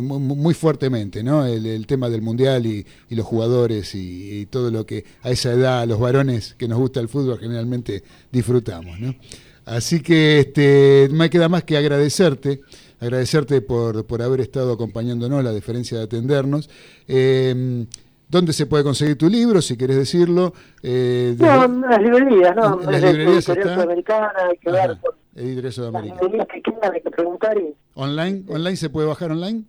[0.09, 1.45] muy, fuertemente, ¿no?
[1.45, 5.99] El, tema del mundial y, los jugadores y, todo lo que a esa edad los
[5.99, 9.15] varones que nos gusta el fútbol generalmente disfrutamos, ¿no?
[9.65, 12.61] Así que este, me queda más que agradecerte,
[13.01, 16.71] agradecerte por, por haber estado acompañándonos, la diferencia de atendernos.
[17.09, 17.85] Eh,
[18.29, 20.53] ¿Dónde se puede conseguir tu libro, si querés decirlo?
[20.83, 22.81] Eh, No, en las librerías, ¿no?
[22.83, 23.75] En las librerías está.
[23.75, 26.21] Sudamericana, hay que ver Ajá, por Editorial las Sudamericana.
[26.23, 28.43] librerías que quedan, hay que preguntar y ¿Online?
[28.49, 29.63] ¿Online se puede bajar online?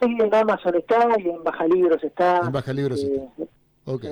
[0.00, 2.40] sí, en Amazon está y en Baja Libros está.
[2.44, 3.28] En Baja Libros eh,
[3.84, 4.04] Ok,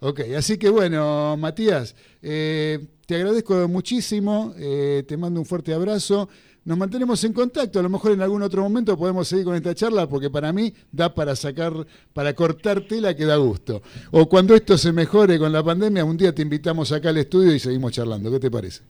[0.00, 0.20] ok.
[0.36, 6.28] Así que bueno, Matías, eh, te agradezco muchísimo, eh, te mando un fuerte abrazo.
[6.70, 9.74] Nos mantenemos en contacto, a lo mejor en algún otro momento podemos seguir con esta
[9.74, 11.72] charla porque para mí da para sacar,
[12.12, 13.82] para cortar tela que da gusto.
[14.12, 17.52] O cuando esto se mejore con la pandemia, un día te invitamos acá al estudio
[17.52, 18.30] y seguimos charlando.
[18.30, 18.84] ¿Qué te parece?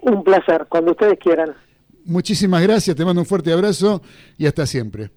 [0.00, 1.56] Un placer, cuando ustedes quieran.
[2.04, 4.00] Muchísimas gracias, te mando un fuerte abrazo
[4.38, 5.10] y hasta siempre.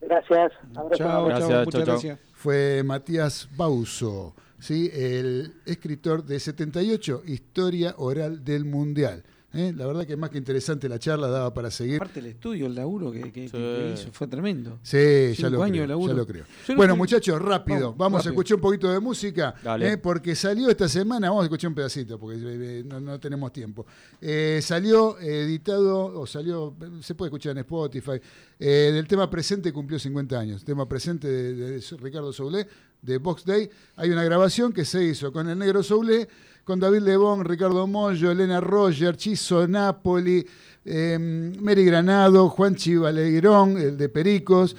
[0.00, 0.50] Gracias.
[0.74, 1.04] Abrazo.
[1.04, 2.18] Chao, Gracias, chao, chau, muchas gracias.
[2.32, 4.90] fue Matías Bauso, ¿sí?
[4.92, 9.22] el escritor de 78, Historia Oral del Mundial.
[9.54, 9.72] ¿Eh?
[9.76, 11.96] La verdad que es más que interesante la charla, daba para seguir.
[11.96, 14.78] Aparte el estudio, el laburo que, que- que hizo fue tremendo.
[14.82, 16.44] Sí, ya lo, creo, ya lo creo.
[16.68, 17.92] Yo Bueno, muchachos, rápido.
[17.94, 19.92] Vamos, Vamos, a escuchar un poquito de música, Dale.
[19.92, 19.98] ¿eh?
[19.98, 23.86] porque salió esta semana, vamos a escuchar un pedacito, porque eh, no, no tenemos tiempo.
[24.20, 28.20] Eh, salió editado, o salió, se puede escuchar en Spotify,
[28.58, 30.64] eh, del tema presente cumplió 50 años.
[30.64, 32.66] Tema presente de, de Ricardo Soulé,
[33.00, 33.68] de Box Day.
[33.96, 36.28] Hay una grabación que se hizo con el negro Soulé,
[36.64, 40.46] con David Lebón, Ricardo Mollo, Elena Roger, Chizo Napoli,
[40.84, 41.16] eh,
[41.60, 44.74] Mary Granado, Juan Chivalegrón, el de Pericos,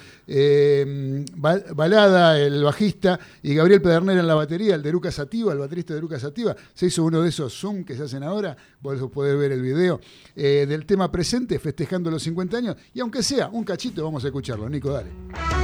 [1.36, 5.60] Ba- Balada, el bajista, y Gabriel Pedernera en la batería, el de Lucas Sativa, el
[5.60, 6.56] baterista de Lucas Sativa.
[6.74, 10.00] Se hizo uno de esos Zoom que se hacen ahora, vos podés ver el video,
[10.36, 14.28] eh, del tema presente, festejando los 50 años, y aunque sea un cachito, vamos a
[14.28, 14.70] escucharlo.
[14.70, 15.63] Nico, dale.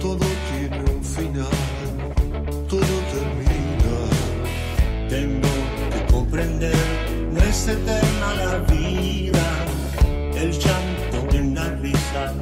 [0.00, 1.46] Todo tiene un final,
[2.68, 3.94] todo termina.
[5.08, 5.48] Tengo
[5.90, 6.76] que comprender,
[7.32, 9.42] no es eterna la vida,
[10.34, 12.32] el llanto de una risa,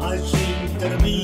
[0.00, 1.23] allí termina.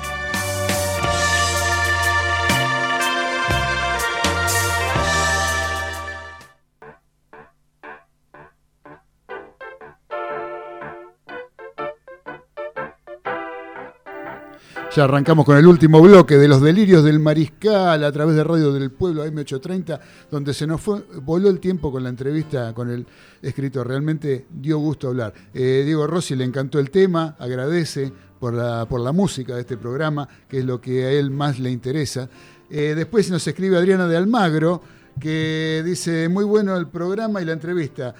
[15.01, 18.91] Arrancamos con el último bloque de los delirios del mariscal a través de Radio del
[18.91, 19.99] Pueblo M830,
[20.29, 23.07] donde se nos fue, voló el tiempo con la entrevista con el
[23.41, 23.87] escritor.
[23.87, 25.33] Realmente dio gusto hablar.
[25.55, 29.75] Eh, Diego Rossi le encantó el tema, agradece por la, por la música de este
[29.75, 32.29] programa, que es lo que a él más le interesa.
[32.69, 34.83] Eh, después nos escribe Adriana de Almagro,
[35.19, 38.13] que dice, muy bueno el programa y la entrevista.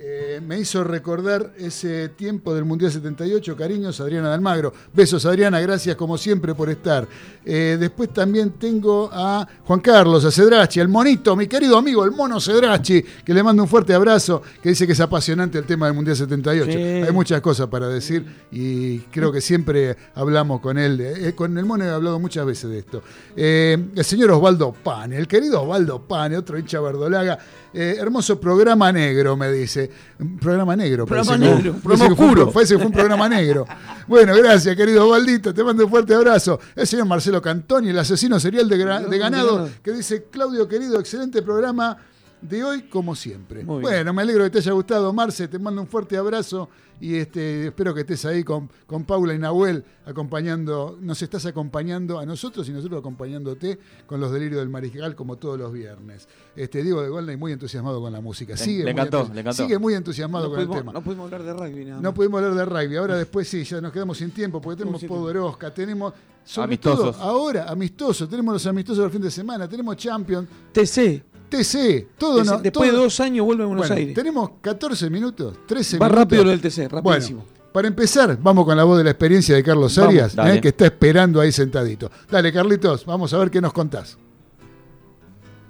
[0.00, 3.56] Eh, me hizo recordar ese tiempo del Mundial 78.
[3.56, 4.72] Cariños, Adriana de Almagro.
[4.94, 7.08] Besos, Adriana, gracias como siempre por estar.
[7.44, 12.12] Eh, después también tengo a Juan Carlos, a Cedrachi, el monito, mi querido amigo, el
[12.12, 15.86] mono Cedrachi, que le mando un fuerte abrazo, que dice que es apasionante el tema
[15.86, 16.70] del Mundial 78.
[16.70, 16.78] Sí.
[16.78, 21.00] Hay muchas cosas para decir y creo que siempre hablamos con él.
[21.00, 23.02] Eh, con el mono he hablado muchas veces de esto.
[23.34, 27.36] El señor Osvaldo Pane, el querido Osvaldo Pane, otro hincha verdolaga.
[27.72, 29.87] Hermoso programa negro, me dice.
[30.20, 31.06] Un programa negro.
[31.06, 32.50] Programa parece negro, programa que fue un- oscuro.
[32.52, 33.66] Parece que fue un programa negro.
[34.06, 35.52] Bueno, gracias, querido Osvaldito.
[35.54, 36.58] Te mando un fuerte abrazo.
[36.74, 41.42] El señor Marcelo Cantoni, el asesino serial de, de ganado, que dice, Claudio, querido, excelente
[41.42, 41.96] programa
[42.40, 43.64] de hoy, como siempre.
[43.64, 43.82] Muy bien.
[43.82, 45.48] Bueno, me alegro que te haya gustado, Marce.
[45.48, 46.68] Te mando un fuerte abrazo
[47.00, 52.18] y este, espero que estés ahí con, con Paula y Nahuel acompañando, nos estás acompañando
[52.18, 56.26] a nosotros y nosotros acompañándote con los delirios del mariscal como todos los viernes.
[56.56, 58.54] Este, Diego de Golnay muy entusiasmado con la música.
[58.54, 59.62] Le- Sigue le encantó, le encantó.
[59.62, 60.92] Sigue muy entusiasmado No con el tema.
[60.92, 62.96] no pudimos hablar de rugby nada No pudimos hablar de rugby.
[62.96, 65.02] Ahora después sí, ya nos quedamos sin tiempo porque tenemos.
[65.04, 66.12] Podorosca, tenemos
[66.44, 67.16] sobre Amistosos.
[67.16, 71.22] todo ahora amistosos, tenemos los amistosos del fin de semana, tenemos Champions, TC.
[71.48, 74.14] TC, todo TC, no, después todo- de dos años vuelve a Buenos Bueno, Aires.
[74.14, 76.22] Tenemos 14 minutos, 13 Va minutos.
[76.24, 77.40] rápido lo del TC, rapidísimo.
[77.44, 80.60] Bueno, para empezar, vamos con la voz de la experiencia de Carlos Vamos, Arias, eh,
[80.60, 82.10] que está esperando ahí sentadito.
[82.30, 84.18] Dale, Carlitos, vamos a ver qué nos contás.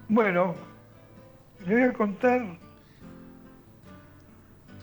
[0.08, 0.54] Bueno,
[1.66, 2.58] le voy a contar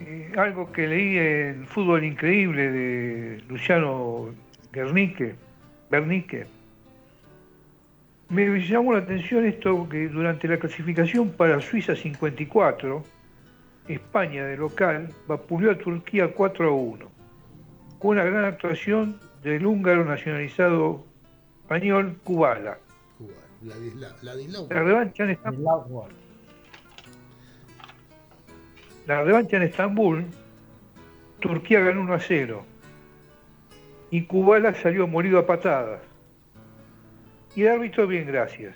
[0.01, 4.29] eh, algo que leí en Fútbol Increíble de Luciano
[4.73, 5.35] Guernique,
[5.89, 6.47] Bernique.
[8.29, 13.03] Me llamó la atención esto que durante la clasificación para Suiza 54,
[13.87, 17.11] España de local vapuleó a Turquía 4 a 1,
[17.99, 21.05] con una gran actuación del húngaro nacionalizado
[21.61, 22.79] español Kubala.
[24.69, 26.03] La revancha en Estambul,
[29.05, 30.25] la revancha en Estambul,
[31.39, 32.65] Turquía ganó 1 a 0
[34.09, 36.01] y Kubala salió morido a patadas.
[37.55, 38.75] Y el árbitro bien, gracias.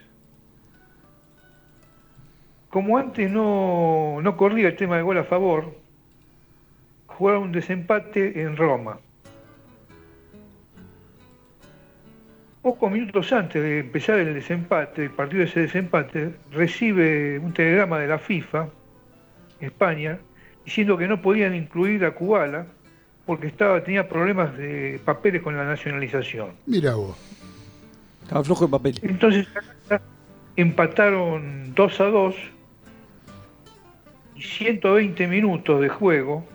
[2.69, 5.76] Como antes no, no corría el tema de gol a favor,
[7.07, 8.99] jugaron un desempate en Roma.
[12.61, 17.99] Pocos minutos antes de empezar el desempate, el partido de ese desempate, recibe un telegrama
[17.99, 18.69] de la FIFA,
[19.60, 20.19] España,
[20.64, 22.68] diciendo que no podían incluir a Kubala
[23.26, 26.51] porque estaba, tenía problemas de papeles con la nacionalización.
[26.65, 27.39] Mira vos.
[28.30, 28.99] Estaba flojo de papel.
[29.01, 29.47] Entonces
[30.56, 32.35] empataron 2 a 2
[34.35, 36.45] y 120 minutos de juego,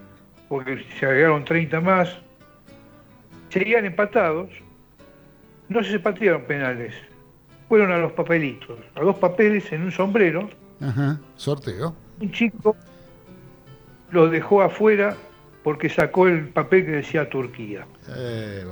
[0.48, 2.16] porque se agregaron 30 más,
[3.48, 4.50] seguían empatados,
[5.68, 6.94] no se patearon penales,
[7.68, 10.48] fueron a los papelitos, a dos papeles en un sombrero,
[10.80, 11.96] Ajá, sorteo.
[12.20, 12.76] un chico
[14.12, 15.16] lo dejó afuera
[15.64, 17.84] porque sacó el papel que decía Turquía.
[18.16, 18.62] Eh.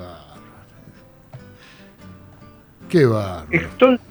[2.93, 3.09] Qué.
[3.51, 4.06] Entonces,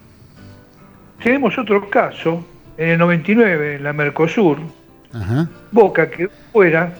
[1.23, 2.43] tenemos otro caso,
[2.77, 4.57] en el 99, en la Mercosur,
[5.13, 5.47] Ajá.
[5.71, 6.91] Boca que fuera,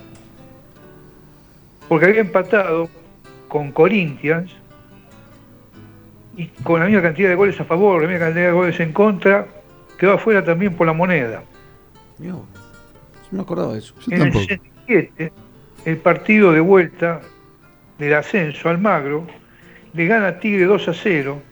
[1.88, 2.88] porque había empatado
[3.48, 4.52] con Corinthians
[6.36, 8.92] y con la misma cantidad de goles a favor, la misma cantidad de goles en
[8.92, 9.48] contra,
[9.98, 11.42] quedó afuera también por la moneda.
[12.18, 12.42] Vos.
[13.32, 13.94] No me acordaba de eso.
[14.08, 15.32] en el 67,
[15.84, 17.22] el partido de vuelta
[17.98, 19.26] del ascenso Almagro
[19.94, 21.42] le gana a Tigre 2 a 0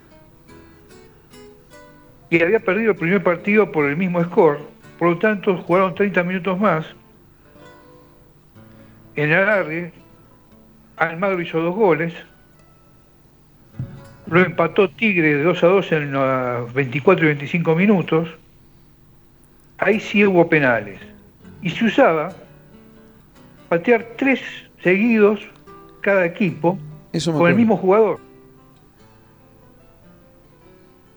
[2.31, 4.61] y había perdido el primer partido por el mismo score,
[4.98, 6.86] por lo tanto jugaron 30 minutos más.
[9.16, 9.93] En alargue,
[10.97, 12.15] Almagro hizo dos goles,
[14.28, 18.28] lo empató Tigre de 2 a 2 en los 24 y 25 minutos,
[19.78, 21.01] ahí sí hubo penales.
[21.62, 22.32] Y se usaba
[23.69, 24.40] patear tres
[24.82, 25.40] seguidos
[26.01, 26.78] cada equipo
[27.12, 28.20] Eso con el mismo jugador.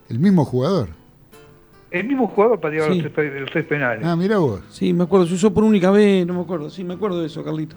[0.10, 1.03] El mismo jugador.
[1.94, 3.02] El mismo jugador pateaba Sí.
[3.04, 4.04] los, tres, los tres penales.
[4.04, 4.62] Ah, mira vos.
[4.70, 5.28] Sí, me acuerdo.
[5.28, 6.70] Se usó por única vez, no me acuerdo.
[6.72, 7.76] Sí, me acuerdo de eso, Carlito.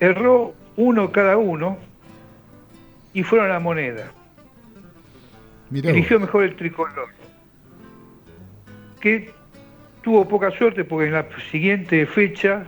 [0.00, 1.78] Erró uno cada uno
[3.12, 4.10] y fueron a la moneda.
[5.70, 7.08] Mirá Eligió mejor el tricolor.
[9.00, 9.30] Que
[10.02, 12.64] tuvo poca suerte porque en la siguiente fecha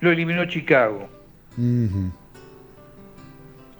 [0.00, 1.08] lo eliminó Chicago.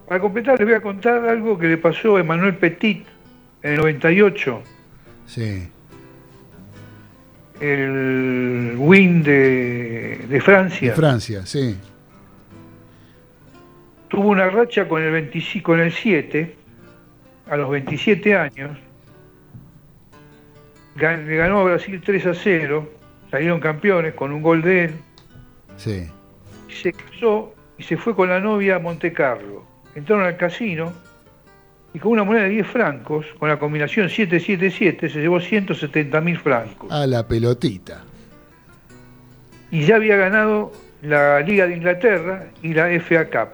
[0.06, 3.06] Para completar les voy a contar algo que le pasó a Emmanuel Petit
[3.64, 4.62] en el 98.
[5.26, 5.68] Sí.
[7.60, 10.90] el win de, de Francia.
[10.90, 11.76] De Francia, sí.
[14.08, 16.54] Tuvo una racha con el 25, con el 7,
[17.50, 18.78] a los 27 años.
[20.96, 22.92] Gan- Le ganó a Brasil 3 a 0,
[23.30, 24.94] salieron campeones con un gol de él,
[25.76, 26.06] Sí.
[26.68, 29.64] se casó y se fue con la novia a Monte Carlo.
[29.94, 30.92] Entraron al casino
[31.94, 36.36] y con una moneda de 10 francos, con la combinación 777, se llevó 170 mil
[36.36, 36.90] francos.
[36.90, 38.02] A la pelotita.
[39.70, 40.72] Y ya había ganado
[41.02, 43.48] la Liga de Inglaterra y la FA Cup.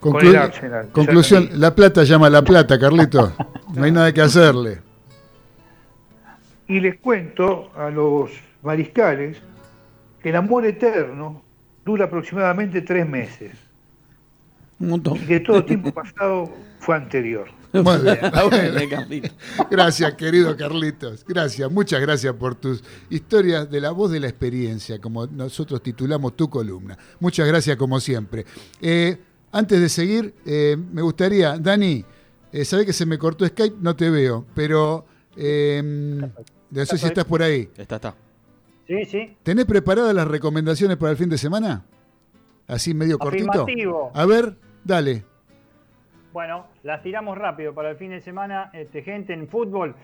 [0.00, 0.88] con el Arsenal.
[0.90, 3.32] conclusión, la plata llama a la plata, Carlito.
[3.72, 4.80] No hay nada que hacerle.
[6.66, 8.30] Y les cuento a los
[8.62, 9.40] mariscales
[10.20, 11.42] que el amor eterno
[11.84, 13.52] dura aproximadamente tres meses.
[14.80, 15.18] Un montón.
[15.18, 17.59] Y que todo tiempo pasado fue anterior.
[17.82, 17.98] Muy
[19.08, 19.32] bien.
[19.70, 21.24] Gracias, querido Carlitos.
[21.24, 26.36] Gracias, muchas gracias por tus historias de la voz de la experiencia, como nosotros titulamos
[26.36, 26.98] tu columna.
[27.20, 28.44] Muchas gracias, como siempre.
[28.80, 29.18] Eh,
[29.52, 32.04] antes de seguir, eh, me gustaría, Dani,
[32.52, 35.04] eh, sabés que se me cortó Skype, no te veo, pero
[35.36, 37.68] eh, no sé si estás por ahí.
[37.76, 38.14] Está, está.
[38.86, 39.36] Sí, sí.
[39.44, 41.84] ¿Tenés preparadas las recomendaciones para el fin de semana?
[42.66, 43.62] Así medio cortito.
[43.62, 44.10] Afirmativo.
[44.14, 45.24] A ver, dale.
[46.32, 49.96] Bueno, las tiramos rápido para el fin de semana, este, gente en fútbol.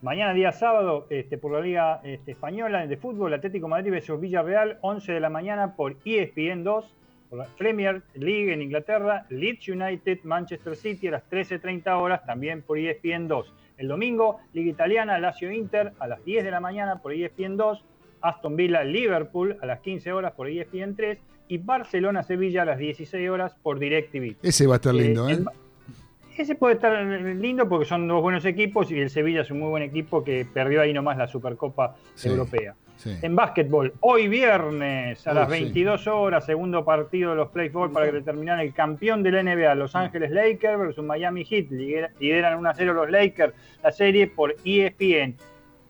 [0.00, 4.78] Mañana día sábado, este, por la Liga este, Española de Fútbol, Atlético Madrid versus Villarreal,
[4.80, 6.94] 11 de la mañana por ESPN 2,
[7.30, 12.62] por la Premier League en Inglaterra, Leeds United, Manchester City a las 13.30 horas, también
[12.62, 13.54] por ESPN 2.
[13.78, 17.84] El domingo, Liga Italiana, Lazio Inter a las 10 de la mañana por ESPN 2,
[18.20, 21.18] Aston Villa Liverpool a las 15 horas por E ESPN 3
[21.48, 24.36] y Barcelona Sevilla a las 16 horas por DirecTV.
[24.42, 25.38] Ese va a estar Eh, lindo, ¿eh?
[26.38, 29.68] Ese puede estar lindo porque son dos buenos equipos y el Sevilla es un muy
[29.68, 32.74] buen equipo que perdió ahí nomás la Supercopa Sí, Europea.
[32.96, 33.14] sí.
[33.22, 35.52] En básquetbol, hoy viernes a las sí.
[35.52, 39.94] 22 horas, segundo partido de los playoffs para determinar el campeón de la NBA, Los
[39.96, 41.66] Ángeles Lakers versus Miami Heat.
[41.70, 43.52] Lidera- Lideran 1 a 0 los Lakers
[43.82, 45.36] la serie por ESPN.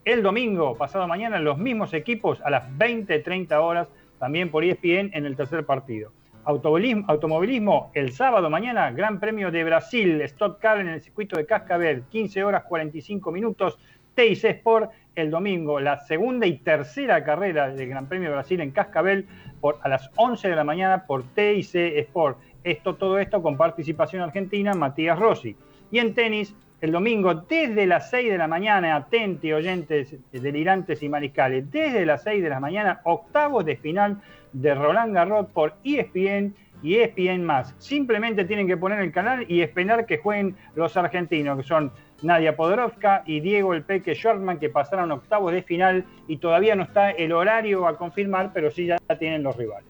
[0.05, 3.89] El domingo, pasado mañana, los mismos equipos a las 20-30 horas,
[4.19, 6.11] también por ESPN en el tercer partido.
[6.45, 12.03] Automovilismo, el sábado mañana, Gran Premio de Brasil, Stock Car en el circuito de Cascabel,
[12.11, 13.79] 15 horas 45 minutos,
[14.15, 18.73] TIC Sport, el domingo, la segunda y tercera carrera del Gran Premio de Brasil en
[18.73, 19.27] Cascabel
[19.61, 22.39] por, a las 11 de la mañana por TIC Sport.
[22.65, 25.57] Esto, todo esto con participación argentina, Matías Rossi.
[25.93, 31.09] Y en tenis, el domingo, desde las 6 de la mañana, atenti oyentes delirantes y
[31.09, 34.21] mariscales, desde las 6 de la mañana, octavos de final
[34.53, 37.75] de Roland Garros por ESPN y ESPN más.
[37.79, 41.93] Simplemente tienen que poner el canal y esperar que jueguen los argentinos, que son
[42.23, 46.83] Nadia Podoroska y Diego El Peque Shortman, que pasaron octavos de final y todavía no
[46.85, 49.87] está el horario a confirmar, pero sí ya tienen los rivales.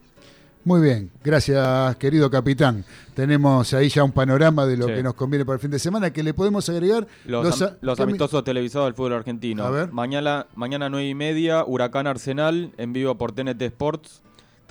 [0.65, 2.85] Muy bien, gracias querido capitán.
[3.15, 4.95] Tenemos ahí ya un panorama de lo Sí.
[4.95, 7.99] que nos conviene para el fin de semana, que le podemos agregar Los, am- los
[7.99, 9.65] amistosos televisados del fútbol argentino.
[9.65, 9.93] A ver.
[9.93, 14.23] Mañana, mañana 9 y media, Huracán Arsenal, en vivo por TNT Sports.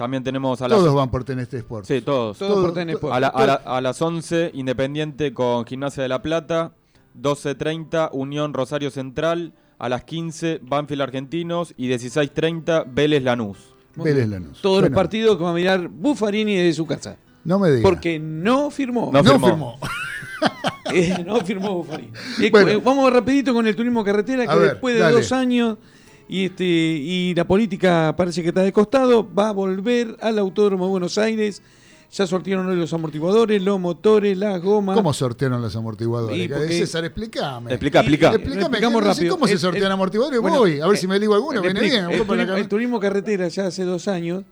[0.02, 0.78] También tenemos a las...
[0.80, 1.88] Todos van por TNT Sports.
[1.88, 2.38] Sí, todos.
[2.38, 3.15] Todos por TNT Sports.
[3.15, 6.72] A, la- a la- a las 11, Independiente con Gimnasia de la Plata.
[7.22, 9.53] 12.30, Unión Rosario Central.
[9.80, 11.73] A las 15, Banfield Argentinos.
[11.78, 13.57] Y 16.30, Vélez Lanús.
[13.95, 14.61] Vélez Lanús.
[14.61, 17.18] Todos los partidos que va a mirar Buffarini desde su casa.
[17.44, 17.84] No me digas.
[17.84, 19.10] Porque no firmó.
[19.11, 19.48] No No firmó.
[19.48, 19.80] firmó.
[20.94, 22.11] Eh, no firmó Buffarini.
[22.41, 22.69] Eh, Bueno.
[22.69, 25.15] eh, vamos rapidito con el turismo carretera, que ver, después de dale.
[25.15, 25.78] dos años
[26.32, 30.86] y este y la política parece que está de costado, va a volver al Autódromo
[30.86, 31.62] de Buenos Aires.
[32.14, 34.95] Ya sortearon hoy los amortiguadores, los motores, las gomas.
[34.95, 36.49] ¿Cómo sortearon los amortiguadores?
[36.49, 37.72] Porque- César, explícame.
[37.72, 38.34] Explica, explica.
[38.34, 39.36] Explícame, no sé rápido.
[39.36, 40.40] ¿cómo se sortean el- amortiguadores?
[40.40, 41.62] bueno, Voy, a ver si eh, me digo alguno.
[41.62, 42.06] Viene bien.
[42.06, 42.68] el, turismo, el cara.
[42.70, 44.45] turismo carretera ya hace dos años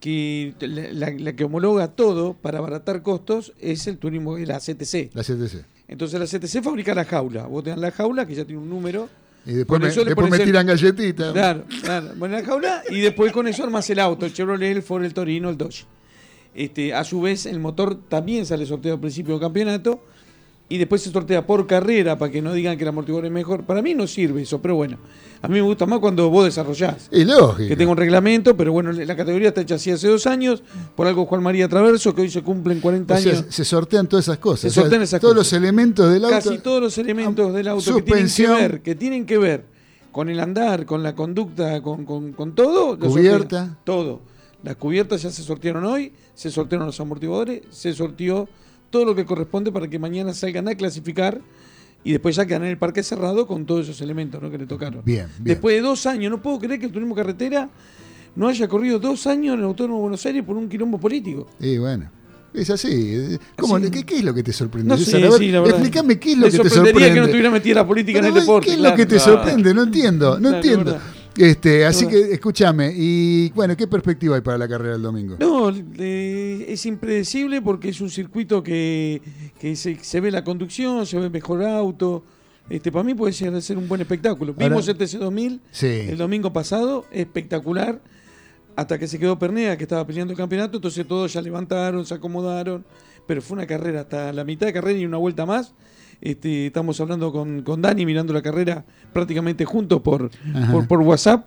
[0.00, 5.10] que la que homologa todo para abaratar costos es el turismo, la CTC.
[5.14, 5.64] La CTC.
[5.88, 7.46] Entonces la CTC fabrica la jaula.
[7.46, 9.08] Vos te dan la jaula que ya tiene un número.
[9.46, 11.32] Y después me, después me el- tiran galletitas.
[11.32, 12.10] Claro, claro.
[12.16, 15.12] Bueno, la jaula y después con eso armas el auto, el Chevrolet, el Ford, el
[15.14, 15.84] Torino, el Dodge.
[16.54, 20.04] Este, a su vez, el motor también sale sorteado al principio del campeonato
[20.68, 23.64] y después se sortea por carrera para que no digan que el amortiguador es mejor.
[23.64, 24.96] Para mí no sirve eso, pero bueno.
[25.42, 27.08] A mí me gusta más cuando vos desarrollás.
[27.12, 27.68] Y lógico.
[27.68, 30.62] Que tenga un reglamento, pero bueno, la categoría está hecha así hace dos años,
[30.96, 33.44] por algo Juan María Traverso, que hoy se cumplen 40 O sea, años.
[33.50, 34.60] se sortean todas esas cosas.
[34.62, 35.52] Se O sea, sortean esas todos cosas.
[35.52, 36.36] los elementos del auto.
[36.36, 38.56] Casi todos los elementos del auto que tienen que Suspensión.
[38.56, 39.64] ver, que tienen que ver
[40.12, 42.98] con el andar, con la conducta, con, con- con todo.
[42.98, 43.76] Cubierta.
[43.84, 44.22] Todo.
[44.62, 48.48] Las cubiertas ya se sortearon hoy, se sortearon los amortiguadores, se sorteó
[48.90, 51.40] todo lo que corresponde para que mañana salgan a clasificar
[52.04, 54.50] y después ya quedan en el parque cerrado con todos esos elementos ¿no?
[54.50, 55.02] que le tocaron.
[55.04, 55.44] Bien, bien.
[55.44, 57.68] Después de dos años, no puedo creer que el turismo carretera
[58.36, 61.46] no haya corrido dos años en el Autónomo de Buenos Aires por un quilombo político.
[61.60, 62.10] Y bueno.
[62.52, 63.36] Es así.
[63.56, 63.90] ¿Cómo, Así.
[63.90, 64.88] ¿qué, qué es lo que te sorprende?
[64.90, 65.06] No sé,
[65.38, 67.10] sí, la explícame qué es lo Me que te sorprendería sorprende.
[67.14, 68.66] que no estuviera metida la política en el deporte.
[68.66, 68.92] ¿Qué es claro.
[68.92, 69.32] lo que te Claro.
[69.32, 69.74] sorprende?
[69.74, 70.98] No entiendo, no Claro, entiendo.
[71.36, 75.36] Este, así que escúchame, y bueno, ¿qué perspectiva hay para la carrera del domingo?
[75.40, 79.20] No, eh, es impredecible porque es un circuito que,
[79.58, 82.24] que se, se ve la conducción, se ve mejor auto.
[82.70, 84.52] Este, para mí puede a ser un buen espectáculo.
[84.52, 85.86] Ahora- Vimos el TC2000 Sí.
[85.86, 88.00] el domingo pasado, espectacular,
[88.76, 92.14] hasta que se quedó Pernea, que estaba peleando el campeonato, entonces todos ya levantaron, se
[92.14, 92.84] acomodaron,
[93.26, 95.74] pero fue una carrera hasta la mitad de carrera y una vuelta más.
[96.20, 100.30] Este, estamos hablando con, con Dani, mirando la carrera prácticamente juntos por,
[100.70, 101.46] por, por WhatsApp.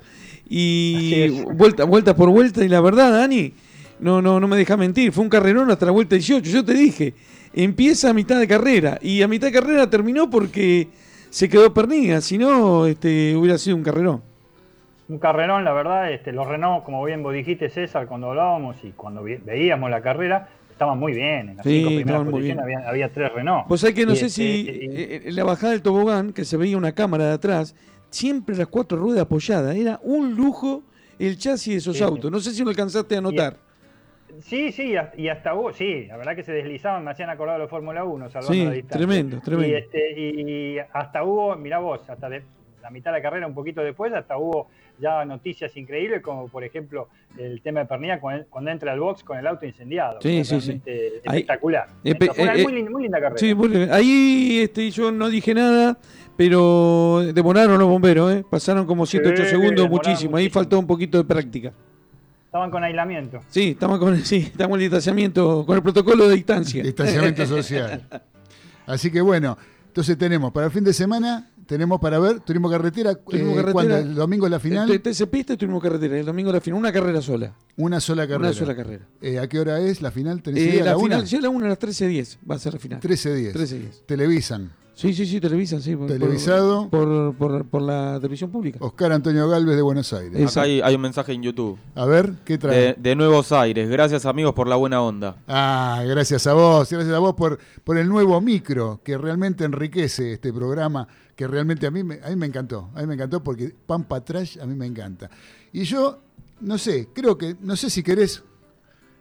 [0.49, 3.53] Y vuelta, vuelta por vuelta, y la verdad, Dani,
[3.99, 6.49] no, no, no me deja mentir, fue un carrerón hasta la vuelta 18.
[6.49, 7.13] Yo te dije,
[7.53, 10.87] empieza a mitad de carrera, y a mitad de carrera terminó porque
[11.29, 14.21] se quedó Pernilla, si no, este, hubiera sido un carrerón.
[15.09, 18.91] Un carrerón, la verdad, este, los Renault, como bien vos dijiste, César, cuando hablábamos y
[18.91, 21.49] cuando veíamos la carrera, estaban muy bien.
[21.49, 22.77] En las Sí, cinco primeras estaban muy posiciones bien.
[22.79, 23.67] había, había tres Renault.
[23.67, 26.45] Pues hay que no Y, sé este, si eh, en la bajada del tobogán, que
[26.45, 27.75] se veía una cámara de atrás,
[28.09, 29.75] siempre las cuatro ruedas apoyadas.
[29.75, 30.83] Era un lujo
[31.19, 32.31] el chasis de esos Sí, autos.
[32.31, 33.57] No sé si lo alcanzaste a notar.
[34.41, 37.61] Sí, sí, y hasta- hubo, sí, la verdad que se deslizaban, me hacían acordar de
[37.61, 38.97] los Fórmula 1, salvando Sí, la distancia.
[39.07, 39.69] tremendo, tremendo.
[39.73, 42.43] Y, este, y hasta hubo, mirá vos, hasta de
[42.83, 46.63] la mitad de la carrera, un poquito después, hasta hubo ya noticias increíbles, como por
[46.63, 47.07] ejemplo
[47.37, 50.19] el tema de Pernilla cuando, cuando entra al box con el auto incendiado.
[50.21, 50.81] Sí, sí, sí.
[50.85, 51.87] Ahí- Espectacular.
[52.03, 53.37] Espe- Fue una eh, muy, eh, linda, muy linda carrera.
[53.39, 55.97] Sí, muy ahí este, yo no dije nada,
[56.35, 58.43] pero demoraron los bomberos, ¿eh?
[58.49, 60.37] Pasaron como 7 8 Sí, segundos, muchísimo.
[60.37, 61.73] Ahí faltó un poquito de práctica.
[62.45, 63.41] Estaban con aislamiento.
[63.49, 66.81] Sí, estamos con sí, estamos en distanciamiento, con el protocolo de distancia.
[66.83, 68.03] Distanciamiento social.
[68.87, 69.57] Así que bueno,
[69.87, 73.73] entonces tenemos para el fin de semana, tenemos para ver Turismo Carretera, Turismo eh, carretera.
[73.73, 73.97] ¿cuándo?
[73.97, 74.87] ¿El domingo es la final?
[74.89, 76.17] Te, te cepiste y tuvimos carretera.
[76.17, 76.79] El domingo la final.
[76.79, 77.53] Una carrera sola.
[77.75, 78.49] Una sola carrera.
[78.49, 79.05] Una sola carrera.
[79.21, 80.41] Eh, ¿A qué hora es la final?
[80.41, 80.85] ¿Tenés Eh, idea?
[80.85, 81.27] la ¿A final, una?
[81.27, 82.99] sí, a la 1 a las 13.10 va a ser la final.
[83.01, 83.53] 13-10.
[83.53, 84.05] 13.10.
[84.07, 84.71] Televisan.
[84.95, 85.95] Sí, sí, sí, televisan, sí.
[85.95, 86.89] por- Televisado.
[86.89, 88.79] Por, por, por la televisión pública.
[88.81, 90.49] Oscar Antonio Galvez de Buenos Aires.
[90.51, 91.77] Acá hay, hay un mensaje en YouTube.
[91.93, 92.75] A ver, ¿qué trae?
[92.75, 93.87] De, de Nuevos Aires.
[93.89, 95.35] Gracias amigos por la buena onda.
[95.47, 100.33] Ah, gracias a vos, gracias a vos por, por el nuevo micro que realmente enriquece
[100.33, 101.07] este programa,
[101.37, 104.19] que realmente a mí, me, a mí me encantó, a mí me encantó porque Pampa
[104.25, 105.29] Trash a mí me encanta.
[105.71, 106.19] Y yo,
[106.61, 108.43] no sé, creo que, no sé si querés,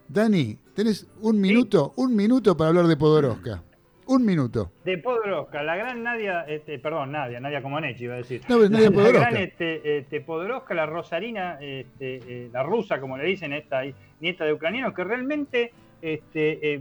[0.09, 3.63] Dani, tenés un minuto, un minuto para hablar de Podoroska.
[4.07, 4.73] Un minuto.
[4.85, 8.41] De Podoroska, la gran Nadia, este, perdón, Nadia, Nadia Comaneci iba a decir.
[8.49, 9.31] No, pero Nadia la Podoroska.
[9.31, 13.83] gran este, este, Podoroska, la rosarina, este, eh, la rusa, como le dicen, esta
[14.21, 16.81] nieta de ucranianos, que realmente este, eh,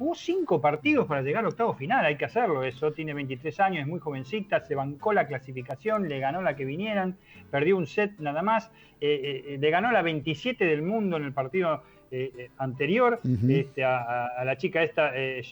[0.00, 3.82] jugó cinco partidos para llegar a octavo final, hay que hacerlo eso, tiene 23 años,
[3.82, 7.18] es muy jovencita, se bancó la clasificación, le ganó la que vinieran,
[7.50, 8.72] perdió un set nada más,
[9.02, 11.82] eh, eh, le ganó la 27 del mundo en el partido
[12.12, 15.42] eh, anterior este, a, la chica esta, eh,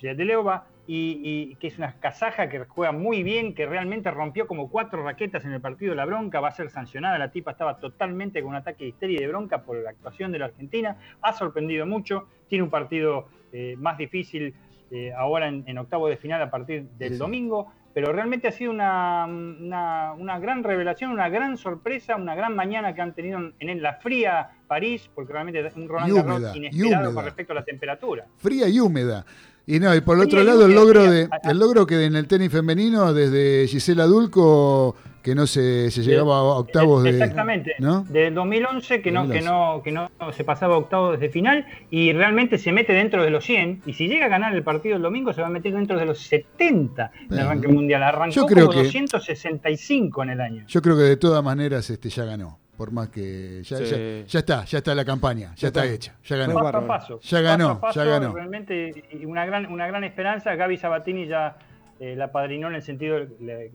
[0.87, 5.45] y que es una kazaja que juega muy bien, que realmente rompió como cuatro raquetas
[5.45, 8.51] en el partido de la bronca, va a ser sancionada, la tipa estaba totalmente con
[8.51, 11.85] un ataque de histeria y de bronca por la actuación de la Argentina, ha sorprendido
[11.85, 14.55] mucho, tiene un partido eh, más difícil
[14.91, 18.71] eh, ahora en, en octavo de final a partir del domingo, pero realmente ha sido
[18.71, 23.55] una, una- una gran revelación, una gran sorpresa, una gran mañana que han tenido en,
[23.69, 27.65] en la fría París, porque realmente es un Roland Garros inesperado con respecto a la
[27.65, 28.27] temperatura.
[28.37, 29.25] Fría y húmeda.
[29.67, 32.27] Y no, y por el otro lado el logro de el logro que en el
[32.27, 37.75] tenis femenino desde Gisela Dulco que no se, se llegaba a octavos de Exactamente.
[37.81, 38.05] ¿no?
[38.05, 39.45] Del 2011 que no, que 2011.
[39.51, 43.31] no, que no se pasaba a octavos de final y realmente se mete dentro de
[43.31, 45.73] los 100 y si llega a ganar el partido el domingo se va a meter
[45.75, 48.03] dentro de los 70 del Bueno, arranque mundial.
[48.03, 50.65] Arrancó yo creo como que- 265 en el año.
[50.69, 53.85] Yo creo que de todas maneras este ya ganó, por más que ya, Sí.
[53.85, 55.93] ya, ya está, ya está la campaña, ya, está, está.
[55.95, 56.55] hecha, ya ganó.
[56.55, 57.21] Paso a paso.
[57.23, 58.35] Ya ganó, Paso a paso, ya ganó.
[58.35, 60.55] Realmente y una gran, una gran esperanza.
[60.55, 61.59] Gaby Sabatini ya
[62.01, 63.71] eh, la padrinó en el sentido, le- le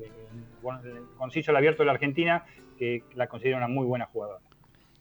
[1.17, 2.45] conciso el abierto de la Argentina,
[2.77, 4.39] que la considera una muy buena jugadora.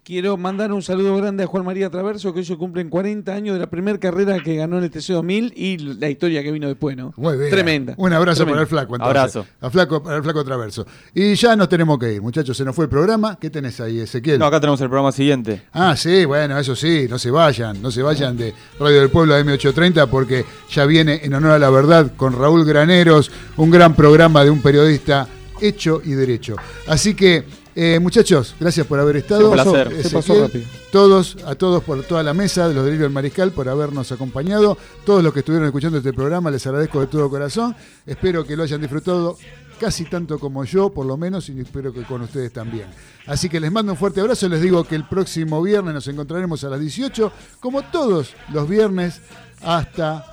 [0.04, 3.54] Quiero mandar un saludo grande a Juan María Traverso, que hoy se cumplen 40 años
[3.54, 6.96] de la primera carrera que ganó en el TC2000 y la historia que vino después,
[6.96, 7.14] ¿no?
[7.16, 7.50] Muy bien.
[7.50, 7.94] Tremenda.
[7.96, 8.52] Un abrazo Tremenda.
[8.52, 9.36] para el flaco, entonces.
[9.36, 9.46] Abrazo.
[9.60, 10.84] A flaco, para el flaco Traverso.
[11.14, 12.56] Y ya nos tenemos que ir, muchachos.
[12.56, 13.38] Se nos fue el programa.
[13.38, 14.40] ¿Qué tenés ahí, Ezequiel?
[14.40, 15.62] No, acá tenemos el programa siguiente.
[15.72, 19.38] Ah, sí, bueno, eso sí, no se vayan, no se vayan de Radio del Pueblo
[19.38, 24.42] M830 porque ya viene en honor a la verdad con Raúl Graneros, un gran programa
[24.42, 25.28] de un periodista
[25.62, 26.56] hecho y derecho.
[26.86, 27.44] Así que,
[27.74, 29.48] eh, muchachos, gracias por haber estado.
[29.48, 29.86] Un placer.
[29.86, 30.64] Ezequiel, Se pasó rápido.
[30.90, 34.76] Todos, a todos por toda la mesa de los delirios del Mariscal por habernos acompañado.
[35.06, 37.74] Todos los que estuvieron escuchando este programa, les agradezco de todo corazón.
[38.06, 39.38] Espero que lo hayan disfrutado
[39.82, 42.86] casi tanto como yo, por lo menos, y espero que con ustedes también.
[43.26, 44.48] Así que les mando un fuerte abrazo.
[44.48, 49.20] Les digo que el próximo viernes nos encontraremos a las 18, como todos los viernes,
[49.60, 50.24] hasta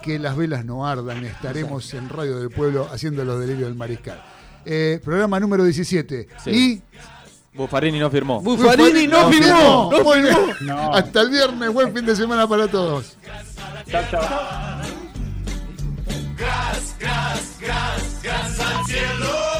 [0.00, 1.24] que las velas no ardan.
[1.24, 4.22] Estaremos en Radio del Pueblo haciendo los delirios del Mariscal.
[4.66, 6.28] Eh, programa número 17.
[6.44, 6.82] Sí.
[7.54, 8.40] Buffarini no firmó.
[8.40, 9.90] Buffarini no firmó.
[9.92, 10.54] No firmó.
[10.62, 10.94] No.
[10.94, 11.72] Hasta el viernes.
[11.72, 13.16] Buen fin de semana para todos.
[13.88, 14.20] Chao, chao.
[16.36, 19.53] Gas, gas, gas, gas al cielo.